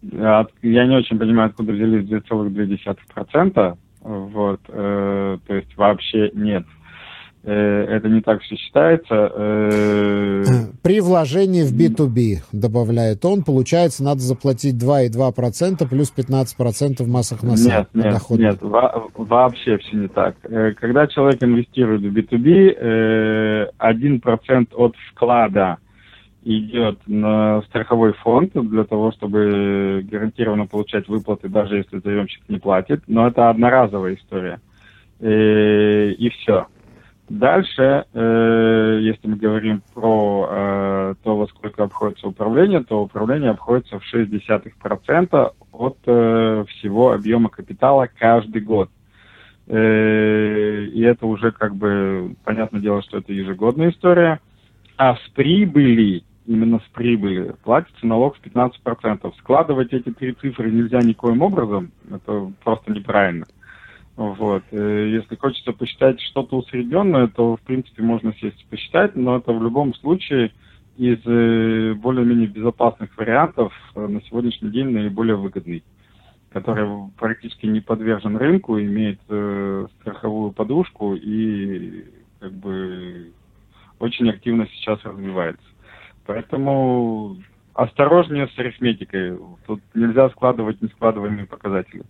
Я 0.03 0.47
не 0.63 0.97
очень 0.97 1.19
понимаю, 1.19 1.49
откуда 1.49 1.73
взялись 1.73 2.07
2,2%. 2.07 3.79
Вот, 4.03 4.61
э, 4.69 5.39
то 5.47 5.55
есть 5.55 5.75
вообще 5.79 6.31
нет. 6.35 6.67
Это 7.49 8.09
не 8.09 8.21
так 8.21 8.43
все 8.43 8.57
считается. 8.57 9.15
При 10.83 11.01
вложении 11.01 11.63
в 11.63 11.73
B2B, 11.73 12.45
добавляет 12.53 13.25
он, 13.25 13.43
получается, 13.43 14.05
надо 14.05 14.21
заплатить 14.21 14.75
2,2% 14.75 15.89
плюс 15.89 16.13
15% 16.17 17.03
в 17.03 17.09
массах 17.09 17.43
на 17.43 17.55
Нет, 17.57 17.89
нет, 17.95 18.13
дохода. 18.13 18.43
нет, 18.43 18.59
вообще 18.61 19.79
все 19.79 19.97
не 19.97 20.09
так. 20.09 20.37
Когда 20.77 21.07
человек 21.07 21.43
инвестирует 21.43 22.03
в 22.03 22.17
B2B, 22.17 23.69
1% 23.79 24.69
от 24.75 24.95
вклада 25.11 25.79
идет 26.45 26.99
на 27.07 27.63
страховой 27.63 28.13
фонд 28.15 28.53
для 28.55 28.85
того, 28.85 29.13
чтобы 29.13 30.07
гарантированно 30.11 30.67
получать 30.67 31.09
выплаты, 31.09 31.49
даже 31.49 31.77
если 31.77 31.99
заемщик 31.99 32.43
не 32.49 32.59
платит. 32.59 33.03
Но 33.07 33.27
это 33.29 33.51
одноразовая 33.51 34.15
история. 34.15 34.61
Э, 35.21 36.11
и 36.11 36.31
все. 36.31 36.67
Дальше, 37.29 38.07
э, 38.13 38.99
если 39.03 39.29
мы 39.29 39.37
говорим 39.37 39.83
про 39.95 40.49
э, 40.51 41.15
то, 41.23 41.37
во 41.37 41.47
сколько 41.49 41.85
обходится 41.85 42.27
управление, 42.27 42.83
то 42.83 43.03
управление 43.03 43.51
обходится 43.51 43.99
в 43.99 44.15
0,6% 44.15 45.53
от 45.73 45.99
э, 46.07 46.65
всего 46.69 47.13
объема 47.13 47.51
капитала 47.51 48.09
каждый 48.19 48.63
год. 48.63 48.91
Э, 49.67 50.85
и 50.85 51.03
это 51.03 51.27
уже 51.27 51.53
как 51.53 51.75
бы, 51.75 52.35
понятное 52.45 52.81
дело, 52.81 53.03
что 53.03 53.19
это 53.19 53.31
ежегодная 53.33 53.91
история. 53.91 54.41
А 54.97 55.15
с 55.17 55.29
прибыли 55.35 56.25
именно 56.47 56.79
с 56.81 56.89
прибыли, 56.95 57.55
платится 57.63 58.07
налог 58.07 58.37
с 58.39 58.41
15%. 58.41 59.33
Складывать 59.41 59.93
эти 59.93 60.11
три 60.11 60.33
цифры 60.33 60.71
нельзя 60.71 60.99
никоим 61.01 61.43
образом, 61.43 61.93
это 62.11 62.51
просто 62.65 62.91
неправильно. 62.91 63.45
Вот. 64.19 64.65
Э, 64.73 65.09
если 65.11 65.37
хочется 65.37 65.73
посчитать 65.73 66.21
что-то 66.21 66.57
усредненное, 66.57 67.29
то, 67.29 67.57
в 67.57 67.61
принципе, 67.61 68.03
можно 68.03 68.35
сесть 68.35 68.61
и 68.61 68.67
посчитать, 68.69 69.15
но 69.15 69.37
это 69.37 69.53
в 69.53 69.63
любом 69.63 69.95
случае 69.95 70.51
из 70.97 71.21
э, 71.25 71.95
более-менее 71.95 72.49
безопасных 72.49 73.17
вариантов 73.17 73.73
э, 73.95 74.05
на 74.09 74.21
сегодняшний 74.23 74.71
день 74.71 74.89
наиболее 74.89 75.37
выгодный, 75.37 75.85
который 76.51 76.89
практически 77.17 77.67
не 77.67 77.81
подвержен 77.81 78.37
рынку, 78.37 78.81
имеет 78.81 79.21
страховую 80.01 80.51
подушку 80.51 81.15
и 81.15 82.05
как 82.41 82.53
бы 82.55 83.31
очень 84.01 84.29
активно 84.31 84.67
сейчас 84.73 84.99
развивается. 85.05 85.63
Поэтому 86.27 87.37
осторожнее 87.73 88.49
с 88.49 88.59
арифметикой. 88.59 89.39
Тут 89.69 89.81
нельзя 89.95 90.29
складывать 90.31 90.83
нескладываемые 90.83 91.47
показатели. 91.47 92.03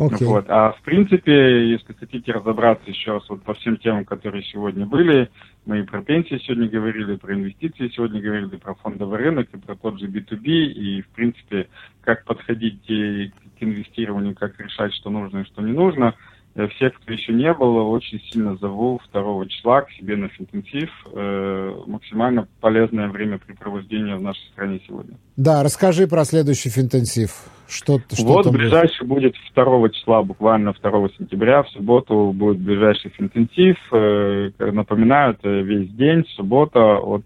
Okay. 0.00 0.24
Вот. 0.24 0.46
А 0.48 0.72
в 0.72 0.80
принципе, 0.80 1.68
если 1.72 1.92
хотите 1.92 2.32
разобраться 2.32 2.88
еще 2.88 3.12
раз 3.12 3.28
вот 3.28 3.42
по 3.42 3.52
всем 3.52 3.76
темам, 3.76 4.06
которые 4.06 4.42
сегодня 4.44 4.86
были, 4.86 5.28
мы 5.66 5.80
и 5.80 5.82
про 5.82 6.00
пенсии 6.00 6.40
сегодня 6.42 6.70
говорили, 6.70 7.16
про 7.16 7.34
инвестиции 7.34 7.92
сегодня 7.94 8.22
говорили, 8.22 8.56
про 8.56 8.74
фондовый 8.76 9.18
рынок, 9.18 9.48
и 9.52 9.58
про 9.58 9.76
тот 9.76 10.00
же 10.00 10.06
B2B, 10.06 10.46
и 10.46 11.02
в 11.02 11.08
принципе, 11.08 11.68
как 12.00 12.24
подходить 12.24 12.82
к 12.86 13.62
инвестированию, 13.62 14.34
как 14.34 14.58
решать, 14.58 14.94
что 14.94 15.10
нужно 15.10 15.40
и 15.40 15.44
что 15.44 15.60
не 15.60 15.72
нужно– 15.72 16.14
всех, 16.54 16.94
кто 16.94 17.12
еще 17.12 17.32
не 17.32 17.52
был, 17.54 17.90
очень 17.90 18.20
сильно 18.30 18.56
зову 18.56 19.00
2 19.12 19.46
числа 19.46 19.82
к 19.82 19.90
себе 19.92 20.16
на 20.16 20.28
финтенсив. 20.28 20.90
Э, 21.12 21.74
максимально 21.86 22.48
полезное 22.60 23.08
времяпрепровождение 23.08 24.16
в 24.16 24.22
нашей 24.22 24.44
стране 24.52 24.80
сегодня. 24.86 25.16
Да, 25.36 25.62
расскажи 25.62 26.06
про 26.08 26.24
следующий 26.24 26.70
финтенсив. 26.70 27.30
Что, 27.68 28.00
что 28.12 28.24
вот 28.24 28.50
ближайший 28.50 29.06
будет 29.06 29.36
2 29.54 29.88
числа, 29.90 30.22
буквально 30.22 30.72
2 30.72 31.08
сентября. 31.18 31.62
В 31.62 31.68
субботу 31.70 32.32
будет 32.34 32.58
ближайший 32.58 33.10
финтенсив. 33.10 33.76
Э, 33.92 34.50
напоминаю, 34.58 35.34
это 35.34 35.48
весь 35.48 35.90
день, 35.90 36.24
суббота 36.34 36.96
от... 36.96 37.24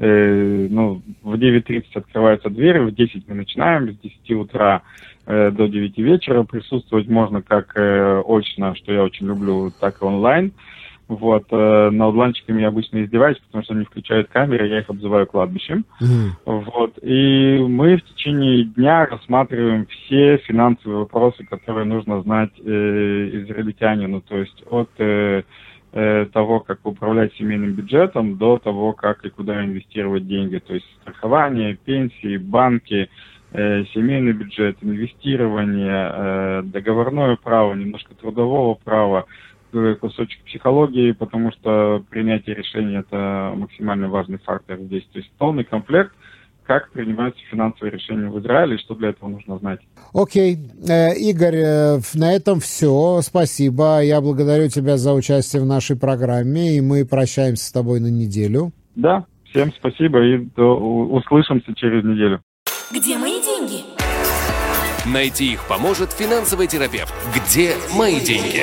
Э, 0.00 0.66
ну, 0.68 1.02
в 1.22 1.34
9.30 1.34 1.84
открываются 1.94 2.50
двери, 2.50 2.78
в 2.80 2.92
10 2.92 3.28
мы 3.28 3.34
начинаем, 3.34 3.92
с 3.92 3.98
10 3.98 4.30
утра 4.32 4.82
Э, 5.26 5.50
до 5.52 5.68
9 5.68 5.98
вечера. 5.98 6.42
Присутствовать 6.42 7.08
можно 7.08 7.40
как 7.40 7.76
э, 7.76 8.22
очно, 8.26 8.74
что 8.74 8.92
я 8.92 9.04
очень 9.04 9.26
люблю, 9.26 9.70
так 9.78 10.02
и 10.02 10.04
онлайн. 10.04 10.52
Вот, 11.06 11.44
э, 11.50 11.90
над 11.90 12.14
ланчиками 12.14 12.62
я 12.62 12.68
обычно 12.68 13.04
издеваюсь, 13.04 13.38
потому 13.38 13.62
что 13.62 13.74
они 13.74 13.84
включают 13.84 14.28
камеры, 14.28 14.66
я 14.66 14.80
их 14.80 14.90
обзываю 14.90 15.26
кладбищем. 15.26 15.84
Mm. 16.02 16.30
Вот, 16.46 16.98
и 17.02 17.58
мы 17.58 17.96
в 17.96 18.04
течение 18.04 18.64
дня 18.64 19.06
рассматриваем 19.06 19.86
все 19.86 20.38
финансовые 20.38 21.00
вопросы, 21.00 21.44
которые 21.44 21.84
нужно 21.84 22.22
знать 22.22 22.52
э, 22.58 22.62
израильтянину, 22.64 24.22
то 24.22 24.36
есть 24.36 24.64
от 24.68 24.90
э, 24.98 25.42
того, 25.92 26.60
как 26.60 26.86
управлять 26.86 27.34
семейным 27.34 27.72
бюджетом, 27.72 28.36
до 28.36 28.58
того, 28.58 28.92
как 28.92 29.24
и 29.24 29.30
куда 29.30 29.64
инвестировать 29.64 30.28
деньги, 30.28 30.58
то 30.58 30.74
есть 30.74 30.86
страхование, 31.02 31.74
пенсии, 31.74 32.36
банки, 32.36 33.08
Э, 33.52 33.84
семейный 33.92 34.32
бюджет, 34.32 34.76
инвестирование, 34.80 36.12
э, 36.12 36.62
договорное 36.66 37.34
право, 37.34 37.74
немножко 37.74 38.14
трудового 38.14 38.74
права, 38.74 39.26
э, 39.72 39.96
кусочек 40.00 40.44
психологии, 40.44 41.10
потому 41.10 41.50
что 41.50 42.04
принятие 42.10 42.54
решения 42.54 43.00
это 43.00 43.52
максимально 43.56 44.08
важный 44.08 44.38
фактор 44.38 44.78
здесь. 44.78 45.04
То 45.12 45.18
есть 45.18 45.32
полный 45.36 45.64
комплект 45.64 46.12
как 46.70 46.92
принимаются 46.92 47.40
финансовые 47.50 47.90
решения 47.90 48.30
в 48.30 48.38
Израиле 48.38 48.76
и 48.76 48.78
что 48.78 48.94
для 48.94 49.08
этого 49.08 49.28
нужно 49.28 49.58
знать. 49.58 49.80
Окей. 50.14 50.54
Okay. 50.54 51.16
Игорь, 51.16 52.00
на 52.14 52.32
этом 52.32 52.60
все. 52.60 53.22
Спасибо. 53.22 54.00
Я 54.04 54.20
благодарю 54.20 54.68
тебя 54.68 54.96
за 54.96 55.12
участие 55.12 55.62
в 55.62 55.66
нашей 55.66 55.96
программе, 55.96 56.76
и 56.76 56.80
мы 56.80 57.04
прощаемся 57.04 57.64
с 57.64 57.72
тобой 57.72 57.98
на 57.98 58.06
неделю. 58.06 58.70
Да, 58.94 59.24
всем 59.50 59.72
спасибо 59.72 60.24
и 60.24 60.46
до, 60.54 60.76
услышимся 61.08 61.74
через 61.74 62.04
неделю. 62.04 62.40
Где 62.92 63.18
мои 63.18 63.42
деньги? 63.42 63.82
Найти 65.12 65.54
их 65.54 65.66
поможет 65.66 66.12
финансовый 66.12 66.68
терапевт. 66.68 67.12
Где 67.34 67.72
мои 67.96 68.20
деньги? 68.20 68.62